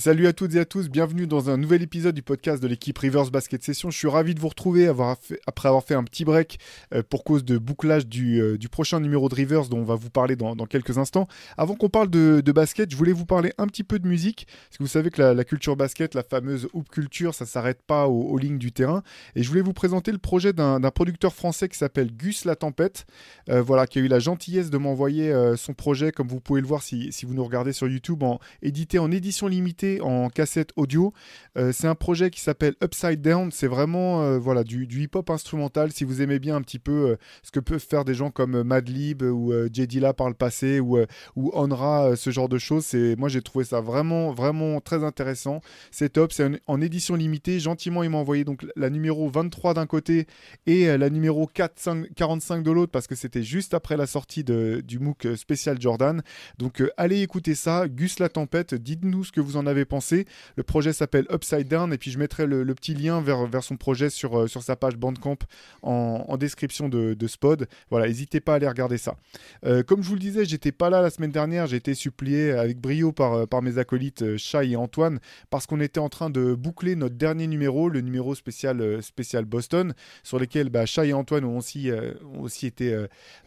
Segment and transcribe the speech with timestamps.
[0.00, 2.96] Salut à toutes et à tous, bienvenue dans un nouvel épisode du podcast de l'équipe
[2.96, 3.90] Rivers Basket Session.
[3.90, 6.58] Je suis ravi de vous retrouver après avoir fait un petit break
[6.94, 10.08] euh, pour cause de bouclage euh, du, prochain numéro de Rivers dont on va vous
[10.08, 11.28] parler dans, quelques instants.
[11.58, 14.78] Avant qu'on parle de, basket, je voulais vous parler un petit peu de musique, parce
[14.78, 18.38] que vous savez que la, culture basket, la fameuse hoop culture, ça s'arrête pas aux,
[18.38, 19.02] lignes du terrain.
[19.36, 23.04] Et je voulais vous présenter le projet d'un producteur français qui s'appelle Gus La Tempête,
[23.50, 26.66] euh, voilà, qui a eu la gentillesse de m'envoyer son projet, comme vous pouvez le
[26.66, 30.70] voir si, si vous nous regardez sur YouTube, en, édité en édition limitée en cassette
[30.76, 31.12] audio.
[31.56, 33.50] Euh, c'est un projet qui s'appelle Upside Down.
[33.50, 35.90] C'est vraiment euh, voilà, du, hip-hop instrumental.
[35.92, 38.62] Si vous aimez bien un petit peu euh, ce que peuvent faire des gens comme
[38.62, 39.86] Madlib ou J.
[39.86, 40.98] Dilla par le passé ou,
[41.36, 45.60] ou Onra, ce genre de choses, moi j'ai trouvé ça vraiment, vraiment très intéressant.
[45.90, 46.32] C'est top.
[46.32, 47.58] C'est en édition limitée.
[47.58, 50.26] Gentiment, il m'a envoyé donc la numéro 23 d'un côté
[50.66, 54.98] et la numéro 4, 45 de l'autre parce que c'était juste après la sortie du
[54.98, 56.22] MOOC spécial Jordan.
[56.58, 57.88] Donc allez écouter ça.
[57.88, 60.26] Gus la tempête, dites-nous ce que vous en avez pensé.
[60.56, 63.76] Le projet s'appelle Upside Down et puis je mettrai le, petit lien vers, vers son
[63.76, 65.38] projet sur, euh, sur sa page Bandcamp
[65.82, 67.68] en, description de, de Spod.
[67.90, 69.16] Voilà, n'hésitez pas à aller regarder ça.
[69.64, 72.52] Euh, comme je vous le disais, j'étais pas là la semaine dernière, j'ai été supplié
[72.52, 75.18] avec brio par, euh, par mes acolytes Shai et Antoine
[75.50, 79.94] parce qu'on était en train de boucler notre dernier numéro, le numéro spécial, spécial Boston,
[80.22, 81.90] sur lequel bah, Shai et Antoine ont aussi,
[82.34, 82.96] ont aussi été,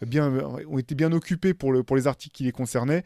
[0.02, 0.32] bien,
[0.68, 3.04] ont été bien occupés pour, le, pour les articles qui les concernaient.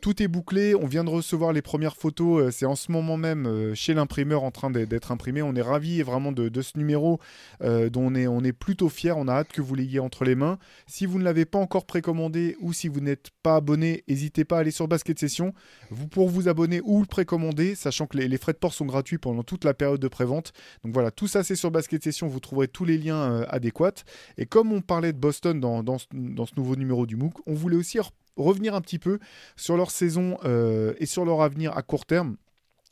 [0.00, 3.16] Tout est bouclé, on vient de recevoir les premières photos, euh, c'est en ce moment
[3.16, 5.42] même euh, chez l'imprimeur en train d'être imprimé.
[5.42, 7.20] On est ravis vraiment de, ce numéro
[7.62, 10.58] euh, dont on est, plutôt fiers, on a hâte que vous l'ayez entre les mains.
[10.86, 14.58] Si vous ne l'avez pas encore précommandé ou si vous n'êtes pas abonné, n'hésitez pas
[14.58, 15.52] à aller sur Basket Session.
[15.90, 19.18] Vous pour vous abonner ou le précommander, sachant que les, frais de port sont gratuits
[19.18, 20.52] pendant toute la période de prévente.
[20.84, 24.04] Donc voilà, tout ça c'est sur Basket Session, vous trouverez tous les liens adéquats.
[24.36, 27.54] Et comme on parlait de Boston dans, dans, dans ce nouveau numéro du MOOC, on
[27.54, 27.98] voulait aussi
[28.36, 29.18] revenir un petit peu
[29.56, 32.36] sur leur saison euh, et sur leur avenir à court terme.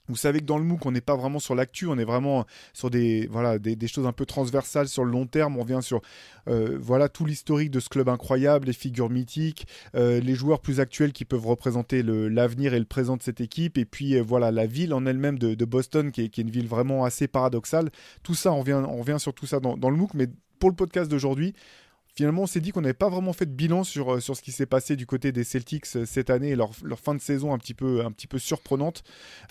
[0.09, 2.45] Vous savez que dans le MOOC, on n'est pas vraiment sur l'actu, on est vraiment
[2.75, 5.57] sur des, voilà, des, choses un peu transversales sur le long terme.
[5.57, 6.03] On revient sur
[6.47, 10.79] euh, voilà, tout l'historique de ce club incroyable, les figures mythiques, euh, les joueurs plus
[10.79, 14.67] actuels qui peuvent représenter l'avenir et le présent de cette équipe, et puis voilà, la
[14.67, 17.91] ville en elle-même de, Boston, qui est, une ville vraiment assez paradoxale.
[18.23, 20.27] Tout ça, on revient, on sur tout ça dans, dans le MOOC, mais
[20.59, 21.55] pour le podcast d'aujourd'hui,
[22.15, 24.43] finalement, on s'est dit qu'on n'avait pas vraiment fait de bilan sur, euh, sur ce
[24.43, 27.53] qui s'est passé du côté des Celtics euh, cette année et leur, fin de saison
[27.53, 29.03] un petit peu, un petit peu surprenante.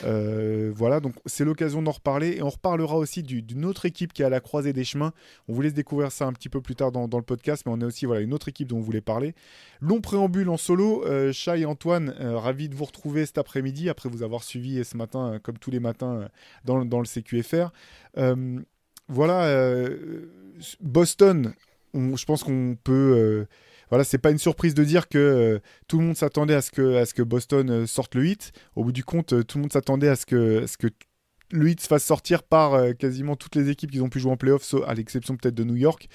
[0.03, 4.21] Euh, voilà, donc c'est l'occasion d'en reparler et on reparlera aussi d'une autre équipe qui
[4.21, 5.13] est à la croisée des chemins.
[5.47, 7.81] On vous laisse découvrir ça un petit peu plus tard dans, le podcast, mais on
[7.81, 9.35] a aussi voilà, une autre équipe dont on voulait parler.
[9.81, 14.23] Long préambule en solo, euh, et Antoine, ravi de vous retrouver cet après-midi après vous
[14.23, 16.29] avoir suivi ce matin, comme tous les matins,
[16.63, 17.71] dans, dans le CQFR.
[19.09, 19.89] voilà,
[20.79, 21.53] Boston
[21.93, 23.15] je pense qu'on peut.
[23.17, 23.45] Euh,
[23.89, 26.71] voilà, c'est pas une surprise de dire que euh, tout le monde s'attendait à ce
[26.71, 28.51] que, Boston euh, sorte le 8.
[28.75, 30.65] Au bout du compte, tout le monde s'attendait à ce que,
[31.51, 34.37] le 8 se fasse sortir par quasiment toutes les équipes qui ont pu jouer en
[34.37, 36.07] playoff, à l'exception peut-être de New York.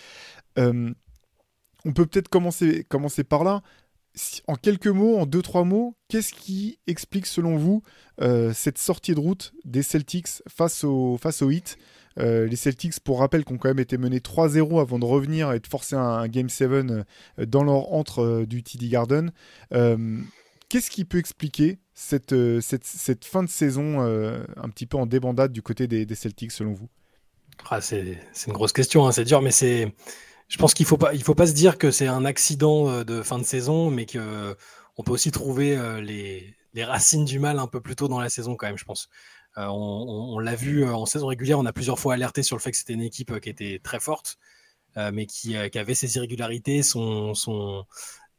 [0.56, 2.84] on peut peut-être commencer,
[3.28, 3.62] par là.
[4.49, 7.84] En quelques mots, en deux, trois mots, qu'est-ce qui explique selon vous
[8.53, 11.43] cette sortie de route des Celtics face au, face
[12.19, 15.53] euh, les Celtics, pour rappel, qui ont quand même été menés 3-0 avant de revenir
[15.53, 17.05] et de forcer un, Game 7 euh,
[17.47, 19.33] dans leur entre euh, du TD Garden.
[20.69, 25.63] Qu'est-ce qui peut expliquer cette, cette, fin de saison un petit peu en débandade du
[25.63, 26.91] côté des, Celtics, selon vous?
[27.71, 29.95] Ah, C'est une grosse question, hein, c'est dur, mais c'est.
[30.49, 33.23] Je pense qu'il ne faut, pas, faut pas se dire que c'est un accident de
[33.23, 37.81] fin de saison, mais qu'on peut aussi trouver les, les, racines du mal un peu
[37.81, 39.09] plus tôt dans la saison, quand même, je pense.
[39.59, 42.61] Euh, on, l'a vu euh, en saison régulière, on a plusieurs fois alerté sur le
[42.61, 44.39] fait que c'était une équipe euh, qui était très forte,
[45.13, 47.33] mais qui, avait ses irrégularités, son,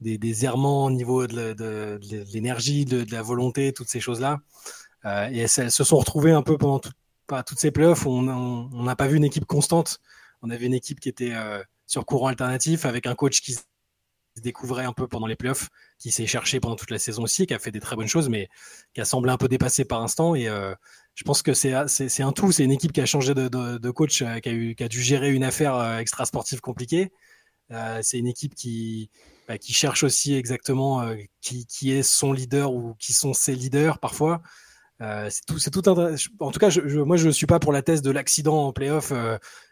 [0.01, 1.99] des, errements au niveau de,
[2.33, 4.39] l'énergie, de, la volonté, toutes ces choses-là.
[5.05, 6.81] et elles, se sont retrouvées un peu pendant
[7.45, 8.05] toutes ces playoffs.
[8.05, 9.99] On n'a pas vu une équipe constante.
[10.41, 11.33] On avait une équipe qui était
[11.87, 13.55] sur courant alternatif avec un coach qui
[14.41, 17.53] découvrait un peu pendant les playoffs, qui s'est cherché pendant toute la saison aussi, qui
[17.53, 18.49] a fait des très bonnes choses, mais
[18.93, 20.35] qui a semblé un peu dépassé par instant.
[20.35, 20.49] Et
[21.19, 22.53] je pense que c'est un tout.
[22.53, 25.75] C'est une équipe qui a changé de, coach, euh, qui a, dû gérer une affaire
[25.75, 27.11] euh, extra-sportive compliquée.
[28.01, 29.09] c'est une équipe qui,
[29.45, 31.05] bah, cherche aussi exactement
[31.41, 34.41] qui, est son leader ou qui sont ses leaders parfois.
[35.01, 35.89] c'est tout.
[35.89, 36.69] En tout cas,
[37.05, 39.11] moi, je ne suis pas pour la thèse de l'accident en playoff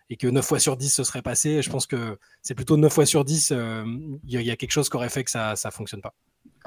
[0.09, 1.61] et que 9 fois sur 10 ce serait passé.
[1.61, 3.53] Je pense que c'est plutôt 9 fois sur 10,
[4.25, 6.13] il y, a quelque chose qui aurait fait que ça ne fonctionne pas.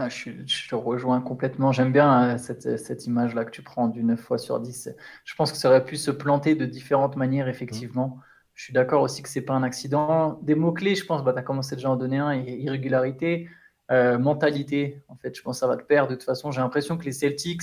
[0.03, 0.31] Ah, je,
[0.69, 1.73] te rejoins complètement.
[1.73, 4.89] J'aime bien cette, cette image-là que tu prends du 9 fois sur 10.
[5.25, 8.19] Je pense que ça aurait pu se planter de différentes manières, effectivement.
[8.55, 10.39] Je suis d'accord aussi que c'est pas un accident.
[10.43, 13.51] Des mots-clés, je pense, bah, tu as commencé déjà à en donner un irrégularité,
[13.91, 15.03] mentalité.
[15.09, 16.11] En fait, je pense que ça va te perdre.
[16.11, 17.63] De toute façon, j'ai l'impression que les Celtics,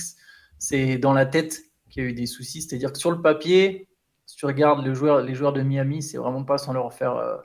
[0.60, 1.58] c'est dans la tête
[1.90, 2.62] qu'il y a eu des soucis.
[2.62, 3.88] C'est-à-dire que sur le papier,
[4.26, 7.16] si tu regardes les joueurs, les joueurs de Miami, c'est vraiment pas sans leur faire,
[7.16, 7.36] euh,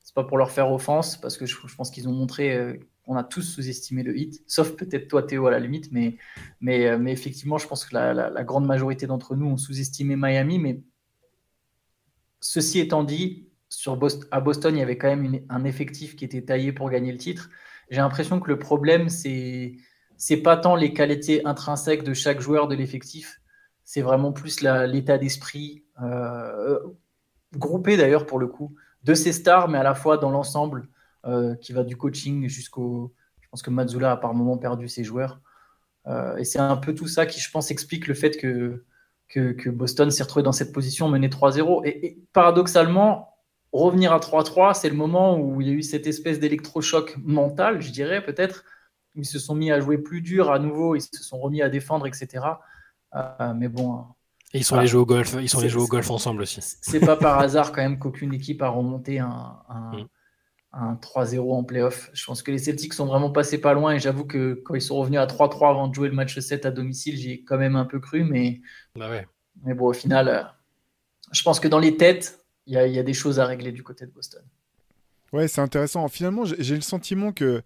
[0.00, 3.16] c'est pas pour leur faire offense, parce que je, pense qu'ils ont montré euh, qu'on
[3.16, 6.18] a tous sous-estimé le hit, sauf peut-être toi Théo à la limite, mais,
[6.60, 10.82] mais, euh, effectivement, je pense que la, grande majorité d'entre nous ont sous-estimé Miami, mais
[12.40, 16.26] ceci étant dit, sur Boston, à Boston, il y avait quand même un effectif qui
[16.26, 17.48] était taillé pour gagner le titre.
[17.90, 19.76] J'ai l'impression que le problème, c'est
[20.18, 23.40] c'est pas tant les qualités intrinsèques de chaque joueur de l'effectif,
[23.84, 26.78] c'est vraiment plus l'état d'esprit euh,
[27.56, 30.88] groupé d'ailleurs pour le coup de ces stars, mais à la fois dans l'ensemble
[31.60, 33.14] qui va du coaching jusqu'au.
[33.40, 35.40] Je pense que Mazzula a par moment perdu ses joueurs.
[36.08, 38.84] Euh, et c'est un peu tout ça qui, je pense, explique le fait que,
[39.28, 41.86] que, Boston s'est retrouvé dans cette position mené 3-0.
[41.86, 43.36] Et, paradoxalement,
[43.72, 47.82] revenir à 3-3, c'est le moment où il y a eu cette espèce d'électrochoc mental,
[47.82, 48.64] je dirais peut-être,
[49.14, 51.68] ils se sont mis à jouer plus dur à nouveau, ils se sont remis à
[51.68, 52.44] défendre, etc.
[53.14, 54.04] Euh, mais bon.
[54.54, 56.60] Et ils sont les jouer au golf, ils sont les jouer au golf ensemble aussi.
[56.62, 60.08] C'est pas par hasard quand même qu'aucune équipe a remonté un, un,
[60.74, 61.50] 3-0 mm.
[61.50, 62.10] en playoff.
[62.12, 64.82] Je pense que les Celtics sont vraiment passés pas loin et j'avoue que quand ils
[64.82, 67.76] sont revenus à 3-3 avant de jouer le match 7 à domicile, j'ai quand même
[67.76, 68.60] un peu cru, mais,
[68.94, 69.26] bah ouais.
[69.64, 70.42] mais bon, au final, euh,
[71.32, 73.82] je pense que dans les têtes, il y, y, a des choses à régler du
[73.82, 74.42] côté de Boston.
[75.32, 76.06] Ouais, c'est intéressant.
[76.08, 77.62] Finalement, j'ai le sentiment que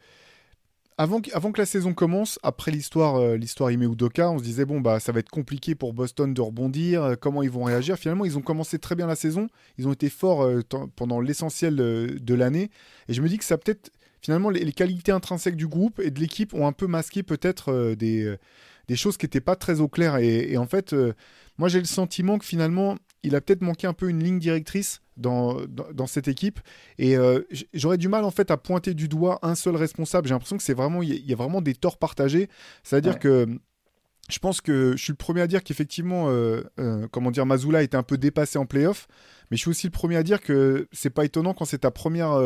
[0.99, 4.81] avant, que la saison commence, après l'histoire euh, l'histoire Ime Udoka, on se disait bon
[4.81, 7.97] bah ça va être compliqué pour Boston de rebondir, euh, comment ils vont réagir.
[7.97, 9.49] Finalement, ils ont commencé très bien la saison,
[9.79, 10.63] ils ont été forts euh,
[10.97, 12.71] pendant l'essentiel de l'année,
[13.09, 13.91] et je me dis que ça peut-être
[14.21, 18.37] finalement les, qualités intrinsèques du groupe et de l'équipe ont un peu masqué peut-être des,
[18.87, 20.17] des choses qui n'étaient pas très au clair.
[20.19, 20.95] Et, en fait,
[21.59, 25.01] moi j'ai le sentiment que finalement il a peut-être manqué un peu une ligne directrice
[25.17, 26.61] dans, dans, cette équipe.
[26.99, 27.41] Et euh,
[27.75, 30.27] j'aurais du mal en fait à pointer du doigt un seul responsable.
[30.27, 32.49] J'ai l'impression que c'est vraiment il y, a vraiment des torts partagés.
[32.83, 33.47] C'est-à-dire que
[34.29, 37.83] je pense que je suis le premier à dire qu'effectivement, euh, euh, comment dire, Mazula
[37.83, 39.07] était un peu dépassé en playoff.
[39.51, 41.91] Mais je suis aussi le premier à dire que c'est pas étonnant quand c'est ta
[41.91, 42.41] première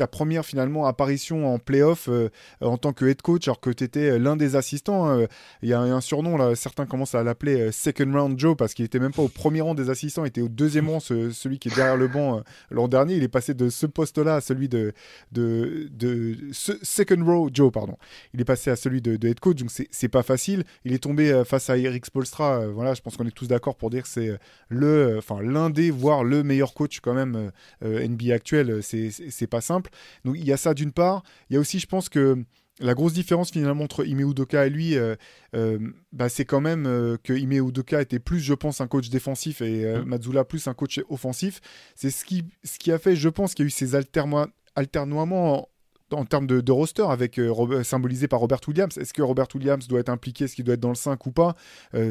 [0.00, 2.30] ta première finalement apparition en playoff euh,
[2.62, 5.10] en tant que head coach alors que tu étais euh, l'un des assistants.
[5.10, 5.26] Hein.
[5.60, 8.72] Il y a un surnom là, certains commencent à l'appeler euh, Second Round Joe parce
[8.72, 11.58] qu'il était même pas au premier rang des assistants, il était au deuxième rang, celui
[11.58, 13.16] qui est derrière le banc l'an dernier.
[13.16, 14.94] Il est passé de ce poste-là à celui de,
[15.32, 17.98] de, de Second Row Joe, pardon.
[18.32, 20.64] Il est passé à celui de, head coach, donc c'est pas facile.
[20.86, 22.68] Il est tombé face à Eric Spolstra.
[22.68, 24.38] voilà, je pense qu'on est tous d'accord pour dire que c'est
[24.70, 27.50] le, enfin l'un des, voire le meilleur coach quand même
[27.82, 28.80] NBA actuel.
[28.82, 29.89] C'est pas simple.
[30.24, 31.22] Donc il y a ça d'une part.
[31.48, 32.44] Il y a aussi, je pense que
[32.80, 35.14] la grosse différence finalement entre Ime Udoka et lui, euh,
[35.54, 35.78] euh,
[36.12, 39.60] bah, c'est quand même euh, que Ime Udoka était plus, je pense, un coach défensif
[39.60, 40.04] et mm.
[40.04, 41.60] Mazzula plus un coach offensif.
[41.94, 45.68] C'est ce qui, ce qui a fait, je pense, qu'il y a eu ces alternoiements
[46.12, 47.40] en, termes de, roster avec
[47.84, 48.96] symbolisé par Robert Williams.
[48.98, 51.32] Est-ce que Robert Williams doit être impliqué, est-ce qu'il doit être dans le 5 ou
[51.32, 51.54] pas?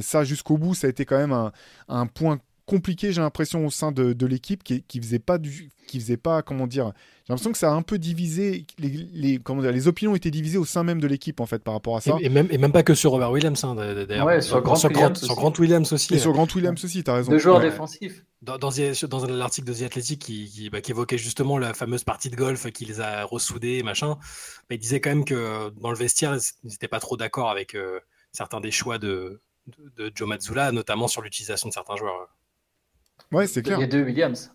[0.01, 1.51] Ça, jusqu'au bout, ça a été quand même un,
[1.89, 5.99] un point compliqué, j'ai l'impression, au sein de, l'équipe qui, qui faisait pas du, qui
[5.99, 6.93] faisait pas, comment dire,
[7.23, 10.31] j'ai l'impression que ça a un peu divisé, les, les, comment dire, les opinions étaient
[10.31, 12.15] divisées au sein même de l'équipe en fait par rapport à ça.
[12.21, 14.43] Et, même, et même pas que sur Robert Williams, hein, d'ailleurs.
[14.43, 14.77] sur, Grant,
[15.59, 16.13] Williams aussi.
[16.13, 17.31] Et sur Grant Williams aussi, tu as raison.
[17.31, 18.23] Deux joueurs défensifs.
[18.41, 22.29] Dans, dans, dans l'article de The Athletic qui, bah, qui, évoquait justement la fameuse partie
[22.29, 24.15] de golf qui les a ressoudés, machin,
[24.69, 27.75] bah, il disait quand même que dans le vestiaire, ils n'étaient pas trop d'accord avec
[27.75, 27.99] euh,
[28.31, 32.29] certains des choix de, de, de Joe Mazzulla, notamment sur l'utilisation de certains joueurs.
[33.31, 33.79] Ouais, c'est clair.
[33.79, 34.51] Les deux Williams.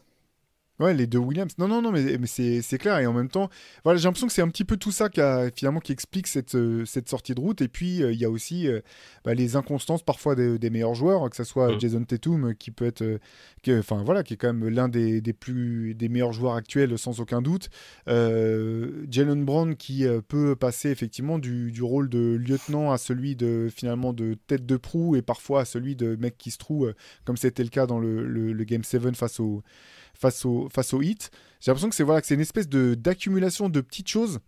[0.80, 1.52] Ouais, les deux Williams.
[1.58, 2.98] Non, non, non, mais, mais c'est clair.
[2.98, 3.48] Et en même temps,
[3.84, 6.26] voilà, j'ai l'impression que c'est un petit peu tout ça qui, a, finalement, qui explique
[6.26, 7.62] cette, euh, cette sortie de route.
[7.62, 8.80] Et puis, euh, il y a aussi euh,
[9.24, 11.80] bah, les inconstances parfois des, meilleurs joueurs, que ce soit mm.
[11.80, 13.20] Jason Tatum, qui peut être.
[13.68, 17.20] enfin, voilà, qui est quand même l'un des, des, plus, des meilleurs joueurs actuels, sans
[17.20, 17.70] aucun doute.
[18.08, 24.12] Jalen Brown, qui peut passer effectivement du, du, rôle de lieutenant à celui de, finalement,
[24.12, 27.62] de tête de proue et parfois à celui de mec qui se trouve, comme c'était
[27.62, 29.62] le cas dans le, le, le Game 7 face au
[30.14, 31.30] face au, face au hit.
[31.60, 34.40] J'ai l'impression que c'est voilà, c'est une espèce d'accumulation de petites choses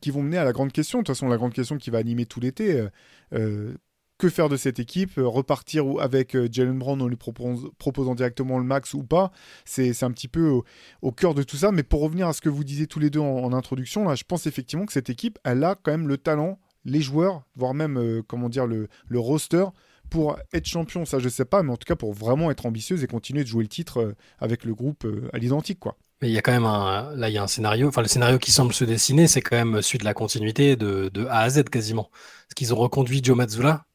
[0.00, 0.98] qui vont mener à la grande question.
[0.98, 2.74] De toute façon, la grande question qui va animer tout l'été.
[2.74, 2.88] Euh,
[3.34, 3.74] euh,
[4.18, 8.64] que faire de cette équipe Repartir avec euh, Jalen Brown en lui proposant directement le
[8.64, 9.32] max ou pas
[9.64, 10.60] C'est un petit peu
[11.00, 11.72] au, cœur de tout ça.
[11.72, 14.22] Mais pour revenir à ce que vous disiez tous les deux en, introduction, là, je
[14.22, 18.22] pense effectivement que cette équipe, elle a quand même le talent, les joueurs, voire même
[18.28, 19.64] comment dire le, le roster
[20.12, 23.02] pour être champion, ça je sais pas, mais en tout cas pour vraiment être ambitieuse
[23.02, 25.96] et continuer de jouer le titre avec le groupe à l'identique, quoi.
[26.22, 28.06] Mais il y a quand même un, là, il y a un scénario, enfin, le
[28.06, 31.50] scénario qui semble se dessiner, c'est quand même celui de la continuité de, A à
[31.50, 32.10] Z quasiment.
[32.12, 33.86] Parce qu'ils ont reconduit Joe Mazzulla.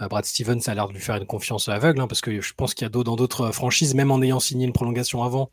[0.00, 2.54] Euh, Brad Stevens a l'air de lui faire une confiance aveugle, hein, parce que je
[2.54, 5.50] pense qu'il y a dans d'autres franchises, même en ayant signé une prolongation avant,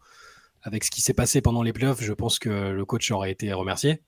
[0.62, 3.52] avec ce qui s'est passé pendant les playoffs, je pense que le coach aurait été
[3.52, 4.02] remercié.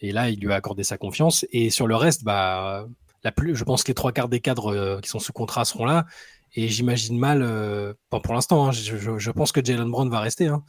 [0.00, 1.46] Et là, il lui a accordé sa confiance.
[1.52, 2.88] Et sur le reste, bah,
[3.24, 6.06] je pense que les trois quarts des cadres euh, qui sont sous contrat seront là.
[6.54, 10.46] Et j'imagine mal, euh, pour l'instant, hein, je, pense que Jalen Brown va rester.
[10.46, 10.64] Hein.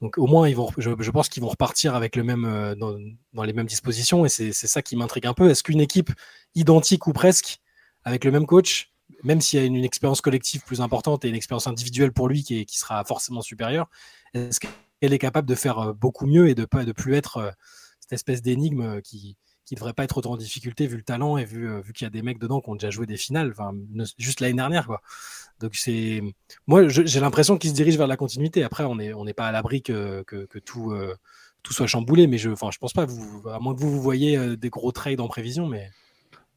[0.00, 3.66] Donc au moins, je, pense qu'ils vont repartir avec le même, euh, dans, les mêmes
[3.66, 4.26] dispositions.
[4.26, 5.48] Et c'est ça qui m'intrigue un peu.
[5.48, 6.10] Est-ce qu'une équipe
[6.54, 7.60] identique ou presque,
[8.04, 8.92] avec le même coach,
[9.22, 12.42] même s'il y a une, expérience collective plus importante et une expérience individuelle pour lui
[12.42, 13.88] qui, sera forcément supérieure,
[14.34, 17.54] est-ce qu'elle est capable de faire beaucoup mieux et de ne plus être
[18.00, 21.44] cette espèce d'énigme qui, qui devrait pas être autant en difficulté vu le talent et
[21.44, 23.72] vu, vu qu'il y a des mecs dedans qui ont déjà joué des finales, enfin,
[24.18, 24.86] juste l'année dernière.
[24.86, 25.00] Quoi.
[25.60, 26.22] Donc c'est
[26.66, 28.64] moi j'ai l'impression qu'il se dirige vers la continuité.
[28.64, 31.14] Après on n'est pas à l'abri que, euh,
[31.62, 34.02] tout soit chamboulé, mais je enfin je pense pas vous à moins que vous vous
[34.02, 35.90] voyez euh, des gros trades en prévision, mais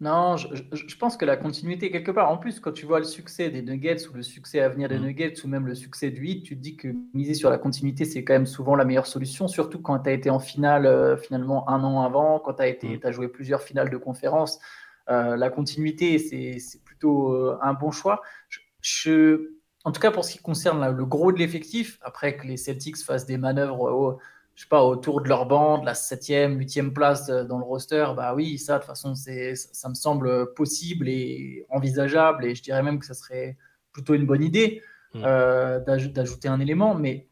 [0.01, 2.29] non, je, je, pense que la continuité quelque part.
[2.29, 4.99] En plus, quand tu vois le succès des Nuggets ou le succès à venir des
[4.99, 5.03] mmh.
[5.03, 8.03] Nuggets ou même le succès du Heat, tu te dis que miser sur la continuité,
[8.03, 11.15] c'est quand même souvent la meilleure solution, surtout quand tu as été en finale euh,
[11.15, 13.07] finalement un an avant, quand tu as, été, mmh.
[13.07, 14.59] as joué plusieurs finales de conférence.
[15.07, 18.21] la continuité, c'est plutôt un bon choix.
[18.49, 19.51] Je, je,
[19.85, 22.97] en tout cas, pour ce qui concerne le gros de l'effectif, après que les Celtics
[22.97, 24.19] fassent des manœuvres
[24.55, 28.33] je sais pas, autour de leur bande, la 7e, 8e place dans le roster, bah
[28.33, 32.45] oui, ça, de toute façon, ça me semble possible et envisageable.
[32.45, 33.57] Et je dirais même que ça serait
[33.91, 34.81] plutôt une bonne idée
[35.13, 35.23] mm.
[35.25, 36.95] euh, d'ajouter un élément.
[36.95, 37.27] Mais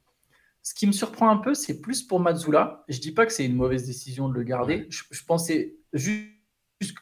[0.64, 2.84] ce qui me surprend un peu, c'est plus pour Mazzula.
[2.90, 4.88] Je dis pas que c'est une mauvaise décision de le garder.
[4.90, 6.30] Je, pensais juste,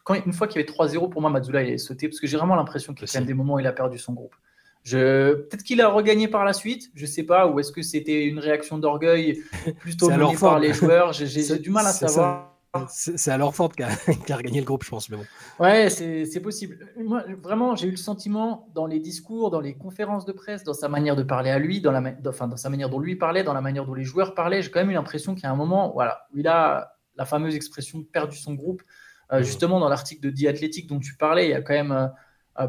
[0.04, 2.28] quand, une fois qu'il y avait 3-0, pour moi, Mazzula, il est sauté parce que
[2.28, 4.36] j'ai vraiment l'impression qu'il y a des moments où il a perdu son groupe.
[4.84, 8.40] Peut-être qu'il a regagné par la suite, je sais pas, ou est-ce que c'était une
[8.40, 9.42] réaction d'orgueil
[9.80, 11.14] plutôt menée par les joueurs?
[11.14, 12.52] J'ai du mal à savoir.
[12.88, 13.90] C'est alors Ford qui a,
[14.26, 15.10] qui a, regagné le groupe, je pense.
[15.10, 15.26] Mais bon.
[15.60, 16.88] Ouais, c'est possible.
[16.98, 20.74] Moi, vraiment, j'ai eu le sentiment dans les discours, dans les conférences de presse, dans
[20.74, 23.44] sa manière de parler à lui, dans, la, enfin, dans sa manière dont lui parlait,
[23.44, 25.52] dans la manière dont les joueurs parlaient, j'ai quand même eu l'impression qu'il y a
[25.52, 28.82] un moment voilà, où il a la fameuse expression perdu son groupe.
[29.34, 29.44] Euh, mmh.
[29.44, 31.92] Justement, dans l'article de The Athletic dont tu parlais, il y a quand même.
[31.92, 32.08] Euh,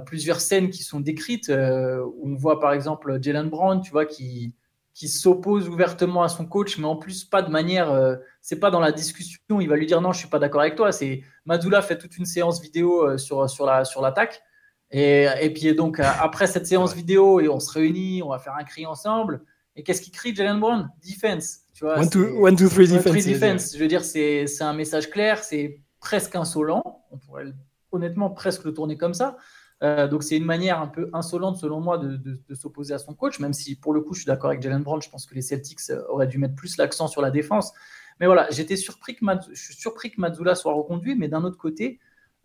[0.07, 4.07] plusieurs scènes qui sont décrites euh, où on voit par exemple Jalen Brown, tu vois,
[4.07, 4.55] qui,
[4.95, 8.71] qui s'oppose ouvertement à son coach, mais en plus pas de manière, euh, c'est pas
[8.71, 10.93] dans la discussion, il va lui dire non, je suis pas d'accord avec toi.
[10.93, 14.43] C'est Madoula fait toute une séance vidéo euh, sur sur la sur l'attaque,
[14.91, 18.55] et, et puis donc après cette séance vidéo, et on se réunit, on va faire
[18.55, 19.43] un cri ensemble.
[19.75, 20.91] Et qu'est-ce qu'il crie Jalen Brown?
[21.03, 21.99] Defense, tu vois.
[21.99, 23.25] One, two, one, two, three, defense.
[23.25, 23.75] defense.
[23.75, 26.83] Je veux dire, c'est un message clair, c'est presque insolent.
[27.11, 27.47] On pourrait
[27.91, 29.37] honnêtement presque le tourner comme ça.
[29.83, 33.41] Euh, donc c'est une manière un peu insolente selon moi de, s'opposer à son coach,
[33.41, 35.43] même si pour le coup je suis d'accord avec Jalen Brown, je pense que les
[35.43, 37.73] Celtics euh, auraient dû mettre plus l'accent sur la défense.
[38.21, 41.59] Mais voilà, j'étais surpris que je suis surpris que Mazzula soit reconduit, mais d'un autre
[41.59, 41.99] côté,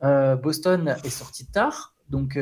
[0.03, 2.39] euh, Boston est sorti tard, donc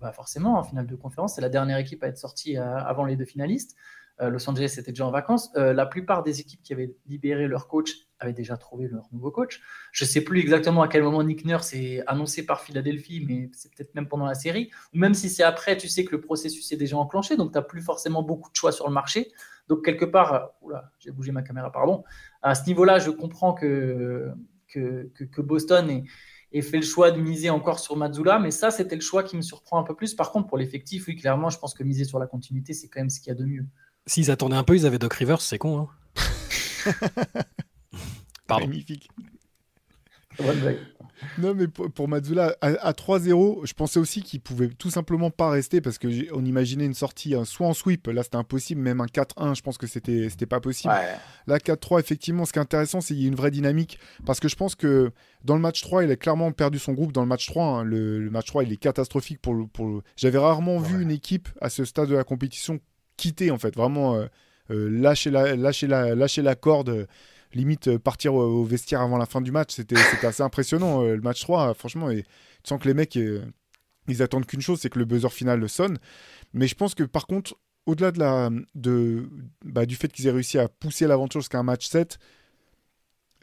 [0.00, 3.14] bah, forcément en finale de conférence, c'est la dernière équipe à être sortie avant les
[3.14, 3.76] deux finalistes.
[4.20, 5.50] Euh, Los Angeles était déjà en vacances.
[5.56, 9.30] Euh, la plupart des équipes qui avaient libéré leur coach avaient déjà trouvé leur nouveau
[9.30, 9.60] coach.
[9.92, 13.50] Je ne sais plus exactement à quel moment Nick Nurse est annoncé par Philadelphie, mais
[13.52, 14.70] c'est peut-être même pendant la série.
[14.94, 17.58] Ou même si c'est après, tu sais que le processus est déjà enclenché, donc tu
[17.58, 19.32] n'as plus forcément beaucoup de choix sur le marché.
[19.68, 20.52] Donc quelque part,
[20.98, 22.04] j'ai bougé ma caméra, pardon.
[22.40, 24.30] À ce niveau-là, je comprends que,
[24.68, 26.02] que, que, Boston
[26.52, 29.36] ait, fait le choix de miser encore sur Mazzula, mais ça, c'était le choix qui
[29.36, 30.14] me surprend un peu plus.
[30.14, 33.00] Par contre, pour l'effectif, oui, clairement, je pense que miser sur la continuité, c'est quand
[33.00, 33.66] même ce qu'il y a de mieux.
[34.06, 35.88] S'ils attendaient un peu, ils avaient Doc Rivers, c'est con.
[35.88, 35.88] Hein
[38.46, 38.68] Pardon.
[38.68, 39.08] Magnifique.
[41.38, 45.50] Non, mais pour, pour Mazzula, à, 3-0, je pensais aussi qu'il pouvait tout simplement pas
[45.50, 49.56] rester parce qu'on imaginait une sortie soit en sweep, là c'était impossible, même un 4-1,
[49.56, 50.92] je pense que c'était pas possible.
[51.46, 54.40] Là, 4-3, effectivement, ce qui est intéressant, c'est qu'il y a une vraie dynamique parce
[54.40, 55.10] que je pense que
[55.44, 57.12] dans le match 3, il a clairement perdu son groupe.
[57.12, 57.84] Dans le match 3, hein.
[57.84, 61.84] le, match 3, il est catastrophique pour Pour J'avais rarement vu une équipe à ce
[61.84, 62.80] stade de la compétition
[63.16, 64.26] quitter en fait, vraiment euh,
[64.70, 67.06] euh, lâcher, la, lâcher, la, lâcher la corde, euh,
[67.54, 69.74] limite partir au, vestiaire avant la fin du match.
[69.74, 72.10] C'était assez impressionnant le match 3, franchement.
[72.10, 73.18] Et tu sens que les mecs,
[74.08, 75.98] ils attendent qu'une chose, c'est que le buzzer final sonne.
[76.52, 77.56] Mais je pense que par contre,
[77.86, 79.28] au-delà de la, de,
[79.64, 82.18] bah, du fait qu'ils aient réussi à pousser l'aventure jusqu'à un match 7,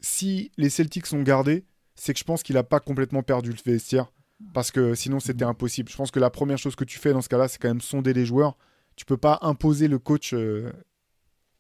[0.01, 1.65] si les Celtics sont gardés,
[1.96, 4.12] c'est que je pense qu'il n'a pas complètement perdu le vestiaire.
[4.53, 5.89] Parce que sinon, c'était impossible.
[5.89, 7.82] Je pense que la première chose que tu fais dans ce cas-là, c'est quand même
[7.82, 8.58] sonder les joueurs
[8.95, 10.71] tu peux pas imposer le coach euh,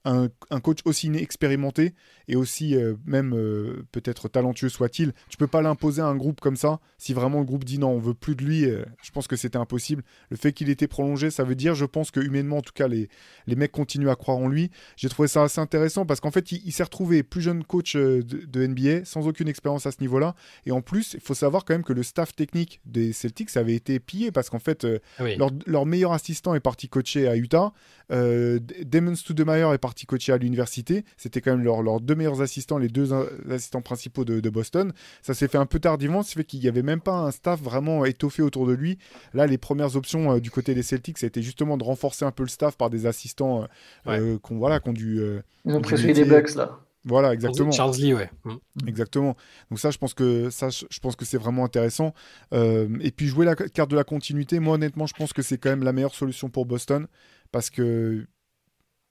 [0.05, 0.29] un,
[0.59, 1.93] coach aussi expérimenté
[2.27, 6.41] et aussi euh, même euh, peut-être talentueux soit-il, tu peux pas l'imposer à un groupe
[6.41, 6.79] comme ça.
[6.97, 9.35] Si vraiment le groupe dit non, on veut plus de lui, euh, je pense que
[9.35, 10.03] c'était impossible.
[10.29, 12.87] Le fait qu'il était prolongé, ça veut dire, je pense que humainement, en tout cas,
[12.87, 13.09] les,
[13.47, 14.71] les mecs continuent à croire en lui.
[14.97, 18.67] J'ai trouvé ça assez intéressant parce qu'en fait, il, s'est retrouvé plus jeune coach de,
[18.67, 20.35] NBA, sans aucune expérience à ce niveau-là.
[20.65, 23.75] Et en plus, il faut savoir quand même que le staff technique des Celtics avait
[23.75, 24.85] été pillé parce qu'en fait,
[25.17, 27.73] ah leur, leur, meilleur assistant est parti coacher à Utah.
[28.09, 31.05] Damon Studemeyer est parti parti coacher à l'université.
[31.17, 33.13] C'était quand même leurs deux meilleurs assistants, les deux
[33.49, 34.91] assistants principaux de, Boston.
[35.21, 37.61] Ça s'est fait un peu tardivement, ce fait qu'il n'y avait même pas un staff
[37.61, 38.97] vraiment étoffé autour de lui.
[39.33, 42.43] Là, les premières options euh, du côté des Celtics, c'était justement de renforcer un peu
[42.43, 43.67] le staff par des assistants
[44.07, 45.19] euh, qu'on voilà, qu dû.
[45.19, 46.79] Euh, Ils ont préféré des Bucks là.
[47.05, 47.71] Voilà, exactement.
[47.71, 48.29] Charles Lee, ouais.
[48.45, 48.87] Mm.
[48.87, 49.35] Exactement.
[49.69, 52.13] Donc ça, je pense que ça, je pense que c'est vraiment intéressant.
[52.51, 55.69] et puis jouer la carte de la continuité, moi honnêtement, je pense que c'est quand
[55.69, 57.07] même la meilleure solution pour Boston
[57.51, 58.25] parce que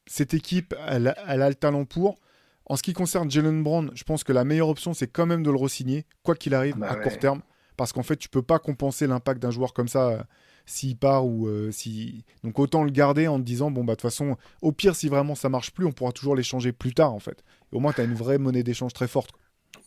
[0.07, 2.19] cette équipe, elle, a le talent pour.
[2.67, 5.43] En ce qui concerne Jalen Brown, je pense que la meilleure option, c'est quand même
[5.43, 7.43] de le re-signer, quoi qu'il arrive, bah à court terme.
[7.77, 10.23] Parce qu'en fait, tu peux pas compenser l'impact d'un joueur comme ça euh,
[10.67, 12.25] s'il part ou euh, si.
[12.45, 15.09] Donc autant le garder en te disant, bon, bah de toute façon, au pire, si
[15.09, 17.43] vraiment ça marche plus, on pourra toujours l'échanger plus tard, en fait.
[17.73, 19.31] au moins, tu as une vraie monnaie d'échange très forte.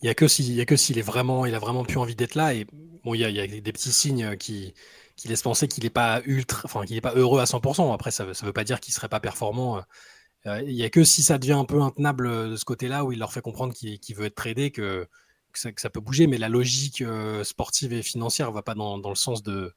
[0.02, 2.54] Il n'y a que s'il est vraiment, il a vraiment plus envie d'être là.
[2.54, 2.66] Et
[3.04, 4.74] bon, il y, y, a des petits signes qui,
[5.16, 7.94] qui laisse penser qu'il n'est pas ultra, enfin qu'il n'est pas heureux à 100%.
[7.94, 9.82] Après, ça ne veut pas dire qu'il serait pas performant.
[10.48, 13.04] Euh, il n'y a que si ça devient un peu intenable euh, de ce côté-là,
[13.04, 15.08] où il leur fait comprendre qu'il veut être tradé, que,
[15.52, 16.28] que, ça, peut bouger.
[16.28, 19.74] Mais la logique euh, sportive et financière ne va pas dans, le sens de,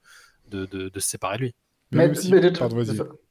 [0.50, 1.54] de, se séparer de lui.
[1.90, 2.12] Mais,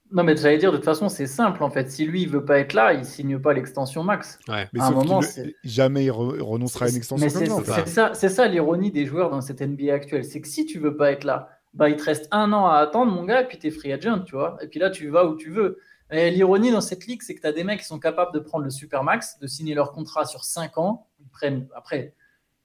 [0.10, 1.92] non, mais j'allais dire, de toute façon, c'est simple en fait.
[1.92, 4.40] Si lui, il veut pas être là, il signe pas l'extension max.
[4.48, 4.68] Ouais.
[4.72, 5.20] Mais à un moment,
[5.66, 7.30] jamais il renoncera à une extension
[7.88, 8.14] ça.
[8.14, 10.24] C'est ça, l'ironie des joueurs dans cette NBA actuelle.
[10.24, 12.78] C'est que si tu veux pas être là, bah, il te reste un an à
[12.78, 14.58] attendre, mon gars, et puis tu es free agent, tu vois.
[14.62, 15.80] Et puis là, tu vas où tu veux.
[16.10, 18.40] Et l'ironie dans cette ligue, c'est que tu as des mecs qui sont capables de
[18.40, 21.08] prendre le supermax, de signer leur contrat sur 5 ans.
[21.20, 22.16] Ils prennent, après,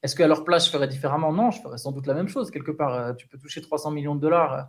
[0.03, 1.33] est-ce qu'à leur place, je ferais différemment?
[1.33, 2.51] Non, je ferais sans doute la même chose.
[2.51, 4.63] Quelque part, euh, tu peux toucher 300 millions de dollars euh,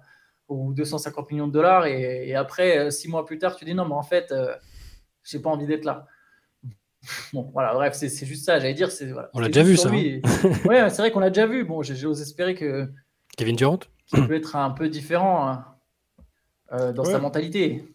[0.47, 3.85] ou 250 millions de dollars, et, après, 6 euh, mois plus tard, tu dis non,
[3.85, 4.33] mais en fait,
[5.23, 6.07] j'ai pas envie d'être là.
[7.33, 8.59] Bon, voilà, bref, c'est juste ça.
[8.59, 9.07] J'allais dire, c'est.
[9.11, 9.89] Voilà, On l'a déjà vu, ça.
[9.89, 10.22] Hein.
[10.65, 11.65] ouais, c'est vrai qu'on l'a déjà vu.
[11.65, 12.89] Bon, j'ose espérer que.
[13.37, 13.79] Kevin Durant?
[14.13, 15.65] Qui peut être un peu différent hein,
[16.71, 17.85] euh, dans sa mentalité.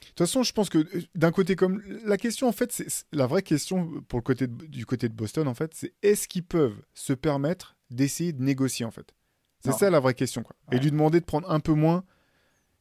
[0.00, 2.86] De toute façon, je pense que euh, d'un côté comme la question en fait, c'est
[3.12, 6.44] la vraie question pour le côté du côté de Boston en fait, c'est est-ce qu'ils
[6.44, 9.14] peuvent se permettre d'essayer de négocier en fait?
[9.62, 10.56] C'est ça la vraie question quoi.
[10.72, 12.04] Et lui demander de prendre un peu moins.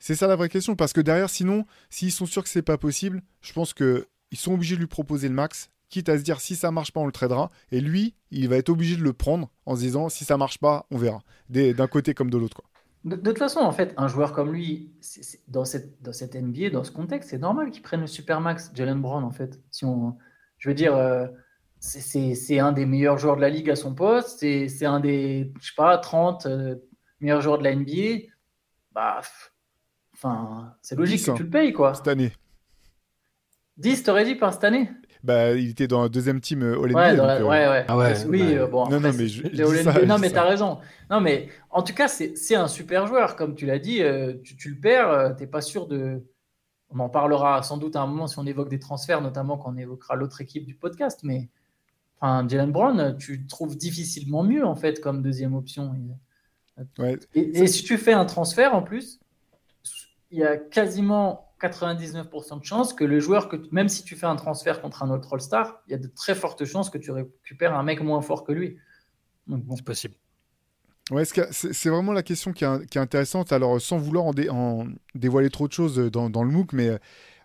[0.01, 2.77] C'est ça la vraie question parce que derrière, sinon, s'ils sont sûrs que c'est pas
[2.77, 6.23] possible, je pense que ils sont obligés de lui proposer le max quitte à se
[6.23, 7.49] dire si ça marche pas, on le tradera.
[7.71, 10.59] Et lui, il va être obligé de le prendre en se disant si ça marche
[10.59, 11.21] pas, on verra.
[11.49, 12.55] D'un côté comme de l'autre.
[12.55, 12.65] Quoi.
[13.05, 14.91] De, toute façon, en fait, un joueur comme lui,
[15.47, 19.01] dans, cette, dans cette NBA, dans ce contexte, c'est normal qu'il prenne le Supermax, Jalen
[19.01, 19.59] Brown, en fait.
[19.71, 20.17] Si on,
[20.57, 21.27] je veux dire, euh,
[21.79, 25.67] c'est un des meilleurs joueurs de la ligue à son poste, c'est un des, je
[25.67, 26.75] sais pas, 30 euh,
[27.21, 28.27] meilleurs joueurs de la NBA.
[28.91, 29.21] Bah,
[30.13, 31.93] enfin, c'est logique que tu le payes, quoi.
[31.93, 32.33] Cette année.
[33.77, 34.89] 10, t'aurais dit par cette année
[35.23, 36.93] bah, il était dans un deuxième team All NBA.
[36.93, 37.85] Ouais, euh, ouais, ouais.
[37.87, 38.13] Ah ouais.
[38.25, 38.87] Oui, euh, bon.
[38.87, 40.79] Non, non, mais je, non, mais t'as raison.
[41.09, 43.35] Non, mais en tout cas, c'est un super joueur.
[43.35, 46.23] Comme tu l'as dit, euh, tu, tu, le perds, t'es pas sûr de.
[46.91, 49.73] On en parlera sans doute à un moment si on évoque des transferts, notamment quand
[49.73, 51.19] on évoquera l'autre équipe du podcast.
[51.23, 51.49] Mais
[52.19, 55.93] enfin, Jalen Brown, tu trouves difficilement mieux, en fait, comme deuxième option.
[56.97, 57.19] Ouais.
[57.35, 59.19] Et, et si tu fais un transfert, en plus,
[60.31, 64.25] il y a quasiment 99% de chances que le joueur, que même si tu fais
[64.25, 67.11] un transfert contre un autre All-Star, il y a de très fortes chances que tu
[67.11, 68.77] récupères un mec moins fort que lui.
[69.75, 70.15] C'est possible.
[71.11, 73.51] Ouais, c'est vraiment la question qui est, intéressante.
[73.51, 76.97] Alors, sans vouloir en, dévoiler trop de choses dans, le MOOC, mais euh,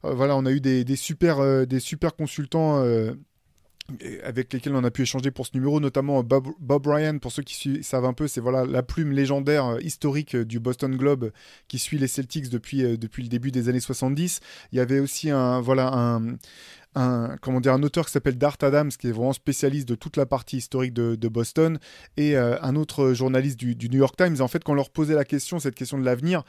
[0.03, 3.15] voilà, on a eu des, super, euh, des super consultants euh,
[4.23, 7.43] avec lesquels on a pu échanger pour ce numéro, notamment Bob, Bob Ryan, pour ceux
[7.43, 11.31] qui savent un peu, c'est voilà la plume légendaire euh, historique euh, du Boston Globe
[11.69, 14.41] qui suit les Celtics depuis, euh, le début des années 70.
[14.73, 16.19] Il y avait aussi un, voilà,
[16.95, 20.17] un, comment dire, un auteur qui s'appelle Dart Adams, qui est vraiment spécialiste de toute
[20.17, 21.79] la partie historique de, Boston,
[22.17, 24.41] et un autre journaliste du, du, New York Times.
[24.41, 26.45] En fait, quand on leur posait la question, cette question de l'avenir,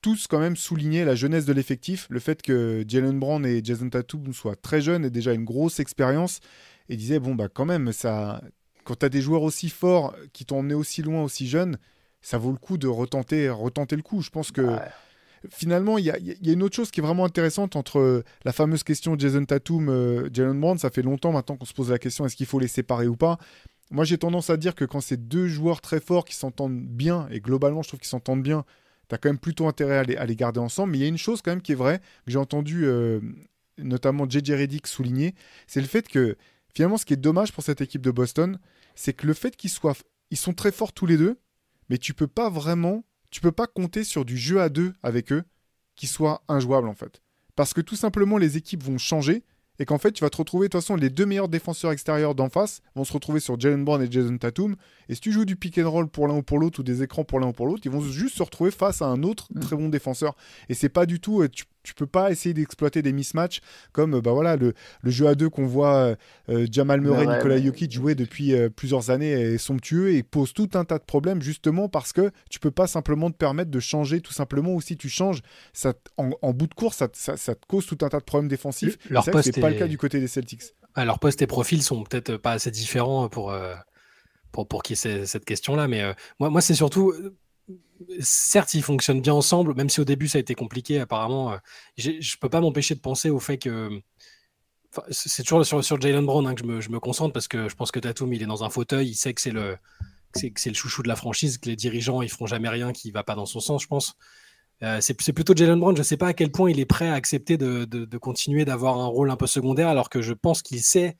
[0.00, 3.88] tous quand même soulignaient la jeunesse de l'effectif, le fait que Jalen Brown et Jason
[3.90, 6.40] Tatum soient très jeunes et déjà une grosse expérience,
[6.88, 8.40] et disaient, bon, bah quand même, ça,
[8.84, 11.78] quand tu as des joueurs aussi forts qui t'ont emmené aussi loin, aussi jeunes,
[12.22, 14.22] ça vaut le coup de retenter, retenter le coup.
[14.22, 14.76] Je pense que
[15.50, 16.18] finalement, il y, a,
[16.52, 20.58] une autre chose qui est vraiment intéressante entre la fameuse question Jason Tatum, euh, Jalen
[20.60, 20.78] Brown.
[20.78, 23.16] Ça fait longtemps maintenant qu'on se pose la question est-ce qu'il faut les séparer ou
[23.16, 23.38] pas?
[23.90, 27.26] Moi, j'ai tendance à dire que quand c'est deux joueurs très forts qui s'entendent bien,
[27.30, 28.64] et globalement, je trouve qu'ils s'entendent bien,
[29.08, 30.92] tu as quand même plutôt intérêt à les, garder ensemble.
[30.92, 33.20] Mais il y a une chose quand même qui est vraie, que j'ai entendu euh,
[33.78, 35.34] notamment JJ Redick souligné,
[35.66, 36.36] c'est le fait que
[36.74, 38.58] finalement, ce qui est dommage pour cette équipe de Boston,
[38.94, 39.96] c'est que le fait qu'ils soient,
[40.30, 41.38] ils sont très forts tous les deux,
[41.88, 45.32] mais tu peux pas vraiment, tu peux pas compter sur du jeu à deux avec
[45.32, 45.44] eux
[45.96, 47.22] qui soit injouable en fait,
[47.56, 49.44] parce que tout simplement les équipes vont changer
[49.78, 52.34] et qu'en fait, tu vas te retrouver, de toute façon, les deux meilleurs défenseurs extérieurs
[52.34, 54.76] d'en face vont se retrouver sur Jalen Brown et Jason Tatum.
[55.08, 57.02] Et si tu joues du pick and roll pour l'un ou pour l'autre, ou des
[57.02, 59.48] écrans pour l'un ou pour l'autre, ils vont juste se retrouver face à un autre
[59.54, 59.60] mm.
[59.60, 60.34] très bon défenseur.
[60.68, 63.60] Et c'est pas du tout, euh, tu, tu peux pas essayer d'exploiter des mismatchs
[63.92, 66.14] comme euh, bah voilà le, le jeu à deux qu'on voit
[66.48, 70.84] euh, Jamal Murray, Nicolas Jokic jouer depuis plusieurs années est somptueux et pose tout un
[70.84, 74.32] tas de problèmes justement parce que tu peux pas simplement te permettre de changer tout
[74.32, 75.40] simplement ou si tu changes
[75.72, 78.98] ça, en, bout de course ça, ça, te cause tout un tas de problèmes défensifs.
[79.10, 80.62] Leur c'est pas le cas du côté des Celtics.
[80.94, 83.54] Alors poste et profil sont peut-être pas assez différents pour
[84.52, 85.88] pour, pour qu'il y ait cette question-là.
[85.88, 87.14] Mais euh, moi, moi c'est surtout.
[87.68, 91.52] Euh, certes, ils fonctionnent bien ensemble, même si au début ça a été compliqué, apparemment.
[91.52, 91.56] Euh,
[91.96, 94.00] je ne peux pas m'empêcher de penser au fait que.
[95.10, 97.90] c'est toujours sur, sur Jalen Brown hein, que je me, concentre parce que je pense
[97.90, 99.76] que Tatum, il est dans un fauteuil, il sait que c'est le,
[100.72, 103.46] chouchou de la franchise, que les dirigeants, ils feront jamais rien qui va pas dans
[103.46, 104.16] son sens, je pense.
[105.00, 105.94] c'est plutôt Jalen Brown.
[105.96, 108.98] Je ne sais pas à quel point il est prêt à accepter de, continuer d'avoir
[108.98, 111.16] un rôle un peu secondaire, alors que je pense qu'il sait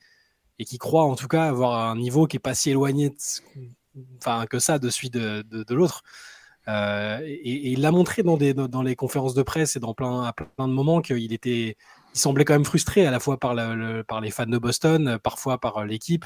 [0.61, 3.13] et qui croit en tout cas avoir un niveau qui est pas si éloigné
[4.17, 6.03] enfin, que ça de celui de, l'autre.
[6.69, 10.67] Euh, et, il l'a montré dans, les conférences de presse et dans plein, à plein
[10.67, 11.77] de moments qu'il était,
[12.13, 15.17] il semblait quand même frustré à la fois par, le, par les fans de Boston,
[15.23, 16.25] parfois par l'équipe.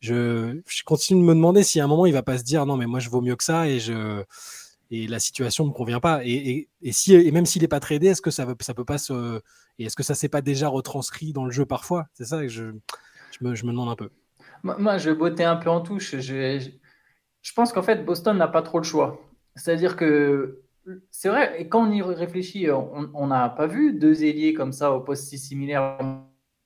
[0.00, 2.76] Je, continue de me demander si à un moment il va pas se dire non
[2.76, 6.68] mais moi je vaux mieux que ça et la situation me convient pas et,
[7.32, 8.98] même s'il n'est pas tradé est-ce que ça veut, ça peut pas
[9.78, 12.06] et est-ce que ça s'est pas déjà retranscrit dans le jeu parfois?
[12.12, 12.72] C'est ça que je
[13.40, 14.10] me, demande un peu.
[14.62, 16.14] Moi, je vais botter un peu en touche.
[16.14, 19.20] Je pense qu'en fait, Boston n'a pas trop le choix.
[19.56, 20.62] C'est-à-dire que
[21.10, 24.92] c'est vrai, et quand on y réfléchit, on n'a pas vu deux ailiers comme ça
[24.92, 25.98] au poste si similaire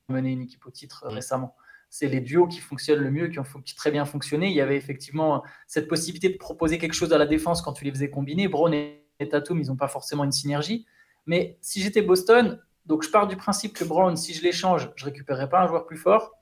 [0.08, 1.14] mener une équipe au titre mm.
[1.14, 1.54] récemment.
[1.90, 3.44] C'est les duos qui fonctionnent le mieux, qui ont
[3.76, 4.48] très bien fonctionné.
[4.48, 7.84] Il y avait effectivement cette possibilité de proposer quelque chose à la défense quand tu
[7.84, 8.46] les faisais combiner.
[8.46, 10.86] Brown et Tatum, ils n'ont pas forcément une synergie.
[11.24, 15.04] Mais si j'étais Boston, donc je pars du principe que Brown, si je l'échange, je
[15.04, 16.32] ne récupérerai pas un joueur plus fort.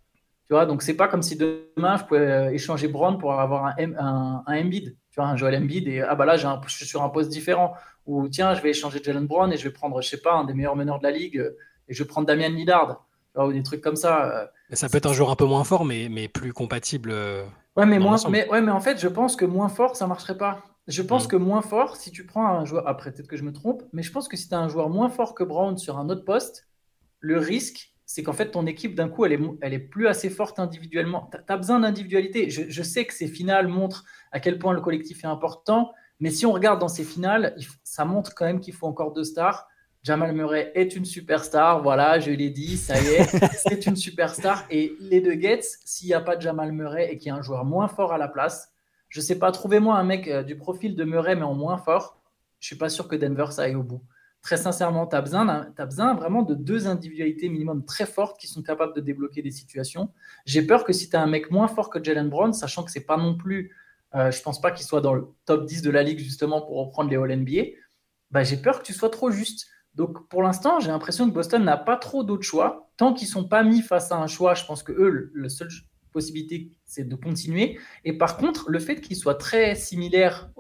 [0.49, 3.67] Tu vois, donc c'est pas comme si demain je pouvais euh, échanger Brown pour avoir
[3.67, 6.73] un, un, un Embiid, tu vois, un Joel Embiid et ah bah là un, je
[6.73, 7.75] suis sur un poste différent
[8.07, 10.45] ou tiens je vais échanger Jalen Brown et je vais prendre je sais pas un
[10.45, 11.53] des meilleurs meneurs de la ligue
[11.89, 13.05] et je vais prendre Damian Lillard,
[13.37, 14.31] ou des trucs comme ça.
[14.31, 14.47] Euh.
[14.73, 17.11] Ça peut être un joueur un peu moins fort mais, mais plus compatible.
[17.13, 17.45] Euh,
[17.77, 20.39] ouais mais moins, mais ouais mais en fait je pense que moins fort ça marcherait
[20.39, 20.63] pas.
[20.87, 21.29] Je pense mm.
[21.29, 24.05] que moins fort si tu prends un joueur après peut-être que je me trompe mais
[24.05, 26.25] je pense que si tu as un joueur moins fort que Brown sur un autre
[26.25, 26.69] poste
[27.19, 30.31] le risque c'est qu'en fait, ton équipe, d'un coup, elle est, elle est plus assez
[30.31, 31.29] forte individuellement.
[31.33, 32.49] Tu as, besoin d'individualité.
[32.51, 36.47] Je, sais que ces finales montrent à quel point le collectif est important, mais si
[36.47, 39.67] on regarde dans ces finales, ça montre quand même qu'il faut encore deux stars.
[40.05, 43.25] Jamal Murray est une superstar, voilà, je l'ai dit, ça y est,
[43.57, 44.65] c'est une superstar.
[44.71, 47.35] Et les deux Gates, s'il n'y a pas de Jamal Murray et qu'il y a
[47.35, 48.73] un joueur moins fort à la place,
[49.09, 51.77] je ne sais pas, trouvez-moi un mec euh, du profil de Murray, mais en moins
[51.77, 52.21] fort,
[52.61, 54.03] je ne suis pas sûr que Denver, ça aille au bout
[54.47, 58.95] très sincèrement, tu as, besoin vraiment de deux individualités minimum très fortes qui sont capables
[58.95, 60.13] de débloquer des situations.
[60.45, 62.93] J'ai peur que si tu as un mec moins fort que Jalen Brown, sachant que
[62.93, 63.75] c'est pas non plus,
[64.15, 66.77] euh, je pense pas qu'il soit dans le top 10 de la ligue justement pour
[66.77, 69.67] reprendre les All-NBA, j'ai peur que tu sois trop juste.
[69.97, 72.89] Donc pour l'instant, j'ai l'impression que Boston n'a pas trop d'autres choix.
[72.97, 75.69] Tant qu'ils sont pas mis face à un choix, je pense que eux, le seul
[76.13, 77.79] possibilité, c'est de continuer.
[78.05, 80.51] Et par contre, le fait qu'ils soient très similaires,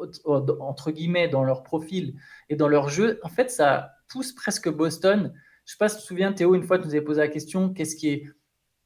[0.59, 2.17] entre guillemets, dans leur profil
[2.49, 5.33] et dans leur jeu, en fait, ça pousse presque Boston.
[5.65, 7.21] Je ne sais pas si tu te souviens, Théo, une fois, tu nous avais posé
[7.21, 8.25] la question qu'est-ce qui est.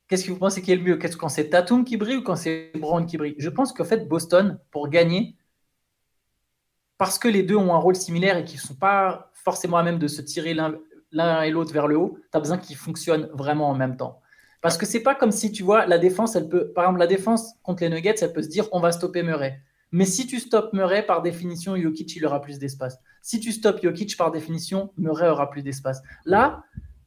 [0.07, 0.96] Qu'est-ce que vous pensez qui est le mieux?
[0.96, 3.37] Qu'est-ce quand c'est Tatum qui brille ou quand c'est Brown qui brille?
[3.38, 5.37] Je pense qu'en fait, Boston, pour gagner,
[6.98, 9.83] parce que les deux ont un rôle similaire et qu'ils ne sont pas forcément à
[9.83, 13.31] même de se tirer l'un et l'autre vers le haut, tu as besoin qu'ils fonctionnent
[13.33, 14.20] vraiment en même temps.
[14.61, 17.07] Parce que c'est pas comme si tu vois la défense, elle peut, par exemple, la
[17.07, 19.61] défense contre les Nuggets, elle peut se dire on va stopper Murray.
[19.92, 22.99] Mais si tu stoppes Murray, par définition, Jokic, il aura plus d'espace.
[23.23, 26.01] Si tu stoppes Jokic, par définition, Murray aura plus d'espace.
[26.25, 26.62] Là,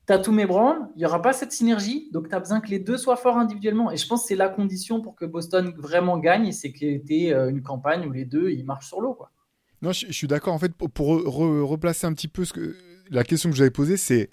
[0.06, 2.60] tu as tous mes Brown, il n'y aura pas cette synergie, donc tu as besoin
[2.60, 3.90] que les deux soient forts individuellement.
[3.90, 7.28] Et je pense que c'est la condition pour que Boston vraiment gagne, c'est qu'il y
[7.28, 9.18] ait euh, une campagne où les deux, ils marchent sur l'eau.
[9.82, 10.54] Non, je, suis d'accord.
[10.54, 12.76] En fait, pour, replacer un petit peu ce que,
[13.12, 14.30] la question que je vous posée, c'est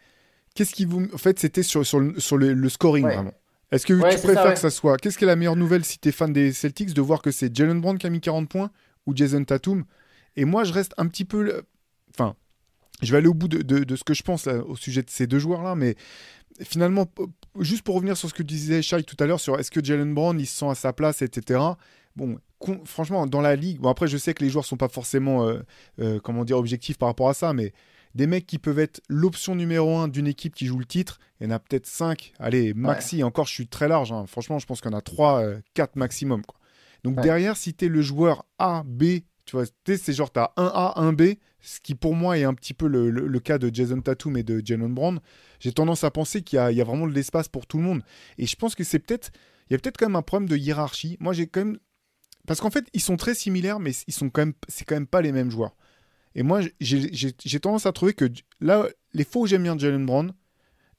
[0.55, 1.09] qu'est-ce qui vous.
[1.13, 3.35] En fait, c'était sur, sur, le, sur le, scoring, vraiment.
[3.71, 4.97] Est-ce que tu préfères que ça soit.
[4.97, 7.31] Qu'est-ce qui est la meilleure nouvelle si tu es fan des Celtics de voir que
[7.31, 8.71] c'est Jalen Brown qui a mis 40 points
[9.07, 9.85] ou Jason Tatum?
[10.37, 11.63] Et moi, je reste un petit peu.
[12.11, 12.35] Enfin,
[13.03, 15.27] je vais aller au bout de, de, ce que je pense au sujet de ces
[15.27, 15.95] deux joueurs-là, mais
[16.63, 17.07] finalement,
[17.59, 20.15] juste pour revenir sur ce que disait Shai tout à l'heure sur est-ce que Jalen
[20.15, 21.61] Brown, il se sent à sa place, etc.
[22.17, 22.39] Bon,
[22.85, 25.61] franchement, dans la ligue, bon après, je sais que les joueurs sont pas forcément, euh,
[26.01, 27.73] euh, comment dire, objectifs par rapport à ça, mais
[28.14, 31.18] des mecs qui peuvent être l'option numéro un d'une équipe qui joue le titre.
[31.40, 33.23] Il y en a peut-être 5, allez, maxi.
[33.23, 34.12] Encore, je suis très large.
[34.12, 34.27] Hein.
[34.27, 35.42] Franchement, je pense qu'il y en a 3,
[35.75, 36.42] 4 euh, maximum.
[37.05, 40.53] Donc derrière, si tu es le joueur A, B, tu vois, c'est genre, tu as
[40.57, 43.75] un A, un B, ce qui pour moi est un petit peu le, cas de
[43.75, 45.20] Jason Tatum et de Jalen Brown.
[45.61, 48.03] J'ai tendance à penser qu'il y, y, a vraiment de l'espace pour tout le monde.
[48.38, 49.31] Et je pense que c'est peut-être,
[49.68, 51.16] il y a peut-être quand même un problème de hiérarchie.
[51.20, 51.79] Moi, j'ai quand même
[52.46, 55.07] parce qu'en fait, ils sont très similaires, mais ils sont quand même, c'est quand même
[55.07, 55.77] pas les mêmes joueurs.
[56.35, 58.27] Et moi, j'ai tendance à trouver que
[58.61, 60.33] là, les faux, j'aime bien Jalen Brown,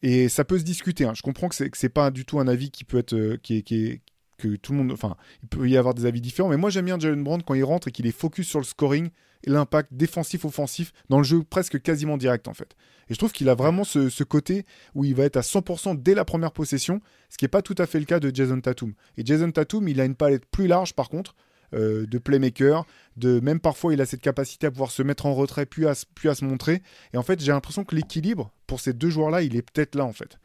[0.01, 1.05] et ça peut se discuter.
[1.05, 1.13] Hein.
[1.15, 4.71] Je comprends que c'est pas du tout un avis qui peut être, euh, que tout
[4.71, 6.49] le monde, enfin, il peut y avoir des avis différents.
[6.49, 8.65] Mais moi, j'aime bien Jalen Brown quand il rentre et qu'il est focus sur le
[8.65, 9.09] scoring
[9.43, 12.75] et l'impact défensif-offensif dans le jeu presque quasiment direct en fait.
[13.09, 16.13] Et je trouve qu'il a vraiment ce, côté où il va être à 100% dès
[16.13, 18.93] la première possession, ce qui n'est pas tout à fait le cas de Jason Tatum.
[19.17, 21.35] Et Jason Tatum, il a une palette plus large par contre.
[21.73, 25.33] Euh, de playmaker, de même parfois il a cette capacité à pouvoir se mettre en
[25.33, 26.81] retrait puis à, puis à se montrer.
[27.13, 30.03] Et en fait, j'ai l'impression que l'équilibre pour ces deux joueurs-là, il est peut-être là
[30.03, 30.37] en fait.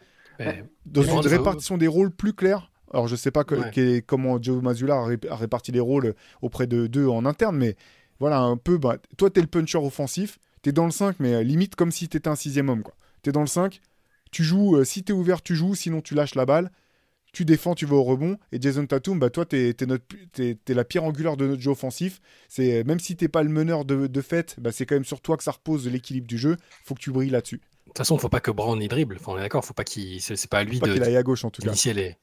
[0.84, 2.70] Dans une répartition des rôles plus claire.
[2.92, 3.42] Alors je sais pas
[4.06, 7.76] comment Joe Mazzulla a, réparti les rôles auprès de deux en interne, mais
[8.18, 11.16] voilà, un peu, bah, toi, tu es le puncher offensif, tu es dans le 5,
[11.18, 12.82] mais euh, limite comme si tu étais un sixième homme.
[13.22, 13.80] Tu es dans le 5,
[14.30, 16.70] tu joues, euh, si tu es ouvert, tu joues, sinon tu lâches la balle,
[17.36, 18.38] tu défends, tu vas au rebond.
[18.50, 22.22] Et Jason Tatum, bah, toi, tu es, la pierre angulaire de notre jeu offensif.
[22.48, 25.20] C'est Même si tu pas le meneur de, de fait, bah, c'est quand même sur
[25.20, 26.56] toi que ça repose l'équilibre du jeu.
[26.82, 27.56] faut que tu brilles là-dessus.
[27.58, 29.18] De toute façon, faut pas que Brown y dribble.
[29.20, 30.18] Enfin, on est d'accord, faut pas qu'il.
[30.22, 30.90] C'est pas à lui de.
[30.90, 31.74] qu'il aille à gauche en tout cas.
[31.92, 32.16] Les...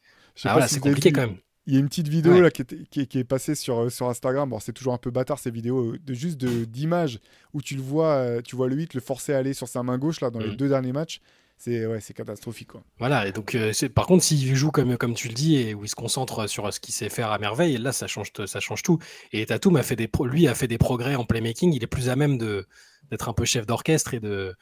[0.45, 1.37] Ah, c'est compliqué quand même.
[1.67, 4.49] Il y a une petite vidéo là, qui, est, passée sur, euh, sur Instagram.
[4.49, 7.19] Bon, c'est toujours un peu bâtard ces vidéos, euh, de, juste d'images
[7.53, 9.81] où tu le vois, euh, tu vois le 8 le forcer à aller sur sa
[9.83, 10.55] main gauche là, dans les mm.
[10.55, 11.21] deux derniers matchs.
[11.63, 12.67] C'est ouais, catastrophique.
[12.67, 12.83] Quoi.
[12.99, 13.57] Voilà, et donc
[13.95, 16.73] par contre, s'il joue comme, comme tu le dis et où il se concentre sur
[16.73, 18.99] ce qu'il sait faire à merveille, là ça change, ça change tout.
[19.31, 21.71] Et Tatum a fait des lui a fait des progrès en playmaking.
[21.71, 22.67] Il est plus à même de,
[23.11, 24.57] d'être un peu chef d'orchestre et de.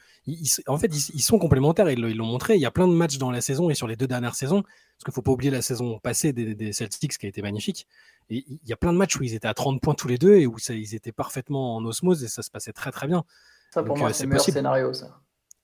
[0.68, 1.90] en fait, ils, sont complémentaires.
[1.90, 2.54] Ils l'ont montré.
[2.54, 4.62] Il y a plein de matchs dans la saison et sur les deux dernières saisons.
[4.62, 7.88] Parce qu'il faut pas oublier la saison passée des, Celtics qui a été magnifique.
[8.30, 10.18] Et il y a plein de matchs où ils étaient à 30 points tous les
[10.18, 13.24] deux et où ils étaient parfaitement en osmose et ça se passait très très bien.
[13.72, 15.18] Ça pour moi euh, c'est le meilleur scénario ça.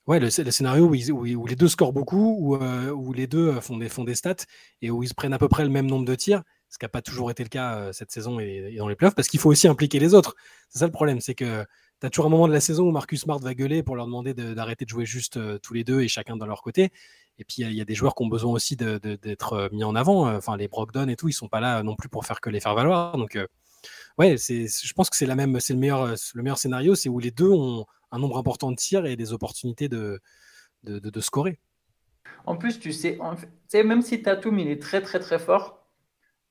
[0.08, 4.14] Ouais, le, scénario où, les deux scorent beaucoup, où, euh, les deux euh, font des,
[4.14, 4.46] stats
[4.80, 6.86] et où ils se prennent à peu près le même nombre de tirs, ce qui
[6.86, 9.50] n'a pas toujours été le cas cette saison et, dans les playoffs, parce qu'il faut
[9.50, 10.34] aussi impliquer les autres.
[10.70, 11.62] C'est ça le problème, c'est que
[12.00, 14.06] tu as toujours un moment de la saison où Marcus Smart va gueuler pour leur
[14.06, 16.90] demander d'arrêter de, jouer juste euh, tous les deux et chacun de leur côté.
[17.38, 19.94] Et puis il y, a des joueurs qui ont besoin aussi d'être euh, mis en
[19.94, 20.34] avant.
[20.34, 22.60] Enfin, les Brogdon et tout, ils sont pas là non plus pour faire que les
[22.60, 23.16] faire valoir.
[23.16, 23.46] Donc, euh,
[24.16, 25.34] ouais, je pense que c'est le
[26.40, 29.88] meilleur scénario, c'est où les deux ont un nombre important de tirs et des opportunités
[29.88, 30.20] de,
[30.84, 31.58] de, scorer.
[32.46, 33.18] En plus, tu sais,
[33.74, 35.86] même si Tatum il est très très très fort,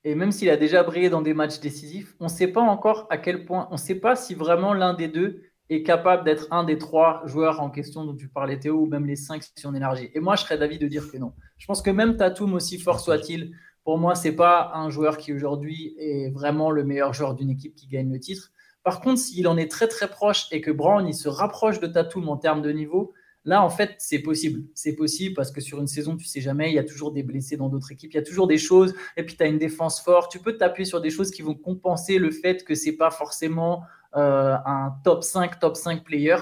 [0.04, 3.06] et même s'il a déjà brillé dans des matchs décisifs, on ne sait pas encore
[3.10, 6.46] à quel point, on ne sait pas si vraiment l'un des deux est capable d'être
[6.50, 9.66] un des trois joueurs en question dont tu parlais Théo, ou même les cinq si
[9.66, 10.10] on élargit.
[10.14, 11.34] Et moi, je serais d'avis de dire que non.
[11.58, 15.32] Je pense que même Tatum, aussi fort soit-il, pour moi, c'est pas un joueur qui
[15.32, 18.52] aujourd'hui est vraiment le meilleur joueur d'une équipe qui gagne le titre.
[18.88, 21.86] Par contre, s'il en est très très proche et que Brown il se rapproche de
[21.86, 23.12] Tatum en termes de niveau,
[23.44, 24.64] Là, en fait, c'est possible.
[24.74, 27.22] C'est possible parce que sur une saison, tu sais jamais, il y a toujours des
[27.22, 29.58] blessés dans d'autres équipes, il y a toujours des choses, et puis tu as une
[29.58, 30.32] défense forte.
[30.32, 33.82] Tu peux t'appuyer sur des choses qui vont compenser le fait que c'est pas forcément
[34.16, 36.36] euh, un top 5, top 5 player.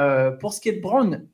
[0.00, 1.28] Euh, pour ce qui est de Brown,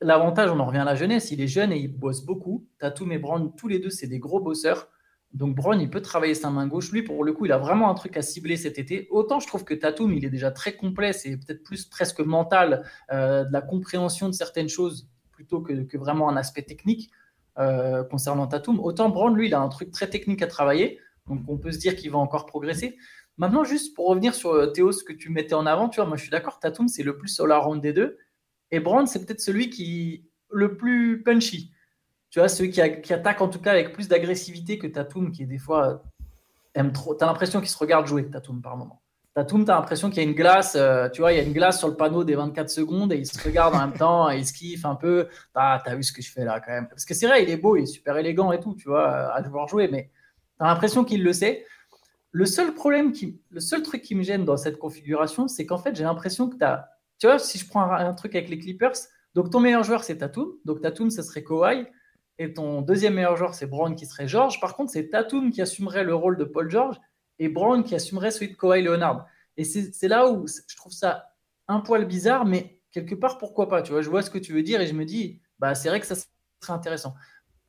[0.00, 2.66] l'avantage, on en revient à la jeunesse, il est jeune et il bosse beaucoup.
[2.78, 4.88] Tatum et Brown, tous les deux, c'est des gros bosseurs.
[5.32, 6.90] Donc Brown, il peut travailler sa main gauche.
[6.90, 9.06] Lui, pour le coup, il a vraiment un truc à cibler cet été.
[9.10, 11.12] Autant je trouve que Tatum, il est déjà très complet.
[11.12, 16.28] C'est peut-être plus presque mental, euh, de la compréhension de certaines choses plutôt que, vraiment
[16.28, 17.10] un aspect technique
[17.58, 18.80] euh, concernant Tatum.
[18.80, 20.98] Autant Brown, lui, il a un truc très technique à travailler.
[21.28, 22.96] Donc on peut se dire qu'il va encore progresser.
[23.38, 26.06] Maintenant, juste pour revenir sur euh, Théo, ce que tu mettais en avant, tu vois,
[26.06, 28.18] moi je suis d'accord, Tatum, c'est le plus solar round des deux.
[28.72, 31.72] Et Brown, c'est peut-être celui qui le plus punchy
[32.30, 35.46] tu vois, ceux qui, attaquent en tout cas avec plus d'agressivité que Tatum, qui est
[35.46, 36.02] des fois
[36.74, 37.14] aime trop.
[37.16, 39.00] Tu as l'impression qu'il se regarde jouer, Tatum, par moment.
[39.34, 41.42] Tatum, tu as l'impression qu'il y a une glace, euh, tu vois, il y a
[41.42, 44.30] une glace sur le panneau des 24 secondes et il se regarde en même temps,
[44.30, 45.28] et il se kiffe un peu.
[45.54, 46.88] Ah, t'as vu ce que je fais là quand même.
[46.88, 49.32] Parce que c'est vrai, il est beau, il est super élégant et tout, tu vois,
[49.32, 50.10] à devoir jouer, mais
[50.58, 51.64] tu as l'impression qu'il le sait.
[52.32, 55.78] Le seul problème, qui, le seul truc qui me gêne dans cette configuration, c'est qu'en
[55.78, 56.88] fait, j'ai l'impression que tu as.
[57.18, 58.94] Tu vois, si je prends un, un, truc avec les Clippers,
[59.34, 60.48] donc ton meilleur joueur, c'est Tatum.
[60.64, 61.86] Donc Tatum, ce serait Kawhi
[62.40, 64.60] et ton deuxième meilleur joueur, c'est Brown qui serait George.
[64.60, 66.96] Par contre, c'est Tatum qui assumerait le rôle de Paul George
[67.38, 69.26] et Brown qui assumerait celui de Kawhi Leonard.
[69.58, 71.34] Et c'est là où je trouve ça
[71.68, 74.54] un poil bizarre, mais quelque part, pourquoi pas Tu vois, je vois ce que tu
[74.54, 77.14] veux dire et je me dis, bah, c'est vrai que ça serait intéressant.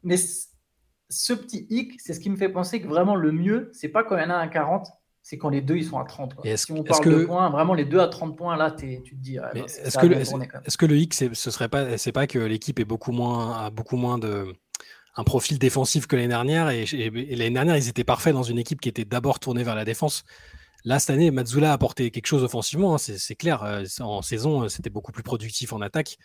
[0.04, 3.90] Mais ce petit hic, c'est ce qui me fait penser que vraiment le mieux, c'est
[3.90, 4.88] pas quand il y en a un 40,
[5.24, 6.36] c'est quand les deux ils sont à 30.
[6.56, 9.38] si on parle de points, vraiment les deux à 30 points, là, tu te dis.
[9.56, 13.12] est-ce que, est que, le X, ce serait pas, c'est pas que l'équipe est beaucoup
[13.12, 14.54] moins, a beaucoup moins de
[15.18, 18.80] un profil défensif que l'année dernière et, l'année dernière ils étaient parfaits dans une équipe
[18.80, 20.24] qui était d'abord tournée vers la défense.
[20.84, 23.62] Là cette année, Mazzula a apporté quelque chose offensivement, hein, c'est clair.
[23.64, 26.18] Euh, en saison, c'était beaucoup plus productif en attaque.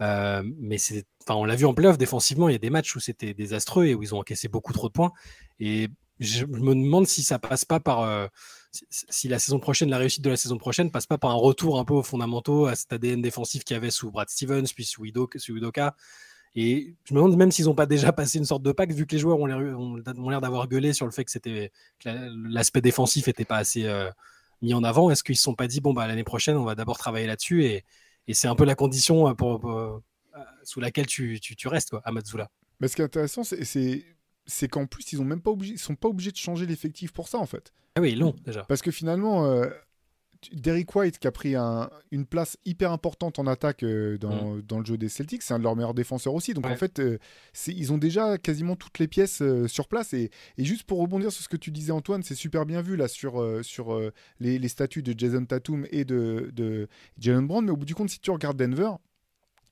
[0.00, 3.00] Euh, mais c'est, on l'a vu en playoff défensivement, il y a des matchs où
[3.00, 5.12] c'était désastreux et où ils ont encaissé beaucoup trop de points.
[5.58, 5.88] Et
[6.20, 8.26] je me demande si ça passe pas par euh,
[8.72, 11.78] si la saison prochaine, la réussite de la saison prochaine passe pas par un retour
[11.78, 14.84] un peu aux fondamentaux, à cet ADN défensif qu'il y avait sous Brad Stevens, puis
[14.84, 15.96] sous, Udoka.
[16.54, 19.06] Et je me demande même s'ils n'ont pas déjà passé une sorte de pacte, vu
[19.06, 21.72] que les joueurs ont l'air d'avoir gueulé sur le fait que c'était
[22.04, 24.10] l'aspect défensif n'était pas assez euh,
[24.62, 25.10] mis en avant.
[25.10, 27.26] Est-ce qu'ils ne se sont pas dit, bon, bah, l'année prochaine, on va d'abord travailler
[27.26, 27.84] là-dessus et,
[28.30, 29.98] c'est un peu la condition euh,
[30.62, 32.50] sous laquelle tu, restes, quoi, à Matsula.
[32.78, 34.04] Mais ce qui est intéressant, c'est
[34.68, 37.38] qu'en plus, ils ont même pas obligé, sont pas obligés de changer l'effectif pour ça,
[37.38, 37.72] en fait.
[37.94, 38.64] Ah oui, ils l'ont déjà.
[38.64, 39.66] Parce que finalement, euh,
[40.52, 44.62] Derrick White, qui a pris une place hyper importante en attaque euh, mm.
[44.62, 46.54] dans, le jeu des Celtics, c'est un de leurs meilleurs défenseurs aussi.
[46.54, 47.18] Donc en fait, euh,
[47.66, 50.14] ils ont déjà quasiment toutes les pièces sur place.
[50.14, 53.08] Et, juste pour rebondir sur ce que tu disais, Antoine, c'est super bien vu là
[53.08, 54.00] sur, sur
[54.40, 57.64] les, statuts de Jason Tatum et de, de Jalen Brown.
[57.64, 58.92] Mais au bout du compte, si tu regardes Denver,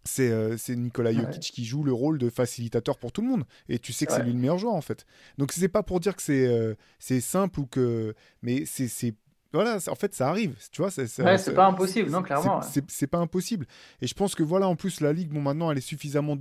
[0.07, 3.45] c'est euh, Nikola Jokic qui joue le rôle de facilitateur pour tout le monde.
[3.69, 5.07] Et tu sais que c'est lui le meilleur joueur, en fait.
[5.38, 8.14] Donc, c'est pas pour dire que c'est euh, c'est simple ou que.
[8.42, 9.14] Mais c'est.
[9.53, 10.57] Voilà, en fait, ça arrive.
[10.71, 12.61] Tu vois, c'est pas impossible, non, clairement.
[12.88, 13.66] C'est pas impossible.
[14.01, 16.37] Et je pense que, voilà, en plus, la Ligue, bon, maintenant, elle est suffisamment.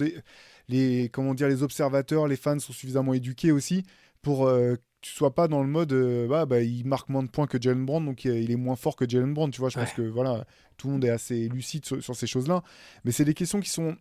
[0.67, 3.83] Les, comment dire, les observateurs, les fans sont suffisamment éduqués aussi
[4.25, 7.29] pour euh, tu sois pas dans le mode euh, bah, bah, il marque moins de
[7.29, 9.77] points que Jalen Brown donc il est moins fort que Jalen Brown tu vois je
[9.77, 10.45] pense que voilà
[10.77, 12.63] tout le monde est assez lucide sur, ces choses là
[13.03, 13.95] mais c'est des questions qui sont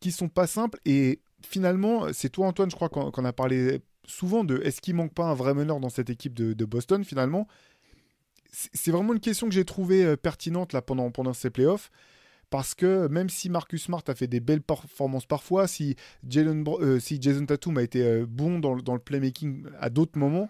[0.00, 4.44] qui sont pas simples et finalement c'est toi Antoine je crois qu'on a parlé souvent
[4.44, 7.46] de est-ce qu'il manque pas un vrai meneur dans cette équipe de, Boston finalement.
[8.50, 11.90] C'est vraiment une question que j'ai trouvée euh, pertinente là pendant pendant ces playoffs
[12.48, 15.96] parce que même si Marcus Smart a fait des belles performances parfois, si,
[16.36, 20.48] euh, si Jason Tatum a été euh, bon dans, le playmaking à d'autres moments,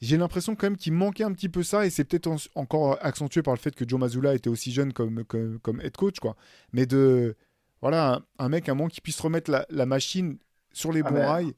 [0.00, 3.42] j'ai l'impression quand même qu'il manquait un petit peu ça et c'est peut-être encore accentué
[3.42, 6.36] par le fait que Joe Mazzulla était aussi jeune comme, comme, head coach, quoi.
[6.72, 7.36] Mais de
[7.82, 10.38] voilà, un, mec, un moment qui puisse remettre la machine
[10.76, 11.54] sur les ah, bons rails,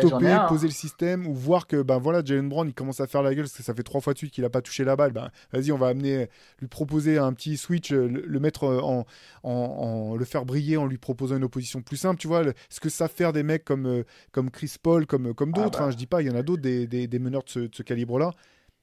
[0.00, 3.22] stopper, poser le système, ou voir que ben voilà, Jalen Brown il commence à faire
[3.22, 4.96] la gueule parce que ça fait trois fois de suite qu'il n'a pas touché la
[4.96, 5.12] balle.
[5.12, 9.06] Ben, vas-y, on va amener, lui proposer un petit switch, euh, le, mettre en,
[9.44, 12.18] en, le faire briller en lui proposant une opposition plus simple.
[12.18, 14.02] Tu vois, ce que ça fait des mecs comme, euh,
[14.32, 15.82] comme Chris Paul, comme, comme ah, d'autres.
[15.82, 15.90] Hein, bah.
[15.92, 17.84] je dis pas, il y en a d'autres des, des, meneurs de ce, de ce
[17.84, 18.32] calibre-là.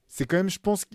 [0.08, 0.86] C'est quand même, je pense,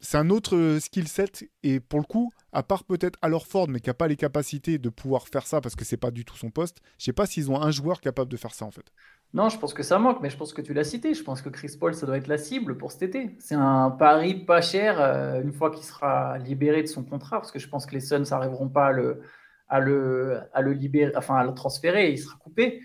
[0.00, 3.68] c'est un autre euh, skill set et pour le coup, à part peut-être alors Ford,
[3.68, 6.24] mais qui n'a pas les capacités de pouvoir faire ça parce que c'est pas du
[6.24, 8.70] tout son poste, je sais pas s'ils ont un joueur capable de faire ça en
[8.70, 8.92] fait.
[9.34, 11.12] Non, je pense que ça manque, mais je pense que tu l'as cité.
[11.12, 13.36] Je pense que Chris Paul, ça doit être la cible pour cet été.
[13.38, 17.52] C'est un pari pas cher euh, une fois qu'il sera libéré de son contrat, parce
[17.52, 19.20] que je pense que les Suns n'arriveront pas à le,
[19.68, 22.80] à le, à le libérer, enfin à le transférer, il sera coupé.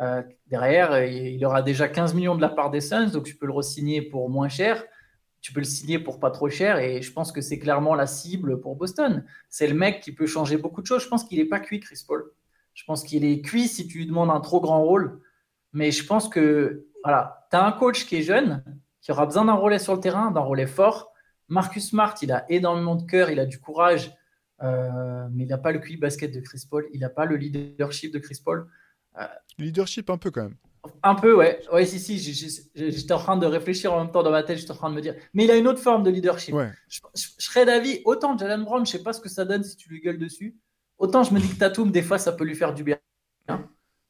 [0.00, 3.46] Euh, derrière, il aura déjà 15 millions de la part des Suns, donc tu peux
[3.46, 4.84] le re-signer pour moins cher
[5.40, 8.06] tu peux le signer pour pas trop cher et je pense que c'est clairement la
[8.06, 9.24] cible pour Boston.
[9.48, 11.02] C'est le mec qui peut changer beaucoup de choses.
[11.02, 12.32] Je pense qu'il n'est pas cuit, Chris Paul.
[12.74, 15.20] Je pense qu'il est cuit si tu lui demandes un trop grand rôle.
[15.72, 18.64] Mais je pense que voilà, tu as un coach qui est jeune,
[19.00, 21.12] qui aura besoin d'un relais sur le terrain, d'un relais fort.
[21.48, 24.12] Marcus Smart, il a énormément de cœur, il a du courage,
[24.62, 27.36] euh, mais il n'a pas le QI basket de Chris Paul, il n'a pas le
[27.36, 28.68] leadership de Chris Paul.
[29.18, 29.26] Euh,
[29.58, 30.56] leadership un peu quand même.
[31.02, 31.60] Un peu, ouais.
[31.72, 32.18] Ouais, si, si.
[32.74, 34.58] J'étais en train de réfléchir en même temps dans ma tête.
[34.58, 35.14] J'étais en train de me dire.
[35.34, 36.54] Mais il a une autre forme de leadership.
[36.88, 39.88] Je, serais d'avis, autant Jalen Brown, je sais pas ce que ça donne si tu
[39.88, 40.56] lui gueules dessus.
[40.98, 42.98] Autant je me dis que Tatum, des fois, ça peut lui faire du bien.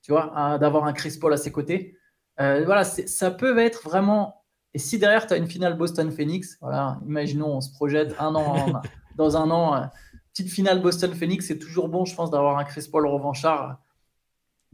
[0.02, 1.96] tu vois, d'avoir un Chris Paul à ses côtés.
[2.40, 4.44] Euh, voilà, ça peut être vraiment.
[4.74, 8.82] Et si derrière, tu as une finale Boston-Phoenix, voilà, imaginons, on se projette un an,
[9.16, 9.86] dans un an, euh,
[10.32, 13.80] petite finale Boston-Phoenix, c'est toujours bon, je pense, d'avoir un Chris Paul revanchard.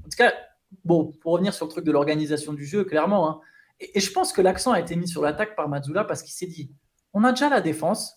[0.00, 0.34] En tout cas,
[0.84, 3.40] bon, pour revenir sur le truc de l'organisation du jeu, clairement, hein,
[3.80, 6.46] et, je pense que l'accent a été mis sur l'attaque par Mazzula parce qu'il s'est
[6.46, 6.70] dit
[7.12, 8.16] on a déjà la défense,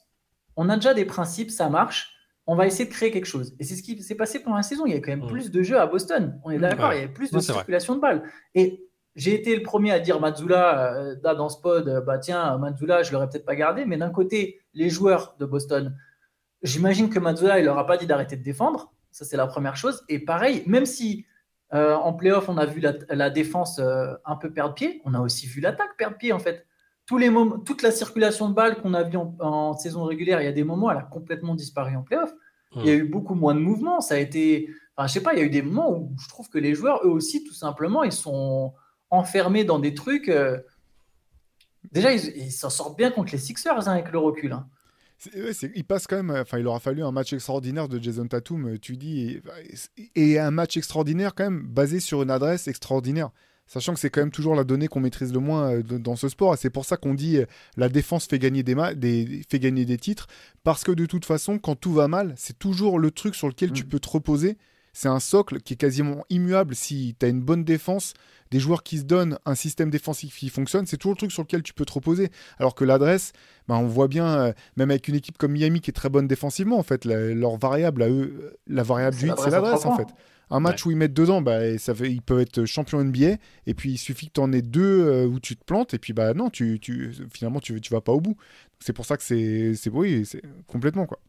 [0.55, 2.13] on a déjà des principes, ça marche,
[2.47, 3.55] on va essayer de créer quelque chose.
[3.59, 4.85] Et c'est ce qui s'est passé pendant la saison.
[4.85, 5.27] Il y a quand même mmh.
[5.27, 6.39] plus de jeux à Boston.
[6.43, 8.23] On est d'accord, il y a plus de circulation de balles.
[8.55, 12.57] Et j'ai été le premier à dire Mazzula, euh, dans ce pod, euh, bah tiens,
[12.57, 13.85] Mazzula, je l'aurais peut-être pas gardé.
[13.85, 15.95] Mais d'un côté, les joueurs de Boston,
[16.63, 18.93] j'imagine que Mazzula, il leur a pas dit d'arrêter de défendre.
[19.11, 20.03] Ça, c'est la première chose.
[20.09, 21.25] Et pareil, même si
[21.73, 25.01] euh, en playoff, on a vu la, défense euh, un peu perdre pied.
[25.05, 26.65] On a aussi vu l'attaque perdre pied, en fait.
[27.05, 30.45] Tous les moments, toute la circulation de balles qu'on a vu en, saison régulière, il
[30.45, 32.33] y a des moments, elle a complètement disparu en playoff.
[32.75, 32.99] Il y a hmm.
[32.99, 34.01] eu beaucoup moins de mouvements.
[34.01, 34.69] Ça a été.
[34.95, 36.73] Enfin, je sais pas, il y a eu des moments où je trouve que les
[36.73, 38.73] joueurs, eux aussi, tout simplement, ils sont
[39.09, 40.29] enfermés dans des trucs.
[40.29, 40.57] Euh,
[41.91, 44.51] Déjà, ils s'en sortent bien contre les Sixers hein, avec le recul.
[44.51, 44.67] Hein.
[45.75, 46.31] Il passe quand même.
[46.31, 49.41] Enfin, il aura fallu un match extraordinaire de Jason Tatum, tu dis,
[50.15, 53.31] et, et, un match extraordinaire quand même basé sur une adresse extraordinaire.
[53.67, 56.29] Sachant que c'est quand même toujours la donnée qu'on maîtrise le moins euh, dans ce
[56.29, 56.53] sport.
[56.53, 57.45] Et c'est pour ça qu'on dit euh,
[57.75, 60.27] la défense fait gagner des, des, fait gagner des titres.
[60.63, 63.73] Parce que de toute façon, quand tout va mal, c'est toujours le truc sur lequel
[63.73, 63.87] tu mm.
[63.87, 64.57] peux te reposer.
[64.93, 68.13] C'est un socle qui est quasiment immuable si tu as une bonne défense,
[68.51, 71.43] des joueurs qui se donnent un système défensif qui fonctionne, c'est toujours le truc sur
[71.43, 72.29] lequel tu peux te reposer.
[72.59, 73.33] Alors que l'adresse,
[73.67, 76.27] ben on voit bien, euh, même avec une équipe comme Miami qui est très bonne
[76.27, 80.07] défensivement, en fait, leur variable à eux, la variable du c'est l'adresse en fait.
[80.49, 83.35] Un match où ils mettent dedans, bah, ça fait, ils peuvent être champions NBA.
[83.65, 85.93] Et puis il suffit que tu en aies deux euh, où tu te plantes.
[85.93, 88.37] Et puis bah non, tu, tu finalement tu, tu vas pas au bout.
[88.79, 91.19] C'est pour ça que c'est oui, c'est complètement quoi.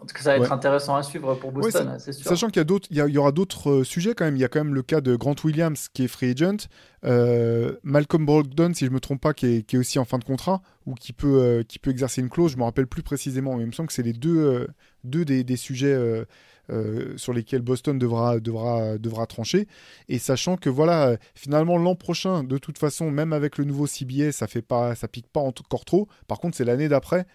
[0.00, 2.28] En tout cas, ça va être intéressant à suivre pour Boston, c'est sûr.
[2.28, 4.36] Sachant qu'il y, a d'autres, il y, aura d'autres euh, sujets quand même.
[4.36, 6.68] Il y a quand même le cas de Grant Williams qui est free agent,
[7.04, 10.18] euh, Malcolm Brogdon, si je me trompe pas, qui est, qui est, aussi en fin
[10.18, 12.52] de contrat ou qui peut, qui peut exercer une clause.
[12.52, 14.68] Je me rappelle plus précisément, mais il me semble que c'est les deux,
[15.04, 16.24] deux des, des sujets
[16.70, 19.66] euh, sur lesquels Boston devra, devra, devra trancher.
[20.10, 24.32] Et sachant que voilà, finalement l'an prochain, de toute façon, même avec le nouveau CBA,
[24.32, 26.08] ça fait pas, ça pique pas encore trop.
[26.26, 27.26] Par contre, c'est l'année d'après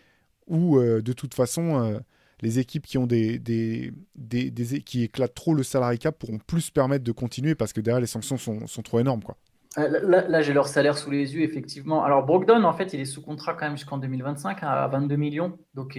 [0.45, 1.99] où euh, de toute façon euh,
[2.43, 6.61] les équipes qui ont des, des, des, qui éclatent trop le salary cap pourront plus
[6.61, 9.37] se permettre de continuer parce que derrière les sanctions sont, sont trop énormes quoi.
[9.75, 12.03] Là, j'ai leur salaire sous les yeux, effectivement.
[12.03, 15.57] Alors, Brogdon, en fait, il est sous contrat quand même jusqu'en 2025 à 22 millions.
[15.73, 15.97] Donc,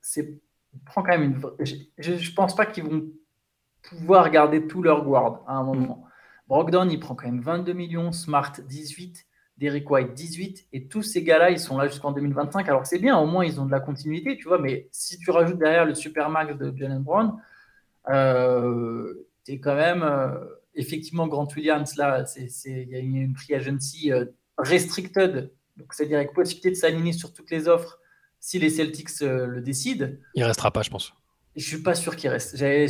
[0.00, 0.40] c'est
[0.86, 1.66] prend quand même une.
[1.98, 3.10] Je ne pense pas qu'ils vont
[3.82, 6.02] pouvoir garder tout leur guard à un moment.
[6.02, 6.08] Mm.
[6.48, 9.26] Brogdon, il prend quand même 22 millions, Smart 18,
[9.62, 12.68] Derrick White 18, et tous ces gars-là, ils sont là jusqu'en 2025.
[12.68, 15.30] Alors c'est bien, au moins ils ont de la continuité, tu vois, mais si tu
[15.30, 17.34] rajoutes derrière le super max de Jalen Brown,
[18.10, 19.14] euh,
[19.46, 20.02] es quand même.
[20.02, 20.34] Euh,
[20.74, 22.24] effectivement, Grant Williams, là,
[22.66, 24.24] il y a une free agency euh,
[24.58, 28.00] restricted, donc c'est-à-dire avec possibilité de s'aligner sur toutes les offres
[28.40, 30.08] si les Celtics euh, le décident.
[30.34, 31.12] Il restera pas, je pense.
[31.54, 32.56] Je suis pas sûr qu'il reste.
[32.56, 32.88] J'allais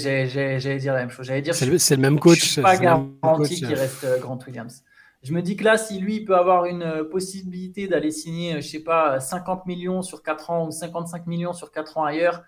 [0.79, 1.27] dire la même chose.
[1.27, 1.55] J'allais dire.
[1.55, 2.41] C'est le, même coach.
[2.41, 4.83] Je suis pas garanti qu'il reste Grant Williams.
[5.23, 8.69] Je me dis que là, si lui peut avoir une euh, possibilité d'aller signer, je
[8.69, 12.43] sais pas, 50 millions sur 4 ans ou 55 millions sur 4 ans ailleurs,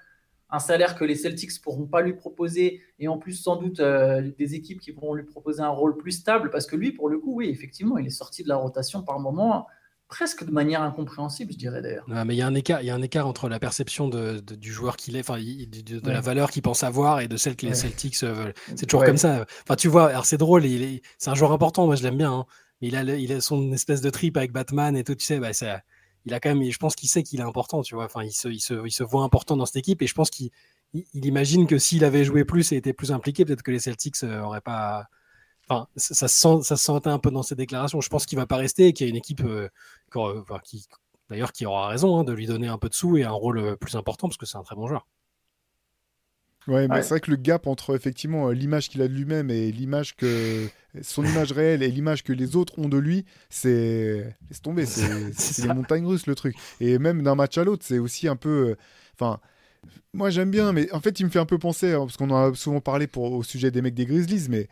[0.51, 4.55] un salaire que les Celtics pourront pas lui proposer, et en plus sans doute des
[4.55, 7.35] équipes qui pourront lui proposer un rôle plus stable, parce que lui, pour le coup,
[7.37, 9.66] oui, effectivement, il est sorti de la rotation par moment
[10.09, 12.05] presque de manière incompréhensible, je dirais d'ailleurs.
[12.07, 14.39] mais il y a un écart, il y a un écart entre la perception de,
[14.39, 17.66] du joueur qu'il est, enfin, de, la valeur qu'il pense avoir et de celle que
[17.66, 18.55] les Celtics euh, veulent.
[18.77, 19.45] C'est toujours comme ça.
[19.62, 22.33] Enfin, tu vois, alors c'est drôle, il c'est un joueur important, moi je l'aime bien,
[22.33, 22.47] hein.
[22.89, 25.51] Il a, son espèce de trip avec Batman et tout, tu sais, bah,
[26.26, 28.05] il a quand même, je pense qu'il sait qu'il est important, tu vois.
[28.05, 30.51] Enfin, il se, voit important dans cette équipe et je pense qu'il
[30.93, 34.22] il, imagine que s'il avait joué plus et été plus impliqué, peut-être que les Celtics
[34.22, 35.09] n'auraient euh, pas
[35.68, 38.01] Enfin, ça, se sent, sentait un peu dans ses déclarations.
[38.01, 39.68] Je pense qu'il va pas rester et qu'il y a une équipe euh,
[40.62, 40.87] qui,
[41.30, 43.59] d'ailleurs, qui aura raison hein, de lui donner un peu de sous et un rôle
[43.59, 45.07] euh, plus important parce que c'est un très bon joueur.
[46.67, 49.51] Ouais, mais c'est vrai que le gap entre effectivement euh, l'image qu'il a de lui-même
[49.51, 50.67] et l'image que
[51.03, 55.62] son image réelle et l'image que les autres ont de lui, c'est laisse tomber, c'est
[55.62, 56.57] les montagnes russes le truc.
[56.81, 58.77] Et même d'un match à l'autre, c'est aussi un peu,
[59.15, 59.41] enfin.
[60.15, 62.31] moi j'aime bien, mais en fait il me fait un peu penser, hein, parce qu'on
[62.31, 64.69] en a souvent parlé pour, au sujet des mecs des Grizzlies, mais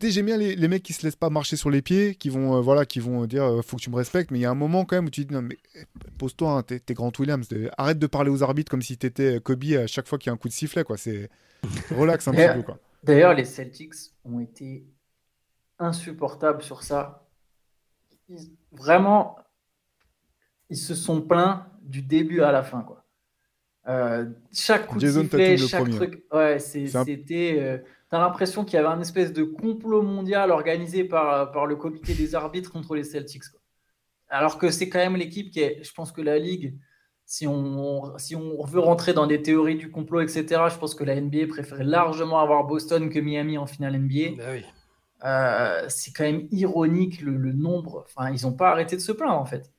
[0.00, 2.60] j'aime bien les, mecs qui se laissent pas marcher sur les pieds, qui vont, euh,
[2.60, 4.54] voilà, qui vont dire euh, faut que tu me respectes, mais il y a un
[4.54, 5.84] moment quand même où tu dis non, mais eh,
[6.18, 9.86] pose-toi, hein, t'es, Grant Williams, arrête de parler aux arbitres comme si t'étais Kobe à
[9.86, 10.96] chaque fois qu'il y a un coup de sifflet, quoi.
[10.96, 11.30] C'est
[11.96, 12.78] relax un petit peu, quoi.
[13.02, 13.94] D'ailleurs, les Celtics
[14.24, 14.84] ont été
[15.78, 17.26] insupportables sur ça.
[18.72, 19.38] vraiment,
[20.68, 23.04] ils se sont plaints du début à la fin, quoi.
[23.88, 28.88] Euh, chaque coup de sifflet, chaque truc, ouais, c'était tu as l'impression qu'il y avait
[28.88, 33.44] un espèce de complot mondial organisé par, par le comité des arbitres contre les Celtics.
[34.28, 36.76] Alors que c'est quand même l'équipe qui est, je pense que la Ligue,
[37.24, 41.04] si on, si on veut rentrer dans des théories du complot, etc., je pense que
[41.04, 44.40] la NBA préférait largement avoir Boston que Miami en finale NBA.
[45.24, 48.04] Euh, c'est quand même ironique le, le nombre.
[48.06, 49.72] Enfin, ils n'ont pas arrêté de se plaindre en fait.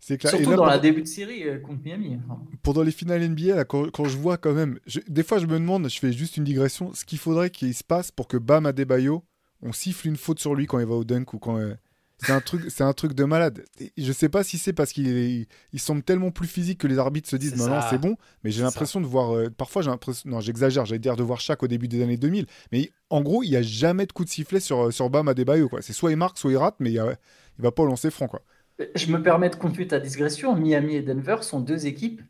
[0.00, 2.18] Surtout dans la début de série euh, contre Miami.
[2.62, 4.78] Pendant les finales NBA, quand, je vois quand même,
[5.08, 7.84] des fois je me demande, je fais juste une digression, ce qu'il faudrait qu'il se
[7.84, 9.24] passe pour que Bam Adebayo,
[9.62, 11.58] on siffle une faute sur lui quand il va au dunk ou quand.
[11.58, 11.74] Euh,
[12.22, 13.64] c'est un truc, c'est un truc de malade.
[13.96, 17.28] je sais pas si c'est parce qu'il il semble tellement plus physique que les arbitres
[17.30, 19.34] se disent maintenant c'est bon, mais j'ai l'impression de voir.
[19.34, 22.18] Euh, parfois j'ai l'impression, non j'exagère, j'allais dire de voir chaque au début des années
[22.18, 25.28] 2000, mais en gros il y a jamais de coup de sifflet sur sur Bam
[25.28, 25.80] Adebayo quoi.
[25.80, 27.16] C'est soit il marque, soit il rate, mais il, a,
[27.58, 28.42] il va pas lancer franc quoi.
[28.94, 30.54] Je me permets de conduire ta digression.
[30.54, 32.22] Miami et Denver sont deux équipes.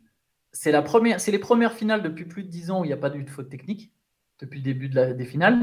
[0.51, 2.93] C'est la première, c'est les premières finales depuis plus de 10 ans où il n'y
[2.93, 3.93] a pas eu de faute technique
[4.39, 5.57] depuis le début des finales.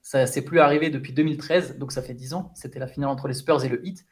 [0.00, 2.50] Ça s'est plus arrivé depuis 2013, donc ça fait 10 ans.
[2.54, 4.06] C'était la finale entre les Spurs et le Heat.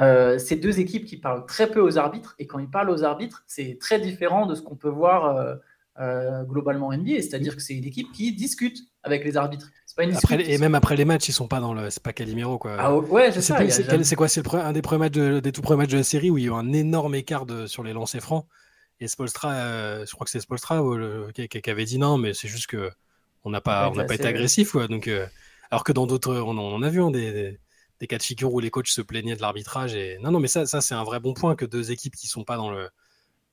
[0.00, 3.04] Euh, c'est deux équipes qui parlent très peu aux arbitres, et quand ils parlent aux
[3.04, 5.54] arbitres, c'est très différent de ce qu'on peut voir euh,
[5.98, 9.70] euh, globalement en NBA, c'est-à-dire que c'est une équipe qui discute avec les arbitres.
[10.00, 12.12] Pas une après, et même après les matchs, ils sont pas dans le, c'est pas
[12.12, 12.76] Calimero quoi.
[12.78, 13.58] Ah ouais, c'est ça.
[13.68, 16.38] C'est quoi C'est un des premiers matchs des tout premiers matchs de la série où
[16.38, 18.46] il y a eu un énorme écart sur les lancers francs.
[19.00, 20.82] Et Spolstra, je crois que c'est Spolstra
[21.34, 22.90] qui, avait dit non, mais c'est juste que
[23.44, 24.88] on n'a pas, on n'a pas été agressif quoi.
[24.88, 25.10] Donc,
[25.70, 27.58] alors que dans d'autres, on, on, a vu hein, des
[28.00, 29.94] des cas de figure où les coachs se plaignaient de l'arbitrage.
[29.94, 30.18] Et...
[30.20, 32.44] Non, non, mais ça, ça c'est un vrai bon point que deux équipes qui sont
[32.44, 32.88] pas dans, le,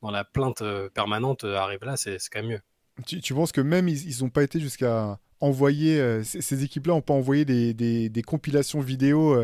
[0.02, 2.62] dans la plainte euh, permanente euh, arrivent là, c'est quand même mieux.
[3.06, 7.02] Tu, tu, penses que même ils n'ont pas été jusqu'à envoyer, euh, ces, équipes-là n'ont
[7.02, 9.38] pas envoyé des, des, des, compilations vidéo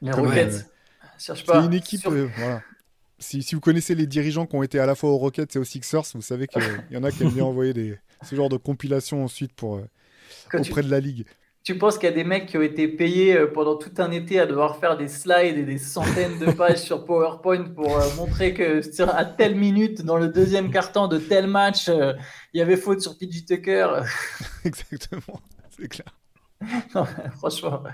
[0.00, 0.68] Les Rockets,
[1.18, 1.60] cherche pas.
[1.60, 2.62] C'est une équipe, voilà.
[3.18, 5.58] Si, si, vous connaissez les dirigeants qui ont été à la fois aux Rockets et
[5.58, 8.48] aux Sixers, vous savez qu'il y en a qui aiment bien envoyer des, ce genre
[8.48, 9.80] de compilations ensuite pour,
[10.52, 11.24] auprès de la ligue.
[11.64, 14.10] Tu penses qu'il y a des mecs qui ont été payés euh, pendant tout un
[14.10, 18.14] été à devoir faire des slides et des centaines de pages sur PowerPoint pour euh,
[18.16, 22.14] montrer que à telle minute dans le deuxième carton de tel match, euh,
[22.52, 24.02] il y avait faute sur PG Tucker?
[24.64, 25.40] Exactement,
[25.70, 26.06] c'est clair.
[27.38, 27.84] franchement,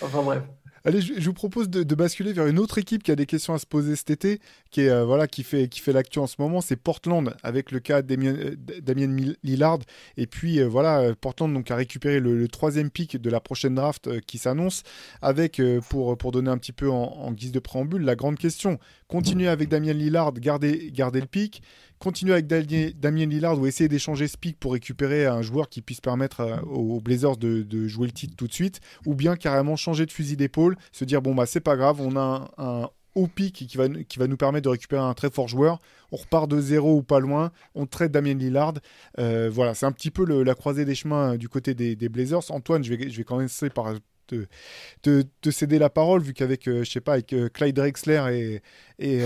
[0.00, 0.42] enfin bref.
[0.86, 3.58] Allez, je, vous propose de, basculer vers une autre équipe qui a des questions à
[3.58, 4.38] se poser cet été,
[4.70, 7.70] qui, est, euh, voilà, qui fait, qui fait l'actu en ce moment, c'est Portland, avec
[7.70, 9.78] le cas Damien, euh, Damien Lillard.
[10.18, 14.20] Et puis euh, voilà, Portland donc, a récupéré le, troisième pic de la prochaine draft
[14.26, 14.82] qui s'annonce,
[15.22, 15.58] avec,
[15.88, 18.78] pour, pour donner un petit peu en, guise de préambule, la grande question,
[19.08, 21.62] continuer avec Damien Lillard, garder, garder le pic,
[22.04, 26.40] continuer avec Damien Lillard ou essayer d'échanger pick pour récupérer un joueur qui puisse permettre
[26.40, 30.12] euh, aux Blazers de, jouer le titre tout de suite, ou bien carrément changer de
[30.12, 33.76] fusil d'épaule, se dire bon bah c'est pas grave, on a un, haut pick qui
[33.78, 35.80] va, qui va nous permettre de récupérer un très fort joueur.
[36.12, 37.52] On repart de zéro ou pas loin.
[37.74, 38.74] On traite Damien Lillard.
[39.18, 42.08] Euh, voilà, c'est un petit peu la croisée des chemins euh, du côté des, des
[42.08, 42.50] Blazers.
[42.50, 43.94] Antoine, je vais, je vais commencer par
[44.26, 48.60] te, céder la parole, vu qu'avec, euh, je sais pas, avec euh, Clyde Drexler
[48.98, 49.24] et,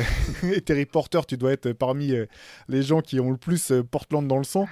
[0.53, 2.27] et, Terry Porter, tu dois être parmi euh,
[2.69, 4.67] les gens qui ont le plus Portland dans le sang.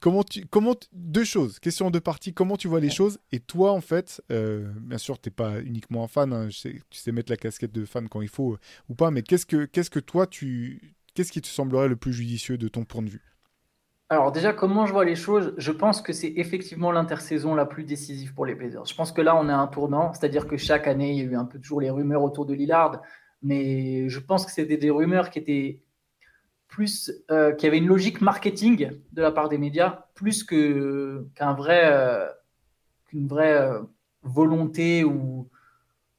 [0.00, 3.18] comment comment deux choses, question de partie, comment tu vois les choses?
[3.32, 7.12] Et toi, en fait, bien sûr, tu n'es pas uniquement un fan, hein, tu sais
[7.12, 8.58] mettre la casquette de fan quand il faut
[8.88, 12.12] ou pas, mais qu'est-ce que, qu'est-ce que toi, tu, qu'est-ce qui te semblerait le plus
[12.12, 13.30] judicieux de ton point de vue?
[14.10, 15.54] Alors déjà, comment je vois les choses?
[15.56, 18.84] Je pense que c'est effectivement l'intersaison la plus décisive pour les Blazers.
[18.84, 21.24] Je pense que là, on à un tournant, c'est-à-dire que chaque année, il y a
[21.24, 23.02] eu un peu toujours les rumeurs autour de Lillard,
[23.40, 25.84] mais je pense que c'était des rumeurs qui étaient
[26.66, 30.42] plus, euh, qui avaient une logique marketing de la part des médias, plus
[31.54, 32.26] vrai, euh,
[33.06, 33.80] qu'une vraie euh,
[34.24, 35.48] volonté ou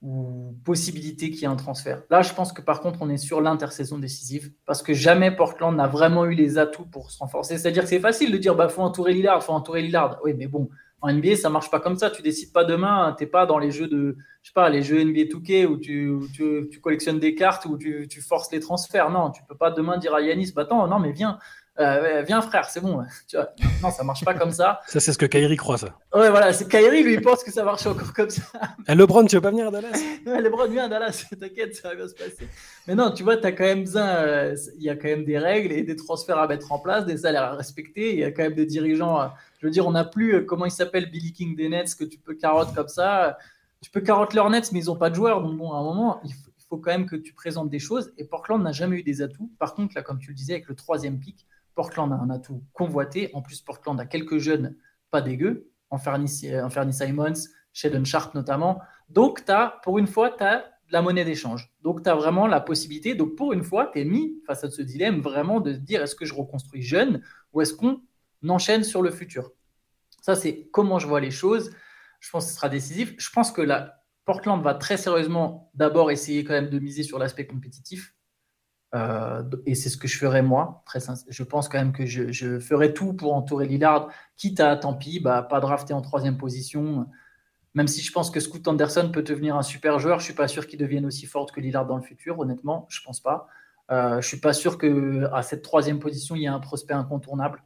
[0.01, 2.01] ou possibilité qu'il y ait un transfert.
[2.09, 5.75] Là, je pense que par contre, on est sur l'intersaison décisive parce que jamais Portland
[5.75, 7.57] n'a vraiment eu les atouts pour se renforcer.
[7.57, 10.19] C'est-à-dire que c'est facile de dire bah faut entourer Lillard, faut entourer Lillard.
[10.23, 10.69] Oui, mais bon,
[11.01, 12.09] en NBA, ça marche pas comme ça.
[12.09, 14.81] Tu décides pas demain, tu n'es pas dans les jeux de, je sais pas, les
[14.81, 18.59] jeux NBA 2K où tu, tu, tu collectionnes des cartes ou tu, tu, forces les
[18.59, 19.11] transferts.
[19.11, 21.37] Non, tu peux pas demain dire à Yanis, bah attends, non, mais viens,
[21.80, 23.03] euh, viens frère, c'est bon.
[23.28, 23.49] Tu vois,
[23.82, 24.82] non, ça marche pas comme ça.
[24.88, 25.97] Ça, c'est ce que Kyrie croit, ça.
[26.13, 28.43] Ouais, voilà, c'est Kyrie, lui, il pense que ça marche encore comme ça.
[28.53, 28.57] Et
[28.89, 29.99] eh, LeBron, tu veux pas venir à Dallas?
[30.26, 32.47] Ouais, LeBron, viens à Dallas, t'inquiète, ça va bien se passer.
[32.88, 35.24] Mais non, tu vois, tu as quand même besoin, euh, il y a quand même
[35.24, 38.13] des règles et des transferts à mettre en place, des salaires à respecter.
[38.13, 39.22] Il y a quand même des dirigeants.
[39.22, 39.28] Euh,
[39.59, 42.17] je veux dire, on n'a plus, comment il s'appelle, Billy King des Nets, que tu
[42.17, 43.38] peux carotte comme ça.
[43.82, 45.41] Tu peux carotte leurs Nets, mais ils n'ont pas de joueurs.
[45.41, 47.80] Donc, bon, à un moment, il faut, il faut quand même que tu présentes des
[47.80, 48.11] choses.
[48.17, 49.49] Et Portland n'a jamais eu des atouts.
[49.57, 51.47] Par contre, là, comme tu le disais, avec le troisième pic,
[51.82, 53.32] Portland a un atout convoité.
[53.34, 54.75] En plus, Portland a quelques jeunes
[55.09, 57.34] pas dégueux, en Fernie, Simons,
[57.73, 58.79] Sheldon Sharp notamment.
[59.09, 59.43] Donc,
[59.82, 61.73] pour une fois, tu as la monnaie d'échange.
[61.82, 63.15] Donc, tu as vraiment la possibilité.
[63.15, 66.13] Donc, pour une fois, tu es mis face à ce dilemme vraiment de dire est-ce
[66.13, 67.99] que je reconstruis jeune ou est-ce qu'on
[68.47, 69.51] enchaîne sur le futur?
[70.21, 71.71] Ça, c'est comment je vois les choses.
[72.19, 73.15] Je pense que ce sera décisif.
[73.17, 77.17] Je pense que la Portland va très sérieusement d'abord essayer quand même de miser sur
[77.17, 78.13] l'aspect compétitif.
[78.93, 80.83] Euh, et c'est ce que je ferai moi.
[81.29, 84.93] Je pense quand même que je, je, ferai tout pour entourer Lillard, quitte à, tant
[84.93, 87.07] pis, bah, pas drafter en troisième position.
[87.73, 90.49] Même si je pense que Scoot Anderson peut devenir un super joueur, je suis pas
[90.49, 92.39] sûr qu'il devienne aussi fort que Lillard dans le futur.
[92.39, 93.47] Honnêtement, je pense pas.
[93.91, 96.93] Euh, je suis pas sûr que à cette troisième position il y ait un prospect
[96.93, 97.63] incontournable.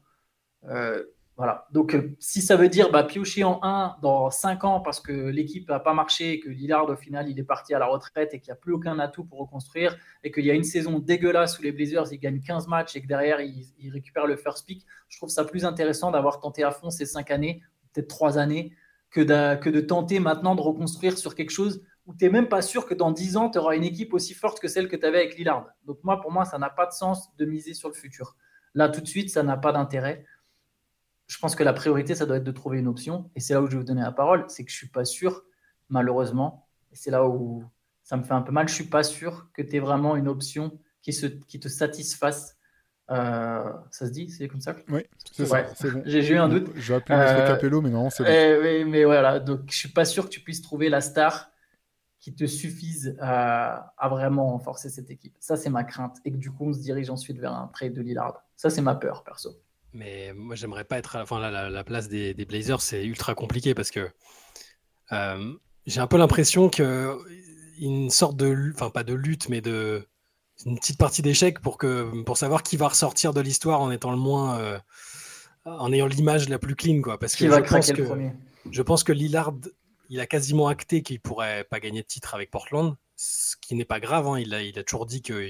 [0.70, 1.04] Euh,
[1.38, 1.68] voilà.
[1.72, 5.12] Donc, euh, si ça veut dire bah, piocher en 1 dans 5 ans parce que
[5.12, 8.34] l'équipe n'a pas marché et que Lillard, au final, il est parti à la retraite
[8.34, 11.00] et qu'il n'y a plus aucun atout pour reconstruire et qu'il y a une saison
[11.00, 14.66] dégueulasse où les Blazers, ils gagnent 15 matchs et que derrière, ils, récupèrent le first
[14.66, 17.62] pick, je trouve ça plus intéressant d'avoir tenté à fond ces 5 années,
[17.94, 18.72] peut-être 3 années,
[19.12, 22.48] que de, que de tenter maintenant de reconstruire sur quelque chose où tu n'es même
[22.48, 24.96] pas sûr que dans 10 ans, tu auras une équipe aussi forte que celle que
[24.96, 25.68] tu avais avec Lillard.
[25.86, 28.38] Donc, moi, pour moi, ça n'a pas de sens de miser sur le futur.
[28.74, 30.26] Là, tout de suite, ça n'a pas d'intérêt.
[31.28, 33.30] Je pense que la priorité, ça doit être de trouver une option.
[33.36, 34.46] Et c'est là où je vais vous donner la parole.
[34.48, 35.44] C'est que je suis pas sûr,
[35.90, 37.64] malheureusement, et c'est là où
[38.04, 40.28] ça me fait un peu mal, je suis pas sûr que tu aies vraiment une
[40.28, 42.58] option qui, se, qui te satisfasse.
[43.12, 45.64] Euh, ça se dit, c'est comme ça Oui, c'est ça.
[45.64, 46.02] Bon.
[46.06, 46.72] J'ai eu un doute.
[46.76, 48.30] Je vais appeler euh, Capello, mais non, c'est bon.
[48.32, 51.52] Eh mais voilà, donc je suis pas sûr que tu puisses trouver la star
[52.20, 55.36] qui te suffise à, à vraiment renforcer cette équipe.
[55.40, 56.18] Ça, c'est ma crainte.
[56.26, 58.44] Et que du coup, on se dirige ensuite vers un trade de Lillard.
[58.56, 59.52] Ça, c'est ma peur, perso.
[59.96, 62.82] Mais moi, j'aimerais pas être à enfin, la, la, place des, des Blazers.
[62.82, 64.10] C'est ultra compliqué parce que
[65.14, 65.54] euh,
[65.86, 67.18] j'ai un peu l'impression que
[67.80, 70.06] une sorte de, enfin pas de lutte, mais de
[70.66, 74.12] une petite partie d'échec pour que pour savoir qui va ressortir de l'histoire en étant
[74.12, 74.80] le moins, euh,
[75.64, 77.18] en ayant l'image la plus clean, quoi.
[77.18, 78.34] Parce qui que va je pense que premier?
[78.72, 79.54] je pense que Lillard,
[80.10, 83.86] il a quasiment acté qu'il pourrait pas gagner de titre avec Portland, ce qui n'est
[83.86, 84.28] pas grave.
[84.28, 84.40] Hein.
[84.40, 85.50] Il a il a toujours dit que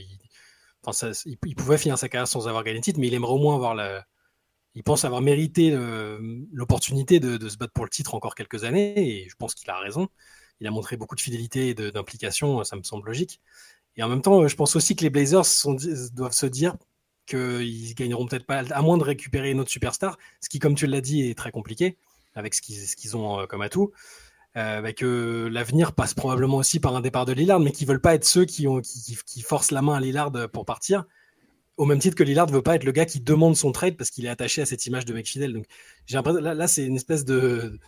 [0.83, 3.13] enfin, ça, il, il, pouvait finir sa carrière sans avoir gagné de titre, mais il
[3.15, 4.05] aimerait au moins avoir la
[4.75, 5.75] il pense avoir mérité
[6.51, 9.79] l'opportunité de, se battre pour le titre encore quelques années, et je pense qu'il a
[9.79, 10.09] raison.
[10.59, 13.41] Il a montré beaucoup de fidélité et d'implication, ça me semble logique.
[13.97, 15.45] Et en même temps, je pense aussi que les Blazers
[16.13, 16.75] doivent se dire
[17.25, 20.87] qu'ils gagneront peut-être pas, à moins de récupérer une autre superstar, ce qui, comme tu
[20.87, 21.97] l'as dit, est très compliqué
[22.35, 23.91] avec ce qu'ils qu ont comme atout.
[24.57, 28.25] Euh, l'avenir passe probablement aussi par un départ de Lillard, mais qui veulent pas être
[28.25, 28.67] ceux qui,
[29.25, 31.05] qui forcent la main à Lillard pour partir
[31.77, 33.97] au même titre que Lillard ne veut pas être le gars qui demande son trade
[33.97, 35.53] parce qu'il est attaché à cette image de mec fidèle.
[35.53, 35.65] Donc,
[36.05, 37.79] j'ai l'impression là, là c'est une espèce de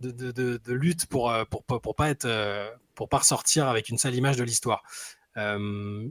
[0.00, 3.18] de, de, de, de, lutte pour, euh, pour, pour, pour pas être euh, pour pas
[3.18, 4.82] ressortir avec une sale image de l'histoire.
[5.36, 6.06] Euh,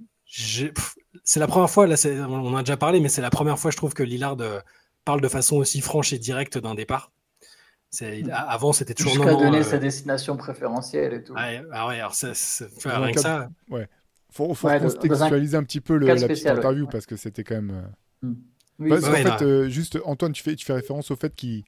[1.24, 1.96] c'est la première fois, là,
[2.28, 4.60] on en a déjà parlé, mais c'est la première fois, je trouve, que Lillard euh,
[5.06, 7.12] parle de façon aussi franche et directe d'un départ.
[8.02, 8.30] Hmm.
[8.32, 11.34] Avant, c'était toujours Jusqu'à donner sa destination préférentielle et tout.
[11.38, 12.34] Ah, ah ouais, alors ça,
[12.86, 13.50] rien que ça.
[13.70, 13.88] Ouais
[14.36, 15.62] faut, faut ouais, contextualiser un...
[15.62, 15.64] un...
[15.64, 16.92] petit peu le, la petite interview ouais.
[16.92, 17.72] parce que c'était quand même.
[18.24, 18.28] Euh...
[18.28, 18.36] Mm.
[18.80, 21.34] Oui, parce ouais, en fait, euh, juste Antoine, tu fais, tu fais référence au fait
[21.34, 21.64] qu'il.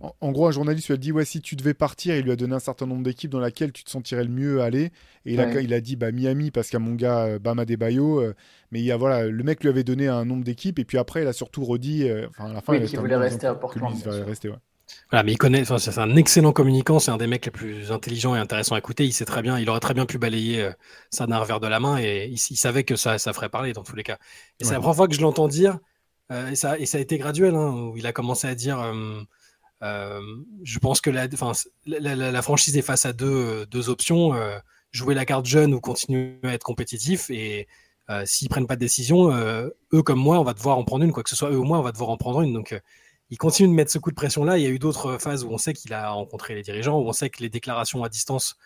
[0.00, 2.32] En, en, gros, un journaliste lui a dit ouais, si tu devais partir, il lui
[2.32, 4.90] a donné un certain nombre d'équipes dans laquelle tu te sentirais le mieux aller.
[5.24, 7.38] Et il, a, il a dit bah, Miami parce qu'il y a mon gars euh,
[7.38, 8.20] Bama Debayo.
[8.20, 8.34] Euh,
[8.72, 10.78] mais il y a, voilà, le mec lui avait donné un nombre d'équipes.
[10.78, 12.08] Et puis après, il a surtout redit.
[12.08, 13.94] Euh, enfin, à la fin, oui, il voulait rester à Portland.
[14.04, 14.56] Il rester, ouais.
[15.10, 17.90] Voilà, mais il connaît, enfin, c'est un excellent communicant, c'est un des mecs les plus
[17.90, 19.04] intelligents et intéressants à écouter.
[19.04, 20.72] Il sait très bien, il aurait très bien pu balayer euh,
[21.10, 23.72] ça d'un revers de la main et il, il, savait que ça, ça ferait parler
[23.72, 24.18] dans tous les cas.
[24.60, 24.68] Et ouais.
[24.68, 25.78] c'est la première fois que je l'entends dire,
[26.30, 28.80] euh, et, ça, et ça a été graduel, hein, où il a commencé à dire
[29.82, 30.20] euh,
[30.62, 31.26] je pense que la,
[31.86, 34.34] la, la, la, franchise est face à deux, deux options
[34.92, 37.30] jouer la carte jeune ou continuer à être compétitif.
[37.30, 37.66] Et
[38.26, 41.22] s'ils prennent pas de décision, eux comme moi, on va devoir en prendre une, quoi
[41.22, 42.52] que ce soit eux ou moi, on va devoir en prendre une.
[42.52, 42.78] Donc
[43.30, 44.58] il continue de mettre ce coup de pression-là.
[44.58, 47.08] Il y a eu d'autres phases où on sait qu'il a rencontré les dirigeants, où
[47.08, 48.56] on sait que les déclarations à distance,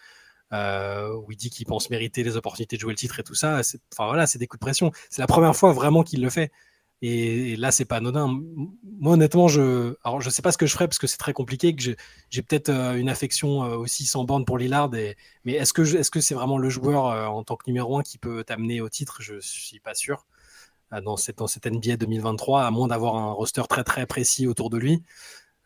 [0.53, 3.35] euh, où il dit qu'il pense mériter les opportunités de jouer le titre et tout
[3.35, 3.61] ça,
[3.93, 4.93] enfin voilà, c'est des coups de pression.
[5.11, 6.51] C'est la première fois vraiment qu'il le fait.
[7.07, 8.41] Et, là, c'est pas anodin.
[8.83, 11.35] Moi, honnêtement, je, alors je sais pas ce que je ferais parce que c'est très
[11.35, 11.77] compliqué.
[11.77, 11.95] Que
[12.31, 14.95] j'ai peut-être euh, une affection euh, aussi sans borne pour Lillard.
[14.95, 17.99] Et, mais est-ce que est-ce que c'est vraiment le joueur euh, en tant que numéro
[17.99, 19.19] un qui peut t'amener au titre?
[19.21, 20.25] Je suis pas sûr
[21.01, 24.79] dans cette, dans NBA 2023, à moins d'avoir un roster très très précis autour de
[24.79, 25.03] lui.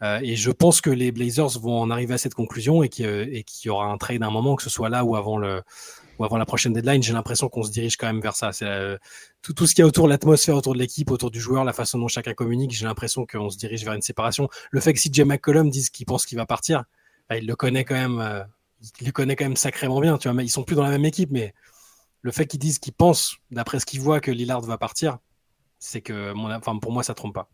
[0.03, 3.45] Euh, et je pense que les Blazers vont en arriver à cette conclusion et qu'il
[3.45, 5.63] qu y aura un trade à un moment, que ce soit là ou avant, le,
[6.19, 7.03] ou avant la prochaine deadline.
[7.03, 8.51] J'ai l'impression qu'on se dirige quand même vers ça.
[8.63, 8.97] Euh,
[9.43, 11.73] tout, tout ce qu'il y a autour, l'atmosphère autour de l'équipe, autour du joueur, la
[11.73, 12.71] façon dont chacun communique.
[12.71, 14.49] J'ai l'impression qu'on se dirige vers une séparation.
[14.71, 16.85] Le fait que Jay McCollum dise qu'il pense qu'il va partir,
[17.29, 18.45] bah, il le connaît quand même, euh,
[19.01, 20.17] il le connaît quand même sacrément bien.
[20.17, 21.55] Tu vois, ils sont plus dans la même équipe, mais
[22.23, 25.19] le fait qu'ils disent qu'ils pensent, d'après ce qu'ils voient, que Lillard va partir,
[25.79, 27.51] c'est que mon, enfin, pour moi, ça trompe pas.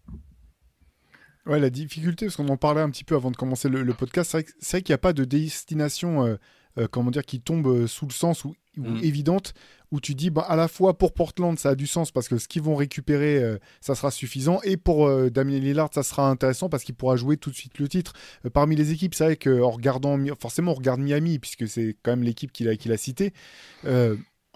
[1.46, 3.94] Ouais, la difficulté, parce qu'on en parlait un petit peu avant de commencer le, le
[3.94, 6.36] podcast, c'est vrai, qu'il n'y a pas de destination, euh,
[6.78, 9.04] euh, comment dire, qui tombe euh, sous le sens ou, ou mm.
[9.04, 9.52] évidente,
[9.90, 12.38] où tu dis, bah, à la fois pour Portland, ça a du sens parce que
[12.38, 16.70] ce qu'ils vont récupérer, euh, ça sera suffisant, et pour Damien Lillard, ça sera intéressant
[16.70, 18.14] parce qu'il pourra jouer tout de suite le titre.
[18.54, 22.22] parmi les équipes, c'est vrai qu'en regardant, forcément, on regarde Miami, puisque c'est quand même
[22.22, 23.34] l'équipe qu'il a, qu'il a citée.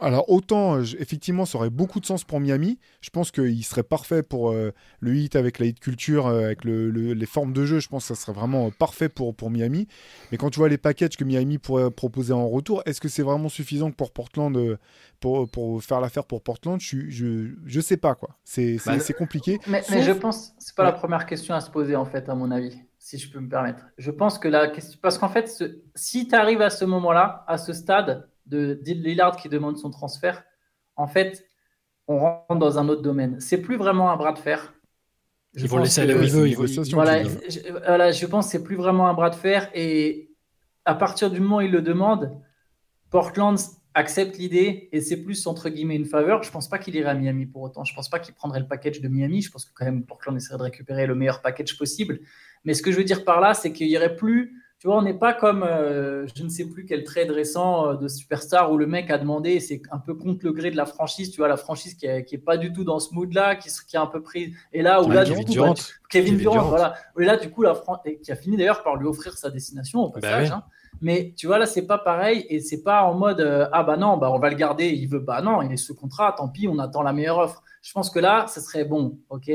[0.01, 2.79] Alors autant, effectivement, ça aurait beaucoup de sens pour Miami.
[3.01, 6.65] Je pense qu'il serait parfait pour euh, le hit avec la hit culture, euh, avec
[6.65, 7.81] le, le, les formes de jeu.
[7.81, 9.89] Je pense que ça serait vraiment parfait pour, pour Miami.
[10.31, 13.23] Mais quand tu vois les packages que Miami pourrait proposer en retour, est-ce que c'est
[13.23, 14.79] vraiment suffisant pour Portland, euh,
[15.19, 16.81] pour, pour faire l'affaire pour Portland?
[16.81, 18.37] Je, je, je sais pas quoi.
[18.45, 19.59] C'est bah, compliqué.
[19.67, 19.97] Mais, Sauf...
[19.97, 20.93] mais, je pense, c'est pas ouais.
[20.93, 23.49] la première question à se poser en fait, à mon avis, si je peux me
[23.49, 23.85] permettre.
[23.99, 25.81] Je pense que la question, parce qu'en fait, ce...
[25.95, 30.45] si tu arrives à ce moment-là, à ce stade de Lillard qui demande son transfert,
[30.97, 31.47] en fait,
[32.09, 33.41] on rentre dans un autre domaine.
[33.41, 34.75] C'est plus vraiment un bras de fer.
[35.55, 36.69] Je ils vont laisser aller où ils veulent.
[36.93, 39.71] Voilà, je, voilà, je pense que c'est plus vraiment un bras de fer.
[39.75, 40.31] Et
[40.85, 42.41] à partir du moment où il le demande,
[43.11, 43.59] Portland
[43.95, 46.43] accepte l'idée et c'est plus entre guillemets une faveur.
[46.43, 47.85] Je pense pas qu'il irait à Miami pour autant.
[47.85, 49.43] Je pense pas qu'il prendrait le package de Miami.
[49.43, 52.21] Je pense que quand même Portland essaierait de récupérer le meilleur package possible.
[52.65, 54.97] Mais ce que je veux dire par là, c'est qu'il y aurait plus tu vois,
[54.97, 58.71] on n'est pas comme euh, je ne sais plus quel trade récent euh, de Superstar
[58.71, 61.39] où le mec a demandé, c'est un peu contre le gré de la franchise, tu
[61.39, 63.99] vois, la franchise qui n'est est pas du tout dans ce mood-là, qui, qui est
[63.99, 64.55] un peu pris.
[64.73, 65.75] Et là, où là, du coup, bah,
[66.09, 66.95] Kevin, Durant, voilà.
[67.19, 67.75] Et là, du coup, la
[68.23, 70.53] qui a fini d'ailleurs par lui offrir sa destination au bah passage.
[70.53, 70.63] Hein.
[71.01, 73.97] Mais tu vois, là, c'est pas pareil et c'est pas en mode euh, ah bah
[73.97, 76.49] non, bah on va le garder, il veut, bah non, il est sous contrat, tant
[76.49, 77.65] pis, on attend la meilleure offre.
[77.83, 79.51] Je pense que là, ce serait bon, ok,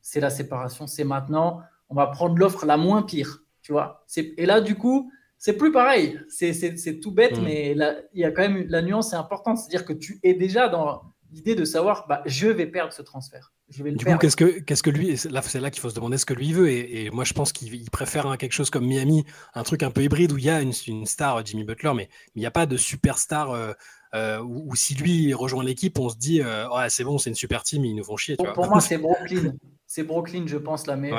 [0.00, 1.60] c'est la séparation, c'est maintenant,
[1.90, 4.04] on va prendre l'offre la moins pire tu vois.
[4.16, 6.20] Et là, du coup, c'est plus pareil.
[6.28, 7.42] C'est tout bête, mm.
[7.42, 7.76] mais
[8.12, 9.58] il y a quand même la nuance est importante.
[9.58, 11.02] C'est-à-dire que tu es déjà dans
[11.32, 13.52] l'idée de savoir, bah, je vais perdre ce transfert.
[13.70, 15.94] Je vais du coup, qu'est-ce que, qu'est-ce que lui, là, c'est là qu'il faut se
[15.94, 16.70] demander ce que lui veut.
[16.70, 20.30] Et, moi, je pense qu'il préfère quelque chose comme Miami, un truc un peu hybride
[20.32, 23.50] où il y a une, star, Jimmy Butler, mais il n'y a pas de superstar.
[23.50, 23.72] Euh,
[24.14, 27.64] euh, où, si lui rejoint l'équipe, on se dit, euh, c'est bon, c'est une super
[27.64, 28.36] team, ils nous font chier.
[28.36, 29.54] pour moi, c'est Brooklyn
[29.86, 30.96] c'est Brooklyn, je pense, là.
[30.96, 31.12] Mais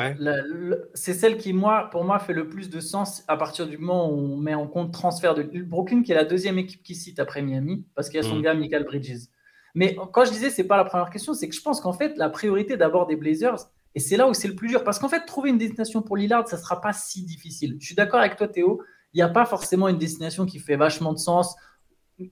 [0.93, 4.09] c'est celle qui, moi, pour moi, fait le plus de sens à partir du moment
[4.11, 7.19] où on met en compte transfert de Brooklyn, qui est la deuxième équipe qui cite
[7.19, 8.41] après Miami, parce qu'il y a son mm.
[8.41, 9.27] gars, Michael Bridges.
[9.75, 12.17] Mais quand je disais, c'est pas la première question, c'est que je pense qu'en fait,
[12.17, 15.09] la priorité d'abord des Blazers, et c'est là où c'est le plus dur, parce qu'en
[15.09, 17.77] fait, trouver une destination pour Lillard, ça sera pas si difficile.
[17.79, 18.81] Je suis d'accord avec toi, Théo.
[19.13, 21.55] Il n'y a pas forcément une destination qui fait vachement de sens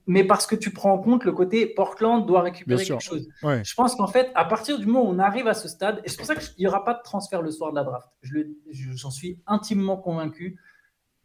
[0.07, 3.27] mais parce que tu prends en compte le côté Portland doit récupérer quelque chose.
[3.41, 6.09] Je pense qu'en fait, à partir du moment où on arrive à ce stade, et
[6.09, 8.09] c'est pour ça qu'il n'y aura pas de transfert le soir de la draft,
[8.71, 10.59] j'en suis intimement convaincu.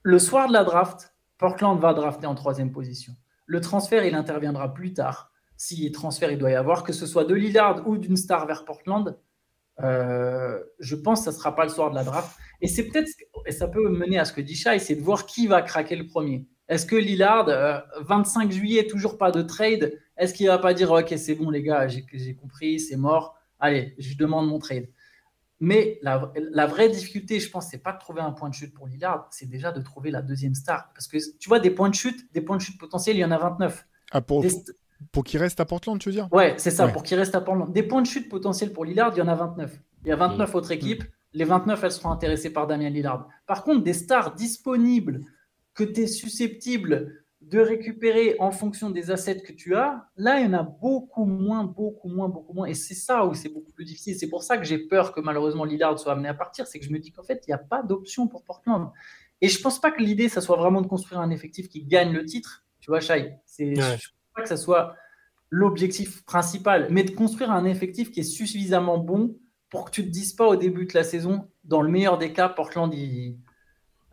[0.02, 3.14] Le soir de la draft, Portland va drafter en troisième position.
[3.46, 5.30] Le transfert, il interviendra plus tard.
[5.56, 8.64] Si transfert il doit y avoir, que ce soit de Lillard ou d'une star vers
[8.64, 9.18] Portland,
[9.80, 12.36] euh, je pense que ça ne sera pas le soir de la draft.
[12.60, 13.08] Et c'est peut-être,
[13.46, 15.96] et ça peut mener à ce que dit Shai, c'est de voir qui va craquer
[15.96, 16.46] le premier.
[16.68, 17.46] Est-ce que Lillard,
[18.00, 21.50] 25 euh, juillet, toujours pas de trade Est-ce qu'il va pas dire Ok, c'est bon,
[21.50, 23.36] les gars, j'ai compris, c'est mort.
[23.58, 24.88] Allez, je demande mon trade.
[25.60, 28.86] Mais la, vraie difficulté, je pense, c'est pas de trouver un point de chute pour
[28.86, 30.90] Lillard, c'est déjà de trouver la deuxième star.
[30.94, 33.24] Parce que tu vois, des points de chute, des points de chute potentiels, il y
[33.24, 33.86] en a 29.
[34.12, 34.44] Ah, pour,
[35.10, 36.28] pour qu'il reste à Portland, tu veux dire?
[36.30, 37.72] Ouais, c'est ça, pour qu'il reste à Portland.
[37.72, 39.80] Des points de chute potentiels pour Lillard, il y en a 29.
[40.04, 41.02] Il y a 29 autres équipes.
[41.32, 43.28] Les 29, elles seront intéressées par Damien Lillard.
[43.46, 45.24] Par contre, des stars disponibles
[45.78, 50.46] que tu es susceptible de récupérer en fonction des assets que tu as, là, il
[50.46, 52.66] y en a beaucoup moins, beaucoup moins, beaucoup moins.
[52.66, 54.16] Et c'est ça où c'est beaucoup plus difficile.
[54.18, 56.66] C'est pour ça que j'ai peur que malheureusement Lillard soit amené à partir.
[56.66, 58.90] C'est que je me dis qu'en fait, il n'y a pas d'option pour Portland.
[59.40, 61.84] Et je ne pense pas que l'idée, ça soit vraiment de construire un effectif qui
[61.84, 62.64] gagne le titre.
[62.80, 64.96] Tu vois, Shai, c'est, je ne pense pas que ça soit
[65.48, 69.38] l'objectif principal, mais de construire un effectif qui est suffisamment bon
[69.70, 72.18] pour que tu ne te dises pas au début de la saison, dans le meilleur
[72.18, 73.38] des cas, Portland, il,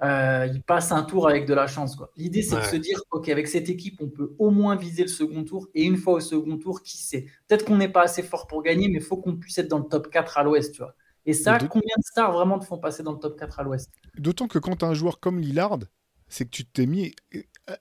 [0.03, 1.97] euh, il passe un tour avec de la chance.
[2.17, 5.07] L'idée, c'est de se dire, OK, avec cette équipe, on peut au moins viser le
[5.07, 5.67] second tour.
[5.73, 7.25] Et une fois au second tour, qui sait?
[7.47, 9.79] Peut-être qu'on n'est pas assez fort pour gagner, mais il faut qu'on puisse être dans
[9.79, 10.73] le top 4 à l'ouest.
[10.73, 10.95] Tu vois.
[11.25, 13.89] Et ça, combien de stars vraiment te font passer dans le top 4 à l'ouest?
[14.17, 15.79] D'autant que quand tu as un joueur comme Lillard,
[16.27, 17.13] c'est que tu t'es mis.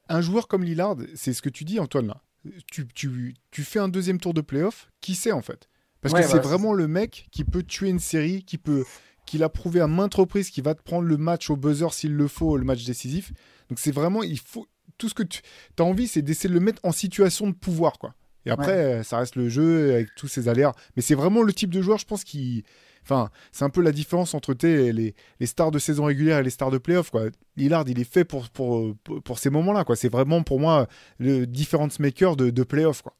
[0.08, 2.22] Un joueur comme Lillard, c'est ce que tu dis, Antoine, là.
[2.70, 5.68] Tu, tu, tu fais un deuxième tour de playoff, qui sait en fait?
[6.02, 8.84] Parce que c'est vraiment le mec qui peut tuer une série, qui peut,
[9.26, 12.12] qu'il a prouvé à maintes reprises qu'il va te prendre le match au buzzer s'il
[12.12, 13.32] le faut, le match décisif.
[13.68, 14.66] Donc c'est vraiment, il faut
[14.98, 15.42] tout ce que tu
[15.78, 18.14] as envie, c'est d'essayer de le mettre en situation de pouvoir, quoi.
[18.46, 20.72] Et après, ça reste le jeu avec tous ses aléas.
[20.96, 22.62] Mais c'est vraiment le type de joueur, je pense, qui.
[23.02, 26.50] Enfin, c'est un peu la différence entre les, les, stars de saison régulière et les
[26.50, 27.10] stars de playoff.
[27.10, 27.26] Quoi.
[27.56, 28.94] Lillard, il est fait pour, pour,
[29.24, 29.84] pour, ces moments-là.
[29.84, 29.94] Quoi.
[29.94, 30.86] C'est vraiment pour moi
[31.18, 33.02] le difference maker de, de playoff.
[33.02, 33.14] Quoi.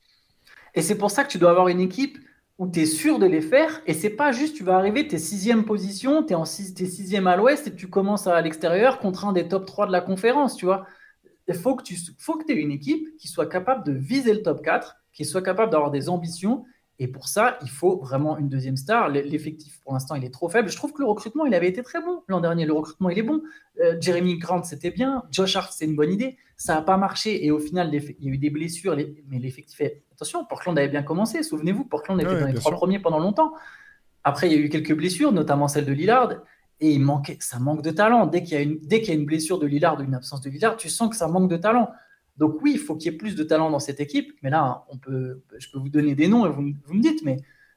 [0.75, 2.19] Et c'est pour ça que tu dois avoir une équipe
[2.59, 5.17] où tu es sûr de les faire et c'est pas juste tu vas arriver, tu
[5.17, 9.25] es sixième position, tu es, en sixième à l'ouest et tu commences à, l'extérieur contre
[9.25, 10.87] un des top 3 de la conférence, tu vois.
[11.49, 14.43] Il faut que tu faut que aies une équipe qui soit capable de viser le
[14.43, 16.65] top 4, qui soit capable d'avoir des ambitions
[17.01, 19.09] et pour ça, il faut vraiment une deuxième star.
[19.09, 20.69] L'effectif, pour l'instant, il est trop faible.
[20.69, 22.67] Je trouve que le recrutement, il avait été très bon l'an dernier.
[22.67, 23.43] Le recrutement, il est bon.
[23.81, 25.25] Euh, Jeremy Grant, c'était bien.
[25.31, 26.37] Josh Hart, c'est une bonne idée.
[26.57, 27.45] Ça n'a pas marché.
[27.45, 28.97] Et au final, il y a eu des blessures.
[29.29, 30.03] Mais l'effectif est...
[30.13, 31.43] Attention, Portland avait bien commencé.
[31.43, 33.53] Souvenez-vous, Portland était dans les trois premiers pendant longtemps.
[34.23, 36.33] Après, il y a eu quelques blessures, notamment celle de Lillard.
[36.81, 38.27] Et il manquait, ça manque de talent.
[38.27, 40.15] Dès qu'il y, a une, dès qu'il y a une blessure de Lillard ou une
[40.15, 41.91] absence de Lillard, tu sens que ça manque de talent.
[42.37, 44.33] Donc oui, il faut qu'il y ait plus de talent dans cette équipe.
[44.43, 47.37] Mais là, on peut, je peux vous donner des noms et vous, me dites, mais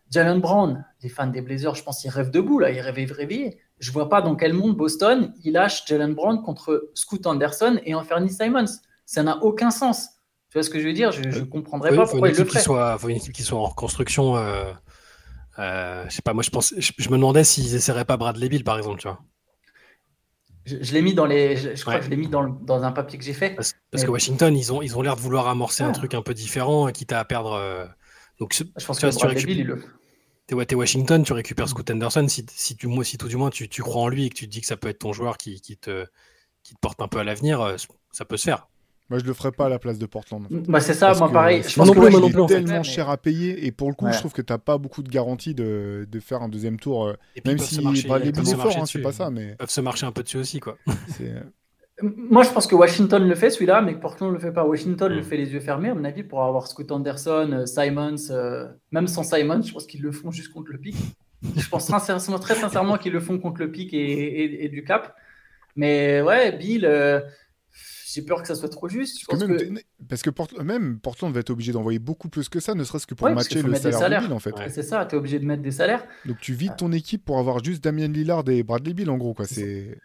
[0.10, 3.60] Jalen Brown, les fans des Blazers, je pense qu'ils rêvent debout, là, ils rêvent réveillés.
[3.80, 7.94] Je vois pas dans quel monde Boston, il lâche Jalen Brown contre Scoot Anderson et
[7.94, 8.66] Anthony Simons.
[9.06, 10.10] Ça n'a aucun sens.
[10.50, 11.12] Tu vois ce que je veux dire?
[11.12, 12.46] Je ne comprendrais pas pourquoi il le.
[12.50, 14.38] Soit, faut une équipe qui soit en reconstruction.
[14.38, 14.72] Euh,
[15.60, 18.64] euh, je sais pas, moi je pense, je, me demandais s'ils essaieraient pas Bradley Bill
[18.64, 19.20] par exemple, tu vois.
[20.66, 21.56] Je, l'ai mis dans les.
[21.56, 23.52] Je, crois que je l'ai mis dans, dans, un papier que j'ai fait.
[23.56, 26.34] Parce, que Washington, ils ont ils ont l'air de vouloir amorcer un truc un peu
[26.34, 27.54] différent, quitte à perdre.
[27.54, 27.86] Euh,
[28.40, 29.84] donc, je pense que Bradley Bill, il le.
[30.48, 32.26] T'es Washington, tu récupères Scoot Anderson.
[32.30, 34.48] Si, si, tu, si tout du moins tu, tu, crois en lui et que tu
[34.48, 36.06] te dis que ça peut être ton joueur qui, qui, te,
[36.64, 37.76] qui te porte un peu à l'avenir, euh,
[38.12, 38.70] ça peut se faire.
[39.10, 40.46] Moi, je le ferais pas à la place de Portland.
[40.50, 41.64] Bah, c'est ça, moi, pareil.
[41.66, 43.66] Je pense que est tellement cher à payer.
[43.66, 46.20] Et pour le coup, je trouve que tu n'as pas beaucoup de garantie de, de,
[46.20, 47.08] faire un deuxième tour.
[47.08, 47.14] Euh,
[47.46, 49.30] même si Bradley Beal est fort, hein, c'est pas ça.
[49.30, 49.52] Mais...
[49.52, 50.60] Ils peuvent se marcher un peu dessus aussi.
[50.60, 50.78] quoi.
[52.04, 54.52] Euh, moi, je pense que Washington le fait, celui-là, mais que Portland ne le fait
[54.52, 54.66] pas.
[54.66, 55.24] Washington le mm.
[55.24, 58.16] fait les yeux fermés, à mon avis, pour avoir Scott Anderson, Simons.
[58.92, 60.96] même sans Simons, je pense qu'ils le font juste contre le pic.
[61.56, 65.16] je pense sincèrement, très sincèrement qu'ils le font contre le pic et, et, du cap.
[65.76, 67.22] Mais ouais, Bill, euh,
[68.12, 69.24] j'ai peur que ça soit trop juste.
[70.10, 73.14] Parce que même Portland va être obligé d'envoyer beaucoup plus que ça, ne serait-ce que
[73.14, 74.56] pour matcher le salaire de Bill, en fait.
[74.70, 76.06] C'est ça, tu es obligé de mettre des salaires.
[76.26, 79.34] Donc tu vides ton équipe pour avoir juste Damien Lillard et Bradley Bill, en gros.
[79.34, 79.46] Quoi.
[79.46, 80.00] C'est...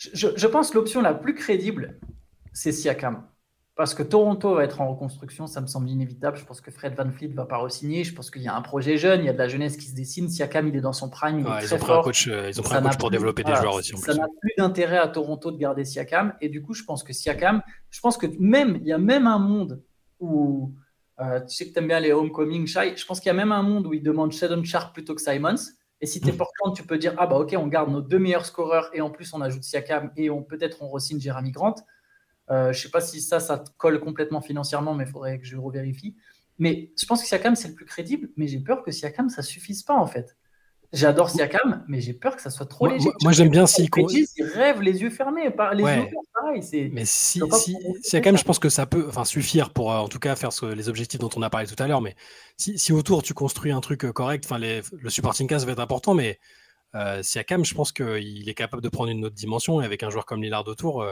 [0.00, 1.98] Je, je pense l'option la plus crédible,
[2.52, 3.26] c'est Siakam
[3.80, 6.36] parce que Toronto va être en reconstruction, ça me semble inévitable.
[6.36, 8.04] Je pense que Fred Van Fleet va pas re-signer.
[8.04, 9.86] Je pense qu'il y a un projet jeune, il y a de la jeunesse qui
[9.86, 10.28] se dessine.
[10.28, 12.00] Siakam, il est dans son prime, il est ils, ont fort.
[12.00, 13.96] Un coach, euh, ils ont pris un coach pour développer des joueurs aussi.
[13.96, 16.34] ça n'a plus d'intérêt à Toronto de garder Siakam.
[16.42, 19.26] Et du coup, je pense que Siakam, je pense que même, il y a même
[19.26, 19.82] un monde
[20.18, 20.74] où,
[21.18, 23.34] euh, tu sais que tu aimes bien les homecoming, Shai, je pense qu'il y a
[23.34, 25.56] même un monde où il demande Sheldon Sharp plutôt que Simons.
[26.00, 26.36] Et si tu es mm.
[26.36, 29.10] Portland, tu peux dire, ah bah ok, on garde nos deux meilleurs scoreurs et en
[29.10, 31.74] plus on ajoute Siakam et on peut-être on re-signe Jeremy Grant.
[32.50, 35.46] Euh, je ne sais pas si ça, ça colle complètement financièrement, mais il faudrait que
[35.46, 36.16] je revérifie.
[36.58, 39.42] Mais je pense que Siakam, c'est le plus crédible, mais j'ai peur que Siakam, ça
[39.42, 40.36] ne suffise pas en fait.
[40.92, 43.10] J'adore Siakam, mais j'ai peur que ça soit trop léger.
[43.22, 46.90] Moi, j'aime bien si il rêve les yeux fermés, les yeux pareil.
[46.92, 50.18] Mais si, si Siakam, je pense que ça peut, enfin, suffire pour, euh, en tout
[50.18, 52.00] cas, faire les objectifs dont on a parlé tout à l'heure.
[52.00, 52.16] Mais
[52.56, 55.78] si, si, autour tu construis un truc euh, correct, enfin, le supporting cast va être
[55.78, 56.40] important, mais
[56.96, 60.10] euh, Siakam, je pense qu'il est capable de prendre une autre dimension et avec un
[60.10, 61.06] joueur comme Lillard autour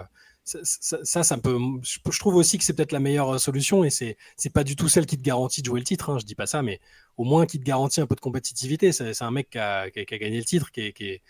[0.48, 1.58] ça, ça, peut.
[1.82, 4.76] Je trouve aussi que c'est peut-être la meilleure euh, solution et c'est c'est pas du
[4.76, 6.10] tout celle qui te garantit de jouer le titre.
[6.10, 6.80] Hein, je dis pas ça, mais
[7.16, 8.92] au moins qui te garantit un peu de compétitivité.
[8.92, 11.20] C'est un mec qui a, qui, a, gagné le titre, qui, qui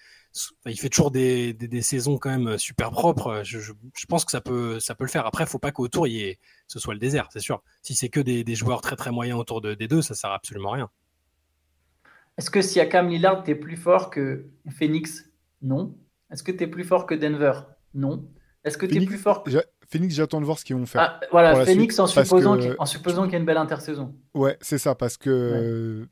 [0.66, 3.42] il fait toujours des, des, saisons quand même euh, super propres.
[3.44, 3.72] Je, je,
[4.08, 5.26] pense que ça peut ça peut le faire.
[5.26, 7.62] Après, faut pas qu'autour y ait, ce soit le désert, c'est sûr.
[7.82, 10.30] Si c'est que des, des, joueurs très très moyens autour de, des deux, ça sert
[10.30, 10.90] absolument à rien.
[12.36, 15.24] Est-ce que si à Cam Lillard, tu es plus fort que Phoenix?
[15.62, 15.96] Non.
[16.30, 17.62] Est-ce que tu es plus fort que Denver?
[17.94, 18.28] Non.
[18.64, 19.44] Est-ce que tu es plus fort
[19.90, 21.00] Phoenix, j'attends de voir ce qu'ils vont faire.
[21.00, 24.14] Ah, voilà, Phoenix en, supposant qu'il y a une belle intersaison.
[24.34, 26.06] Ouais, c'est ça, parce que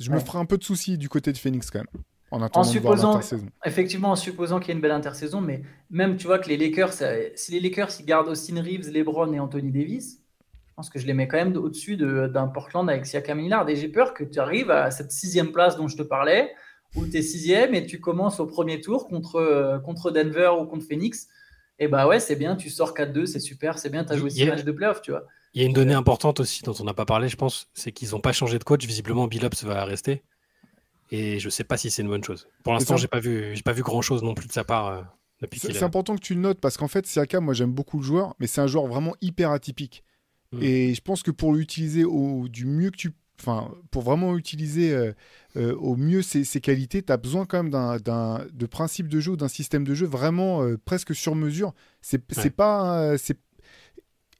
[0.00, 2.02] je me ferai un peu de soucis du côté de Phoenix quand même.
[2.30, 5.62] En attendant supposant, de voir effectivement, en supposant qu'il y ait une belle intersaison, mais
[5.90, 6.94] même tu vois que les Lakers,
[7.36, 10.18] si les Lakers ils gardent Austin Reeves, LeBron et Anthony Davis,
[10.66, 13.68] je pense que je les mets quand même au-dessus d'un Portland avec Siakam Lillard.
[13.68, 16.50] Et j'ai peur que tu arrives à cette sixième place dont je te parlais,
[16.96, 20.86] où tu es sixième et tu commences au premier tour contre, contre Denver ou contre
[20.86, 21.28] Phoenix
[21.78, 24.30] et bah ouais, c'est bien, tu sors 4-2, c'est super, c'est bien, tu as joué
[24.30, 25.24] 6 matchs de playoff, tu vois.
[25.54, 27.92] Il y a une donnée importante aussi dont on n'a pas parlé, je pense, c'est
[27.92, 28.84] qu'ils n'ont pas changé de coach.
[28.84, 30.24] Visiblement, Billups va rester.
[31.10, 32.48] Et je ne sais pas si c'est une bonne chose.
[32.64, 34.88] Pour l'instant, j'ai pas vu, j'ai pas vu grand chose non plus de sa part.
[34.88, 35.02] Euh,
[35.52, 38.34] c'est important que tu le notes parce qu'en fait, Siakam, moi j'aime beaucoup le joueur,
[38.38, 40.02] mais c'est un joueur vraiment hyper atypique.
[40.52, 40.62] Mm.
[40.62, 43.12] Et je pense que pour l'utiliser au du mieux que tu
[43.46, 45.12] enfin, pour vraiment utiliser euh,
[45.56, 49.32] euh, au mieux ses, qualités, tu as besoin quand même d'un, de principe de jeu
[49.32, 51.74] ou d'un système de jeu vraiment euh, presque sur mesure.
[52.00, 52.18] C'est,
[52.50, 53.16] pas.
[53.18, 53.38] c'est,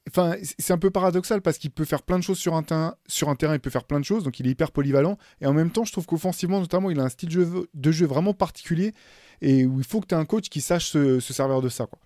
[0.09, 2.95] enfin, c'est un peu paradoxal parce qu'il peut faire plein de choses sur un, terrain,
[3.07, 5.17] sur un terrain, il peut faire plein de choses, donc il est hyper polyvalent.
[5.41, 7.91] Et en même temps, je trouve qu'offensivement, notamment, il a un style de jeu, de
[7.91, 8.93] jeu vraiment particulier
[9.41, 11.85] et où il faut que tu aies un coach qui sache se, servir de ça.
[11.87, 11.99] Quoi.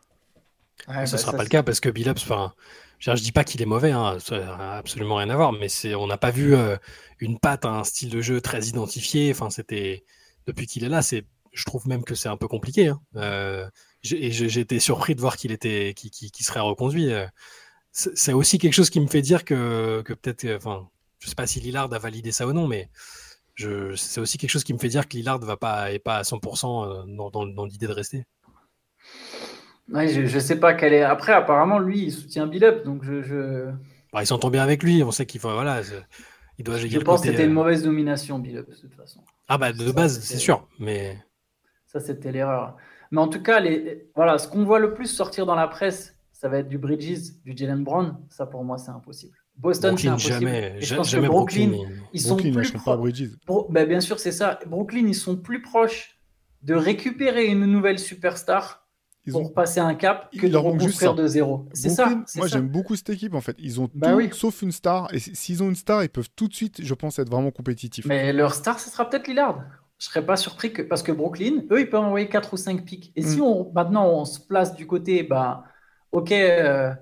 [0.87, 2.53] ce ne bah, sera pas le cas parce que Billups, enfin,
[2.99, 5.67] je, ne dis pas qu'il est mauvais, hein, ça n'a absolument rien à voir, mais
[5.95, 6.75] on n'a pas vu euh,
[7.19, 9.31] une patte, un style de jeu très identifié.
[9.31, 9.47] Enfin,
[10.45, 12.89] depuis qu'il est là, je trouve même que c'est un peu compliqué.
[12.89, 13.01] Hein.
[13.15, 13.69] Euh,
[14.03, 15.95] été surpris de voir qu'il était,
[16.39, 17.11] serait reconduit.
[17.11, 17.25] Euh.
[17.91, 20.87] C'est aussi quelque chose qui me fait dire que, que peut-être, enfin,
[21.19, 22.89] je sais pas si Lillard a validé ça ou non, mais
[23.95, 27.15] c'est aussi quelque chose qui me fait dire que Lillard va pas, pas à 100%
[27.15, 28.25] dans, dans, dans l'idée de rester
[29.93, 31.03] je, ne sais pas quelle est.
[31.03, 33.21] Après, apparemment, lui, il soutient Billup, donc je.
[33.21, 33.71] je...
[34.13, 35.03] Bah, il s'entend bien avec lui.
[35.03, 35.51] On sait qu'il faut.
[35.51, 35.81] Voilà,
[36.57, 36.77] il doit.
[36.77, 39.21] Je pense que c'était une euh, mauvaise nomination, Billup, de toute façon.
[39.47, 41.17] Ah bah de base, c'est sûr, mais.
[41.85, 42.77] Ça, c'était l'erreur.
[43.11, 44.07] Mais en tout cas, les...
[44.15, 47.31] voilà, ce qu'on voit le plus sortir dans la presse, ça va être du Bridges,
[47.43, 48.17] du Jalen Brown.
[48.29, 49.35] Ça, pour moi, c'est impossible.
[49.57, 50.33] Boston, c'est impossible.
[50.33, 51.71] Jamais, jamais Brooklyn,
[52.13, 53.31] ils sont Brooklyn, plus pas Bridges.
[53.69, 54.59] Ben, bien sûr, c'est ça.
[54.67, 56.19] Brooklyn, ils sont plus proches
[56.61, 58.78] de récupérer une nouvelle superstar
[59.31, 61.67] pour passer un cap que de reconstruire de zéro.
[61.73, 62.09] C'est ça.
[62.35, 63.55] Moi, j'aime beaucoup cette équipe en fait.
[63.59, 65.13] Ils ont bah tout sauf une star.
[65.13, 68.05] Et s'ils ont une star, ils peuvent tout de suite, je pense, être vraiment compétitifs.
[68.05, 69.63] Mais leur star, ce sera peut-être Lillard.
[69.97, 72.85] Je serais pas surpris que parce que Brooklyn, eux, ils peuvent envoyer 4 ou 5
[72.85, 73.11] pics.
[73.17, 73.43] Et si mm.
[73.43, 75.65] on, maintenant on se place du côté, bah,
[76.13, 76.93] ok, euh,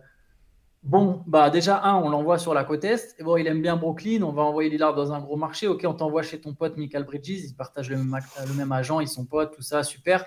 [0.87, 3.13] Bon, bah déjà, un, on l'envoie sur la côte Est.
[3.19, 4.21] Et bon, il aime bien Brooklyn.
[4.21, 5.67] On va envoyer Lillard dans un gros marché.
[5.67, 7.43] Ok, on t'envoie chez ton pote Michael Bridges.
[7.43, 8.17] Ils partagent le même,
[8.47, 9.01] le même agent.
[9.01, 10.25] Ils sont potes, tout ça, super.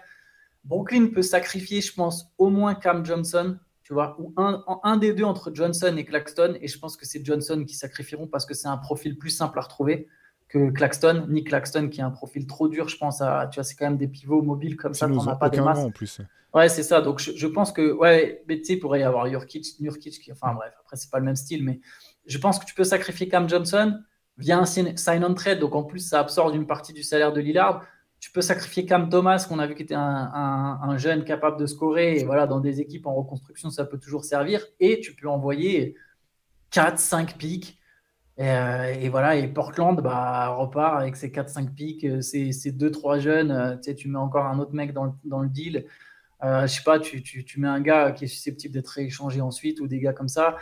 [0.65, 5.13] Brooklyn peut sacrifier, je pense, au moins Cam Johnson, tu vois, ou un, un des
[5.13, 6.57] deux entre Johnson et Claxton.
[6.61, 9.59] Et je pense que c'est Johnson qui sacrifieront parce que c'est un profil plus simple
[9.59, 10.09] à retrouver
[10.51, 11.27] que Claxton.
[11.29, 13.87] Nick Claxton qui a un profil trop dur, je pense à, tu vois, c'est quand
[13.87, 15.79] même des pivots mobiles comme ça, t'en as pas des masses.
[15.79, 16.21] en plus.
[16.53, 17.01] Ouais, c'est ça.
[17.01, 20.73] Donc je, pense que, ouais, mais tu sais, pourrait y avoir Nurkic, qui, enfin bref,
[20.81, 21.81] après c'est pas le même style, mais
[22.27, 24.01] je pense que tu peux sacrifier Cam Johnson
[24.37, 27.85] via un sign-on trade, donc en plus ça absorbe une partie du salaire de Lillard.
[28.21, 32.23] Tu peux sacrifier Cam Thomas, qu'on a vu qui était un, jeune capable de scorer,
[32.25, 34.65] voilà, dans des équipes en reconstruction, ça peut toujours servir.
[34.79, 35.97] Et tu peux envoyer
[36.71, 37.81] 4, 5 pics
[38.41, 43.51] euh, et, voilà, Portland bah, repart avec ses 4-5 pics, euh, ses, 2-3 jeunes.
[43.51, 45.05] Euh, tu, mets encore un autre mec dans
[45.41, 45.85] le, deal.
[46.43, 50.01] Je sais pas, tu, mets un gars qui est susceptible d'être échangé ensuite ou des
[50.01, 50.57] gars comme ça.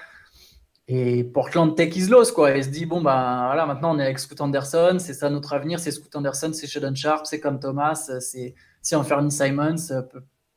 [0.90, 2.56] Et Portland take his loss, quoi.
[2.56, 5.52] Et se dit, bon, bah voilà, maintenant on est avec Scoot Anderson, c'est ça notre
[5.52, 8.54] avenir, c'est Scoot Anderson, c'est Sheldon Sharp, c'est comme Thomas, c'est
[8.92, 9.76] Anthony Simons.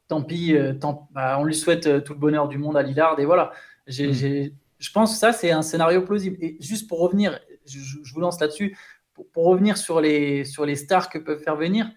[0.08, 3.20] Tant pis, tant, bah, on lui souhaite tout le bonheur du monde à Lillard.
[3.20, 3.52] Et voilà.
[3.88, 4.52] Mm
[4.82, 6.38] je pense que ça, c'est un scénario plausible.
[6.42, 8.76] Et juste pour revenir, je, vous lance là-dessus,
[9.14, 11.90] pour, revenir sur les, sur les stars que peuvent faire venir,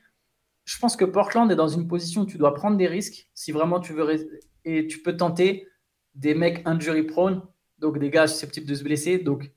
[0.66, 3.52] je pense que Portland est dans une position où tu dois prendre des risques si
[3.52, 4.28] vraiment tu veux.
[4.66, 5.66] Et tu peux tenter
[6.14, 7.42] des mecs injury prone,
[7.84, 9.18] donc des gars susceptibles de se blesser.
[9.18, 9.50] Donc,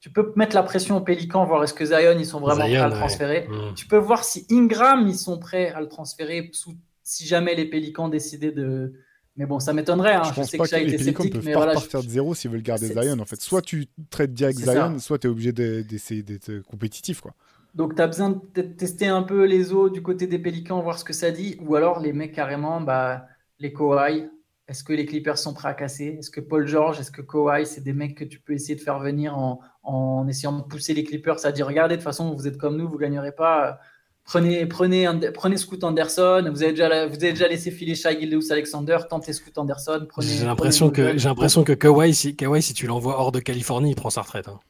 [0.00, 2.76] tu peux mettre la pression au Pélican, voir est-ce que Zion, ils sont vraiment prêts
[2.76, 3.48] à le transférer.
[3.48, 3.74] Mm.
[3.74, 6.50] Tu peux voir si Ingram, ils sont prêts à le transférer
[7.04, 8.94] si jamais les Pélicans décidaient de,
[9.36, 10.14] mais bon, ça m'étonnerait.
[10.14, 10.22] Hein.
[10.36, 13.18] Je, sais que, les Pelicans peuvent pas partir de zéro s'ils veulent garder Zion.
[13.18, 17.20] En fait, soit tu traites direct Zion, soit tu es obligé d'essayer d'être compétitif.
[17.20, 17.32] Quoi.
[17.74, 20.98] Donc, tu as besoin de tester un peu les eaux du côté des Pélicans, voir
[20.98, 21.56] ce que ça dit.
[21.60, 23.26] Ou alors, les mecs, carrément, bah,
[23.58, 24.28] les Kawhi.
[24.72, 26.16] Est-ce que les Clippers sont prêts à casser?
[26.18, 28.80] Est-ce que Paul George, est-ce que Kawhi, c'est des mecs que tu peux essayer de
[28.80, 31.44] faire venir en, en essayant de pousser les Clippers?
[31.44, 33.78] À dire regardez, de toute façon, vous êtes comme nous, vous ne gagnerez pas
[34.24, 36.48] Prenez, prenez, prenez Scoot Anderson.
[36.50, 38.98] Vous avez déjà, vous avez déjà laissé filer Shai Gildeus Alexander.
[39.10, 40.06] Tentez Scoot Anderson.
[40.18, 43.90] J'ai l'impression que, j'ai l'impression que Kawhi, si, Kawhi, si tu l'envoies hors de Californie,
[43.90, 44.48] il prend sa retraite.
[44.48, 44.60] Hein.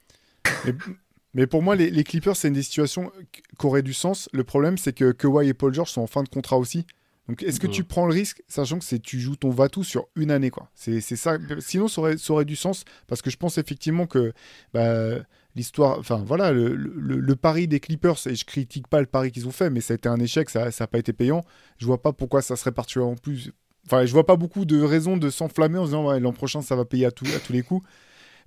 [1.35, 4.29] Mais, pour moi, les, Clippers, c'est une des situations qui aurait du sens.
[4.33, 6.87] Le problème, c'est que Kawhi et Paul George sont en fin de contrat aussi.
[7.33, 10.07] Donc, est-ce que tu prends le risque, sachant que c'est tu joues ton va-tout sur
[10.17, 11.39] une année, quoi C'est ça.
[11.61, 14.35] Sinon, ça aurait, ça aurait, du sens parce que je pense effectivement que
[14.75, 15.15] bah,
[15.57, 19.51] l'histoire, enfin voilà, le, pari des Clippers, et je critique pas le pari qu'ils ont
[19.51, 21.43] fait, mais ça a été un échec, ça n'a pas été payant.
[21.79, 23.51] Je vois pas pourquoi ça serait particulièrement plus.
[23.87, 26.77] Enfin, je vois pas beaucoup de raisons de s'enflammer en se disant l'an prochain ça
[26.77, 27.89] va payer à, tout, à tous les coups.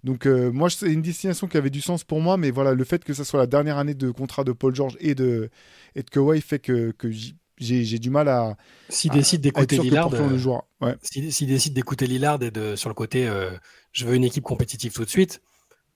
[0.03, 2.83] Donc euh, moi, c'est une destination qui avait du sens pour moi, mais voilà, le
[2.83, 5.49] fait que ça soit la dernière année de contrat de Paul George et de,
[5.95, 7.07] et de Kawhi fait que, que
[7.57, 8.55] j'ai du mal à.
[8.89, 10.63] S'il décide d'écouter Lillard, le joueur.
[10.81, 10.95] Ouais.
[11.01, 13.51] S'il décide d'écouter Lillard et de sur le côté, euh,
[13.91, 15.41] je veux une équipe compétitive tout de suite,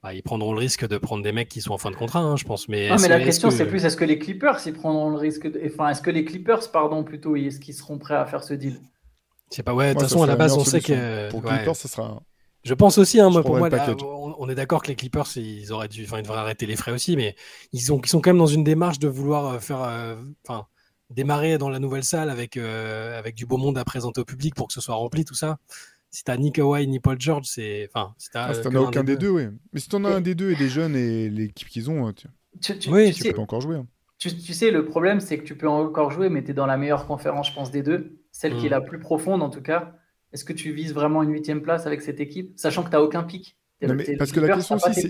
[0.01, 2.19] bah, ils prendront le risque de prendre des mecs qui sont en fin de contrat,
[2.19, 2.69] hein, je pense.
[2.69, 5.51] Mais, non, mais la question, c'est plus est-ce que les Clippers ils prendront le risque
[5.51, 5.61] de...
[5.65, 8.79] Enfin, est-ce que les Clippers, pardon, plutôt, est-ce qu'ils seront prêts à faire ce deal?
[9.49, 11.29] C'est pas, ouais, de toute façon, à la base, on sait que.
[11.29, 12.21] Pour Clippers, ce sera.
[12.63, 13.69] Je pense aussi, hein, moi, pour moi,
[14.37, 16.91] on est d'accord que les Clippers, ils auraient dû, enfin, ils devraient arrêter les frais
[16.91, 17.35] aussi, mais
[17.71, 20.65] ils, ont, ils sont quand même dans une démarche de vouloir euh, faire, euh, enfin,
[21.09, 24.55] démarrer dans la nouvelle salle avec, euh, avec du beau monde à présenter au public
[24.55, 25.57] pour que ce soit rempli, tout ça
[26.11, 27.87] si t'as ni Kawhi ni Paul George, c'est.
[27.93, 28.51] Enfin, si t'as.
[28.51, 29.43] Ah, aucun des deux, oui.
[29.73, 32.27] Mais si t'en as un des deux et des jeunes et l'équipe qu'ils ont, tu,
[32.79, 33.77] tu, oui, tu, peux encore jouer.
[33.77, 33.87] Hein.
[34.17, 36.77] Tu, sais, le problème, c'est que tu peux encore jouer, mais tu es dans la
[36.77, 38.19] meilleure conférence, je pense, des deux.
[38.31, 38.71] Celle qui est mm.
[38.71, 39.93] la plus profonde, en tout cas.
[40.33, 43.01] Est-ce que tu vises vraiment une huitième place avec cette équipe, sachant que tu n'as
[43.01, 43.57] aucun pic?
[44.17, 45.09] Parce que la question aussi, c'est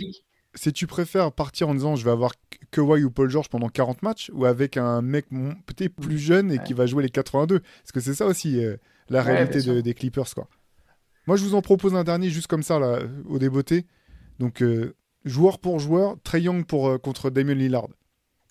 [0.55, 2.31] si tu préfères partir en disant je vais avoir
[2.71, 5.27] Kawhi ou Paul George pendant 40 matchs ou avec un mec
[5.65, 8.77] peut-être plus jeune et qui va jouer les 82 Parce que c'est ça aussi euh,
[9.09, 10.33] la réalité des Clippers.
[10.33, 10.47] quoi.
[11.27, 13.85] Moi, je vous en propose un dernier juste comme ça, là, au débeauté.
[14.39, 14.95] Donc, euh,
[15.25, 17.87] joueur pour joueur, Trey Young pour, euh, contre Damien Lillard.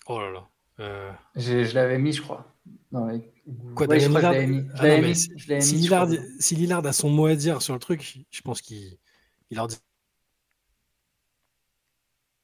[0.07, 0.47] Oh là là.
[0.79, 1.11] Euh...
[1.35, 2.55] Je, l'avais mis, je crois.
[3.75, 4.33] Quoi, Damien Lillard?
[4.33, 5.15] Je l'avais mis.
[5.15, 6.07] Si, Lillard,
[6.39, 8.97] si Lillard a son mot à dire sur le truc, je pense qu'il
[9.51, 9.77] leur dit.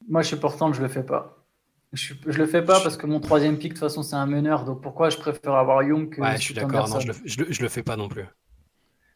[0.07, 1.45] Moi, je suis portant, je le fais pas.
[1.93, 4.25] Je, je le fais pas parce que mon troisième pick, de toute façon, c'est un
[4.25, 4.65] meneur.
[4.65, 6.21] Donc pourquoi je préfère avoir Young que.
[6.21, 6.89] Ouais, je suis d'accord.
[6.89, 8.25] Non, je le, je, le, je le fais pas non plus.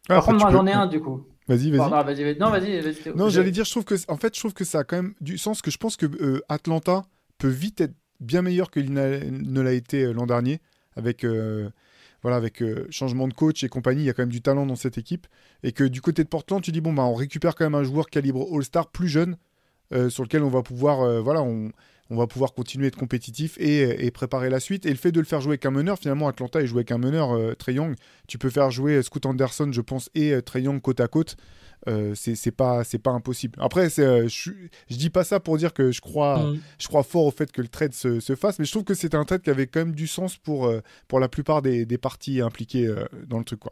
[0.08, 1.26] Par contre, moi, j'en ai un du coup.
[1.48, 2.38] Vas-y, vas-y.
[2.38, 2.82] non, vas-y.
[2.82, 4.98] Vas non, j'allais dire, je trouve que, en fait, je trouve que ça a quand
[4.98, 5.62] même du sens.
[5.62, 7.04] Que je pense que euh, Atlanta
[7.38, 10.62] peut vite être bien meilleur qu'il ne l'a été euh, l'an dernier,
[10.96, 11.70] avec euh,
[12.22, 14.04] voilà, avec changement de coach et compagnie.
[14.04, 15.26] Il y a quand même du talent dans cette équipe,
[15.64, 17.84] et que du côté de Portland, tu dis bon bah, on récupère quand même un
[17.84, 19.36] joueur calibre All-Star plus jeune,
[20.10, 21.72] sur lequel on va pouvoir, voilà, on,
[22.10, 24.86] on va pouvoir continuer à être compétitif et, préparer la suite.
[24.86, 26.92] Et le fait de le faire jouer avec un meneur, finalement, Atlanta, il joue avec
[26.92, 27.96] un meneur, euh, Trey Young.
[28.28, 31.38] Tu peux faire jouer Scoot Anderson, je pense, et euh, Trey Young côte à côte.
[31.88, 33.58] Euh, c'est pas c'est pas impossible.
[33.62, 36.60] Après, je, je dis pas ça pour dire que je crois mm.
[36.78, 38.94] je crois fort au fait que le trade se, se fasse, mais je trouve que
[38.94, 40.70] c'est un trade qui avait quand même du sens pour
[41.08, 42.94] pour la plupart des, des parties impliquées
[43.28, 43.72] dans le truc quoi.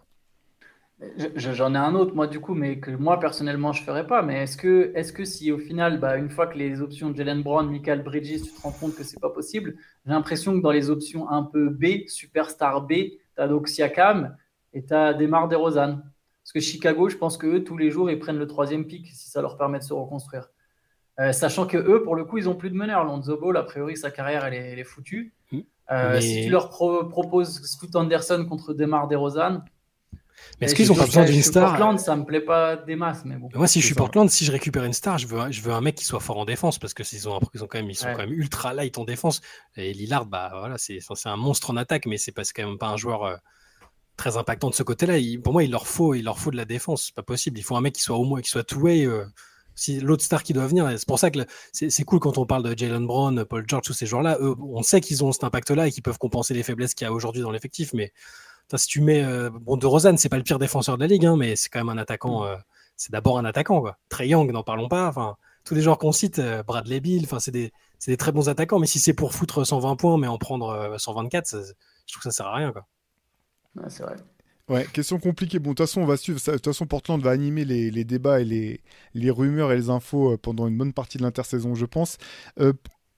[1.36, 4.24] J'en ai un autre, moi, du coup, mais que moi, personnellement, je ne ferais pas.
[4.24, 7.16] Mais est-ce que, est que si, au final, bah, une fois que les options de
[7.16, 9.76] Jalen Brown, Michael Bridges, tu te rends compte que c'est pas possible,
[10.06, 14.36] j'ai l'impression que dans les options un peu B, superstar B, tu as donc Siakam
[14.74, 16.02] et tu as Demar DeRozan.
[16.44, 19.06] Parce que Chicago, je pense que eux, tous les jours, ils prennent le troisième pic
[19.08, 20.50] si ça leur permet de se reconstruire.
[21.20, 23.04] Euh, sachant que eux, pour le coup, ils n'ont plus de meneur.
[23.04, 25.34] Lonzo Ball, a priori, sa carrière, elle est, elle est foutue.
[25.52, 25.60] Mmh.
[25.92, 29.62] Euh, si tu leur proposes Scoot Anderson contre Demar DeRozan,
[30.60, 33.24] mais est-ce qu'ils ont pas besoin d'une star Portland, ça me plaît pas des masses,
[33.26, 33.50] mais bon.
[33.54, 35.82] Moi, si je suis Portland, si je récupère une star, je veux, je veux un
[35.82, 37.96] mec qui soit fort en défense parce que ils ont, ils ont quand même, ils
[37.96, 39.42] sont quand même ultra light en défense.
[39.76, 42.78] Et Lillard, bah voilà, c'est, c'est un monstre en attaque, mais c'est pas quand même
[42.78, 43.36] pas un joueur euh,
[44.16, 45.16] très impactant de ce côté-là.
[45.44, 47.08] pour moi, il leur faut, il leur faut de la défense.
[47.08, 47.60] C'est pas possible.
[47.60, 49.06] Il faut un mec qui soit au moins, qui soit two-way.
[49.06, 49.26] Euh,
[49.76, 51.40] si l'autre star qui doit venir, c'est pour ça que
[51.72, 54.40] c'est cool quand on parle de Jalen Brown, Paul George, tous ces joueurs-là.
[54.42, 57.14] on sait qu'ils ont cet impact-là et qu'ils peuvent compenser les faiblesses qu'il y a
[57.14, 58.12] aujourd'hui dans l'effectif, mais
[58.76, 61.26] si tu mets euh, bon de Rosanne, c'est pas le pire défenseur de la ligue,
[61.26, 62.42] hein, mais c'est quand même un attaquant.
[62.42, 62.48] Mm.
[62.48, 62.56] Euh,
[62.98, 63.98] c'est d'abord un attaquant, quoi.
[64.10, 65.08] Trey Young, n'en parlons pas.
[65.08, 67.72] Enfin, tous les joueurs qu'on cite, euh, Bradley Bill, enfin, c'est des,
[68.06, 68.80] des, très bons attaquants.
[68.80, 72.32] Mais si c'est pour foutre 120 points, mais en prendre 124, je trouve que ça
[72.32, 72.86] sert à rien, quoi.
[73.88, 74.16] c'est vrai.
[74.68, 75.60] Ouais, question compliquée.
[75.60, 76.40] Bon, de toute façon, on va suivre.
[76.40, 78.82] De toute façon, Portland va animer les, les débats et les,
[79.14, 82.18] les, rumeurs et les infos pendant une bonne partie de l'intersaison, je pense.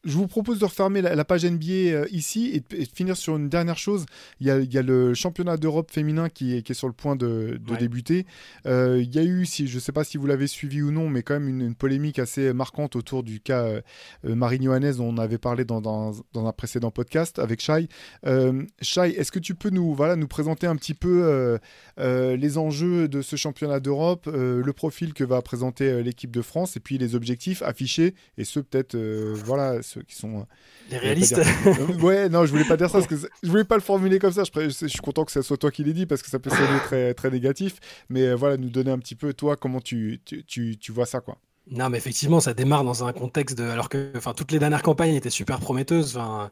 [0.05, 3.49] Je vous propose de refermer la, page NBA euh, ici et de, finir sur une
[3.49, 4.05] dernière chose.
[4.39, 8.25] Il y a, le championnat d'Europe féminin qui est, sur le point de, débuter.
[8.65, 10.91] Euh, il y a eu, si, je ne sais pas si vous l'avez suivi ou
[10.91, 13.81] non, mais quand même une, polémique assez marquante autour du cas euh,
[14.23, 17.89] Marine Johannes dont on avait parlé dans, un précédent podcast avec Shai.
[18.81, 21.59] Shai, est-ce que tu peux nous, voilà, nous présenter un petit peu
[21.97, 26.79] les enjeux de ce championnat d'Europe, le profil que va présenter l'équipe de France et
[26.79, 28.95] puis les objectifs affichés et ceux peut-être
[29.43, 30.39] voilà ceux qui sont.
[30.39, 30.43] Euh,
[30.91, 33.75] Les réalistes euh, Ouais, non, je voulais pas dire ça, parce que je voulais pas
[33.75, 34.43] le formuler comme ça.
[34.43, 36.49] Je, je, suis content que ce soit toi qui l'ait dit, parce que ça peut
[36.49, 37.77] sonner très, très négatif.
[38.09, 41.19] Mais euh, voilà, nous donner un petit peu, toi, comment tu, tu, tu, vois ça,
[41.19, 41.37] quoi.
[41.71, 43.63] Non, mais effectivement, ça démarre dans un contexte de.
[43.63, 46.17] Alors que enfin, toutes les dernières campagnes étaient super prometteuses.
[46.17, 46.51] Enfin,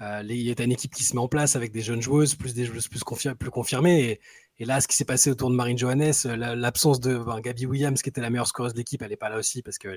[0.00, 2.54] il y a une équipe qui se met en place avec des jeunes joueuses, plus
[2.54, 3.02] des joueuses plus,
[3.38, 4.20] plus confirmées.
[4.58, 8.00] Et, là, ce qui s'est passé autour de Marine Johannes, l'absence de ben, Gabi Williams,
[8.02, 9.88] qui était la meilleure scoreuse de l'équipe, elle n'est pas là aussi parce que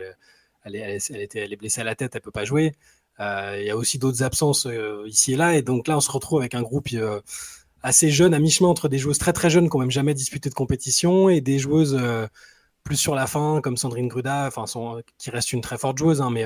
[0.68, 2.74] elle est, était, elle est blessée à la tête, elle peut pas jouer.
[3.20, 6.01] Euh, il y a aussi d'autres absences euh, ici et là, et donc là, on
[6.01, 7.20] se retrouve avec un groupe euh,
[7.82, 10.49] assez jeune, à mi-chemin entre des joueuses très très jeunes qui n'ont même jamais disputé
[10.49, 11.99] de compétition et des joueuses
[12.84, 14.49] plus sur la fin, comme Sandrine Gruda,
[15.18, 16.45] qui reste une très forte joueuse, hein, mais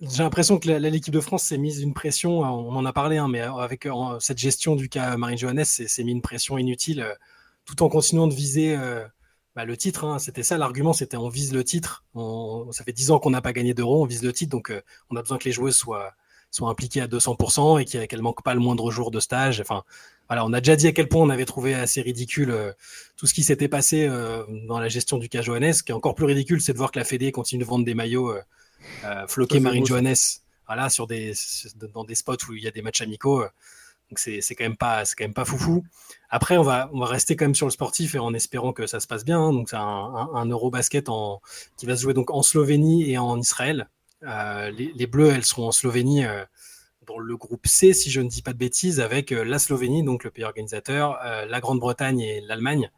[0.00, 3.28] j'ai l'impression que l'équipe de France s'est mise une pression, on en a parlé, hein,
[3.28, 3.88] mais avec
[4.20, 7.06] cette gestion du cas Marine Johannes, s'est mis une pression inutile,
[7.64, 8.78] tout en continuant de viser
[9.56, 12.04] bah, le titre, hein, c'était ça l'argument, c'était on vise le titre.
[12.70, 14.80] ça fait 10 ans qu'on n'a pas gagné d'euros, on vise le titre, donc euh,
[15.10, 16.12] on a besoin que les joueuses soient,
[16.52, 19.60] soient impliquées à 200% et qu'elles ne manquent pas le moindre jour de stage.
[19.60, 19.82] Enfin,
[20.28, 22.72] voilà, on a déjà dit à quel point on avait trouvé assez ridicule euh,
[23.16, 25.72] tout ce qui s'était passé euh, dans la gestion du cas Johannes.
[25.72, 27.84] Ce qui est encore plus ridicule, c'est de voir que la Fédé continue de vendre
[27.84, 28.32] des maillots
[29.26, 30.14] floqués Marine Johannes
[30.66, 31.32] voilà, sur des,
[31.92, 33.44] dans des spots où il y a des matchs amicaux.
[34.10, 35.84] Donc c'est quand même pas c'est quand même pas foufou.
[36.30, 38.86] Après on va on va rester quand même sur le sportif et en espérant que
[38.88, 39.40] ça se passe bien.
[39.40, 39.52] Hein.
[39.52, 41.06] Donc c'est un, Eurobasket
[41.76, 43.88] qui va se jouer donc en Slovénie et en Israël.
[44.24, 46.44] Euh, les, Bleus elles seront en Slovénie euh,
[47.06, 50.02] dans le groupe C si je ne dis pas de bêtises avec euh, la Slovénie
[50.02, 52.90] donc le pays organisateur, la Grande-Bretagne et l'Allemagne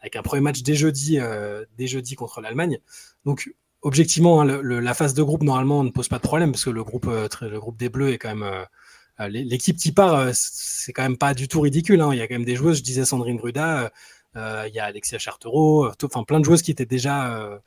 [0.00, 1.18] avec un premier match dès jeudi
[1.76, 2.78] dès jeudi contre l'Allemagne.
[3.26, 6.70] Donc objectivement hein, la phase de groupe normalement ne pose pas de problème parce que
[6.70, 8.66] le groupe le groupe des Bleus est quand même
[9.20, 12.00] l'équipe qui part, euh, c'est quand même pas du tout ridicule.
[12.00, 12.10] Hein.
[12.12, 13.92] Il y a quand même des joueuses, je disais Sandrine Gruda,
[14.36, 17.60] euh, il y a Alexia Chartereau, enfin plein de joueuses qui étaient déjà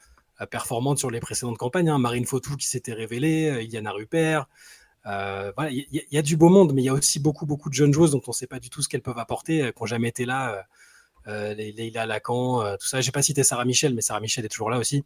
[0.51, 1.89] performantes sur les précédentes campagnes.
[1.89, 1.97] Hein.
[1.97, 4.47] Marine Fautou qui s'était révélée, Yana Rupert.
[5.05, 7.73] voilà, il y, a du beau monde, mais il y a aussi beaucoup, beaucoup de
[7.73, 9.87] jeunes joueuses dont on ne sait pas du tout ce qu'elles peuvent apporter, qui n'ont
[9.87, 10.65] jamais été là.
[11.27, 11.55] Euh,
[12.05, 13.01] Lacan, tout ça.
[13.01, 15.03] J'ai pas cité Sarah Michel, mais Sarah Michel est toujours là aussi.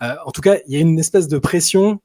[0.00, 2.00] en tout cas, il y a une espèce de pression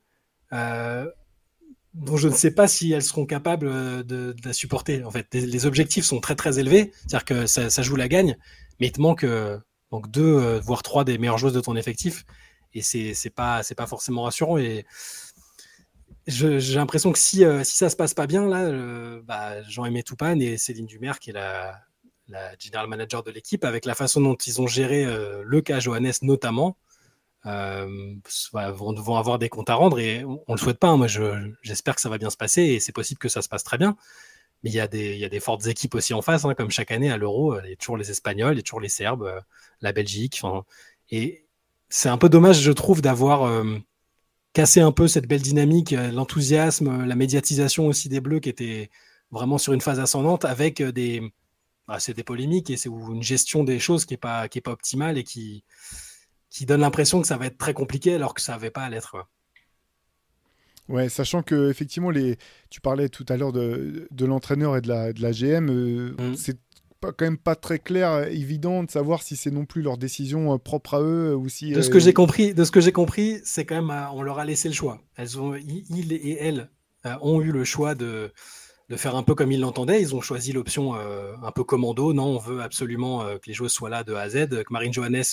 [1.93, 5.03] dont je ne sais pas si elles seront capables euh, de, la supporter.
[5.03, 8.37] En fait, les, objectifs sont très très élevés, c'est-à-dire que ça, joue la gagne,
[8.79, 9.57] mais il te manque, euh,
[10.07, 12.25] deux, euh, voire trois des meilleures joueuses de ton effectif,
[12.73, 14.57] et c'est c'est pas c'est pas forcément rassurant.
[14.57, 14.85] Et
[16.25, 20.57] j'ai l'impression que si si ça se passe pas bien là, bah, Jean-Aimé Toupane et
[20.57, 21.79] Céline Dumer, qui est la
[22.29, 26.13] la general manager de l'équipe, avec la façon dont ils ont géré le cas Johannes
[26.23, 26.77] notamment,
[27.43, 30.89] vont, avoir des comptes à rendre et on, ne le souhaite pas.
[30.89, 30.97] Hein.
[30.97, 31.07] Moi,
[31.61, 33.77] j'espère que ça va bien se passer et c'est possible que ça se passe très
[33.77, 33.95] bien.
[34.63, 37.17] Mais il y, a des, fortes équipes aussi en face, hein, comme chaque année à
[37.17, 37.59] l'Euro.
[37.65, 39.41] Il y a toujours les Espagnols, il y a toujours les Serbes,
[39.81, 40.41] la Belgique.
[41.09, 41.45] Et
[41.89, 43.63] c'est un peu dommage, je trouve, d'avoir
[44.53, 48.89] cassé un peu cette belle dynamique, l'enthousiasme, la médiatisation aussi des Bleus qui était
[49.31, 51.33] vraiment sur une phase ascendante avec des,
[51.87, 55.17] bah, c'est des polémiques et c'est une gestion des choses qui n'est pas, pas optimale
[55.17, 55.65] et qui,
[56.53, 58.89] qui donne l'impression que ça va être très compliqué alors que ça n'avait pas à
[58.89, 59.17] l'être.
[60.87, 62.37] Ouais, sachant que effectivement, les...
[62.69, 66.11] tu parlais tout à l'heure de, de l'entraîneur et de la, de la GM, euh,
[66.11, 66.35] mm.
[66.35, 66.59] c'est
[67.01, 70.57] quand même pas très clair, évident de savoir si c'est non plus leur décision euh,
[70.57, 71.71] propre à eux ou si.
[71.71, 74.21] De ce que euh, j'ai compris, de ce que j'ai compris, c'est quand même, on
[74.21, 75.01] leur a laissé le choix.
[75.15, 76.69] Elles ont, il et elles
[77.21, 78.31] ont eu le choix de
[78.89, 80.01] de faire un peu comme ils l'entendaient.
[80.01, 82.13] Ils ont choisi l'option euh, un peu commando.
[82.13, 84.71] Non, on veut absolument euh, que les joueuses soient là de A à Z, que
[84.71, 85.23] Marine Johannes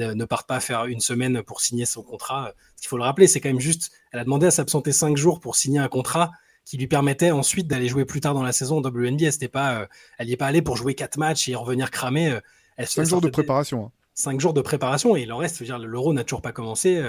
[0.00, 2.52] euh, ne, parte pas faire une semaine pour signer son contrat.
[2.82, 3.90] Il faut le rappeler, c'est quand même juste.
[4.12, 6.30] Elle a demandé à s'absenter cinq jours pour signer un contrat
[6.64, 9.32] qui lui permettait ensuite d'aller jouer plus tard dans la saison en WNBA.
[9.32, 9.88] C'était pas,
[10.18, 12.38] elle n'y est pas allée pour jouer quatre matchs et revenir cramer.
[12.84, 13.86] cinq jours de préparation.
[13.86, 13.90] Hein.
[14.14, 15.60] Cinq jours de préparation et il en reste.
[15.60, 17.02] L'Euro n'a toujours pas commencé.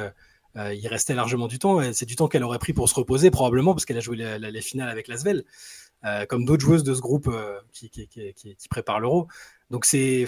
[0.56, 1.82] Euh, il restait largement du temps.
[1.94, 4.62] C'est du temps qu'elle aurait pris pour se reposer, probablement, parce qu'elle a joué les
[4.62, 5.44] finales avec Lasvel,
[6.06, 9.28] euh, comme d'autres joueuses de ce groupe euh, qui, qui, qui, préparent l'Euro.
[9.70, 10.26] Donc, c'est.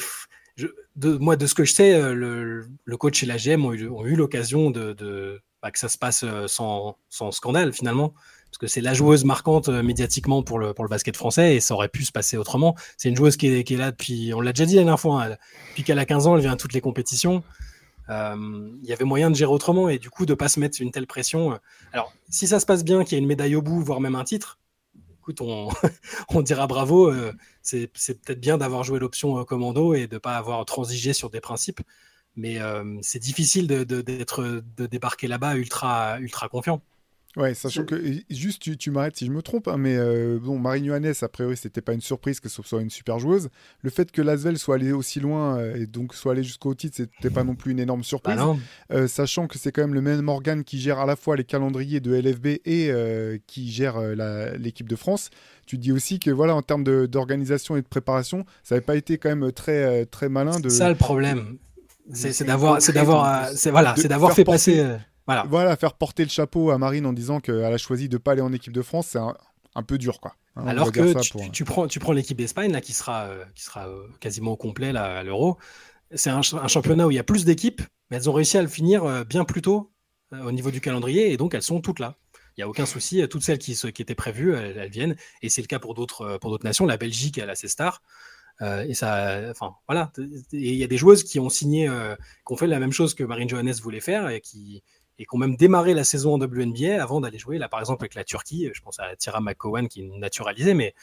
[0.57, 2.65] De, moi, de ce que je sais, le,
[2.98, 6.98] coach et la GM ont eu, l'occasion de, bah, que ça se passe sans,
[7.32, 8.14] scandale, finalement
[8.45, 12.06] parce que c'est la joueuse marquante médiatiquement pour le, basket français et ça aurait pu
[12.06, 12.73] se passer autrement.
[12.95, 15.36] C'est une joueuse qui est, là depuis, on l'a déjà dit la dernière fois, hein,
[15.72, 17.44] depuis qu'elle a 15 ans, elle vient à toutes les compétitions.
[18.10, 20.82] Euh, il y avait moyen de gérer autrement et du coup de pas se mettre
[20.82, 21.53] une telle pression.
[21.53, 21.57] Euh.
[21.91, 24.15] Alors, si ça se passe bien, qu'il y a une médaille au bout, voire même
[24.15, 24.60] un titre,
[26.30, 27.11] on, dira bravo.
[27.11, 31.41] Euh, c'est peut-être bien d'avoir joué l'option commando et de pas avoir transigé sur des
[31.41, 31.81] principes,
[32.35, 32.60] mais
[33.02, 36.19] c'est difficile de, de, débarquer là-bas ultra
[36.52, 36.81] confiant.
[37.38, 40.57] Ouais, sachant que juste tu, tu m'arrêtes si je me trompe, hein, mais euh, bon,
[40.57, 43.49] Marine Johannes, a priori, c'était pas une surprise que ce soit une super joueuse.
[43.82, 46.95] Le fait que Lasvel soit allé aussi loin euh, et donc soit allé jusqu'au titre,
[46.95, 48.38] c'était pas non plus une énorme surprise.
[48.38, 48.56] Bah
[48.91, 51.44] euh, sachant que c'est quand même le même organe qui gère à la fois les
[51.44, 52.91] calendriers de LFB et
[53.48, 53.99] qui gère
[54.57, 55.30] l'équipe de France.
[55.66, 59.18] Tu dis aussi que voilà, en termes d'organisation et de préparation, ça n'avait pas été
[59.18, 60.70] quand même très très malin de.
[60.70, 61.57] C'est ça le problème.
[62.14, 64.86] C'est d'avoir, c'est d'avoir, c'est voilà, c'est d'avoir fait passer.
[65.27, 65.76] Voilà.
[65.76, 68.41] faire porter le chapeau à Marine en disant qu'elle a choisi de ne pas aller
[68.41, 70.35] en équipe de France, c'est un, peu dur, quoi.
[70.56, 73.89] Hein, Alors que tu, prends, tu prends l'équipe d'Espagne, là, qui sera, euh, qui sera
[73.89, 75.57] euh, quasiment au complet là, à l'Euro.
[76.14, 78.68] C'est un, championnat où il y a plus d'équipes, mais elles ont réussi à le
[78.68, 79.91] finir euh, bien plus tôt
[80.31, 82.18] au niveau du calendrier, et donc elles sont toutes là.
[82.57, 85.61] Il n'y a aucun souci, toutes celles qui, qui étaient prévues, elles, viennent, et c'est
[85.61, 86.85] le cas pour d'autres pour d'autres nations.
[86.85, 88.02] La Belgique, elle a ses stars.
[88.61, 90.11] et ça, enfin voilà.
[90.52, 93.23] il y a des joueuses qui ont signé, qui ont fait la même chose que
[93.23, 94.84] Marine Johannes voulait faire et qui,
[95.18, 98.04] et qui ont même démarré la saison en WNBA avant d'aller jouer, là par exemple
[98.04, 100.94] avec la Turquie, je pense à Tira McCowan qui est naturalisée, mais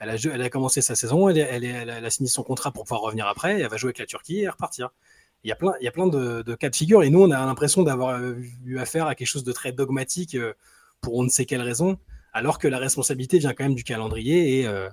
[0.00, 3.02] elle a, elle a commencé sa saison, elle, elle, a signé son contrat pour pouvoir
[3.02, 4.90] revenir après, et elle va jouer avec la Turquie et repartir.
[5.44, 7.30] Il y a plein, il y a plein de, cas de figure, et nous on
[7.30, 8.20] a l'impression d'avoir
[8.64, 10.54] eu affaire à quelque chose de très dogmatique euh,
[11.00, 11.98] pour on ne sait quelle raison,
[12.32, 14.88] alors que la responsabilité vient quand même du calendrier, et, euh,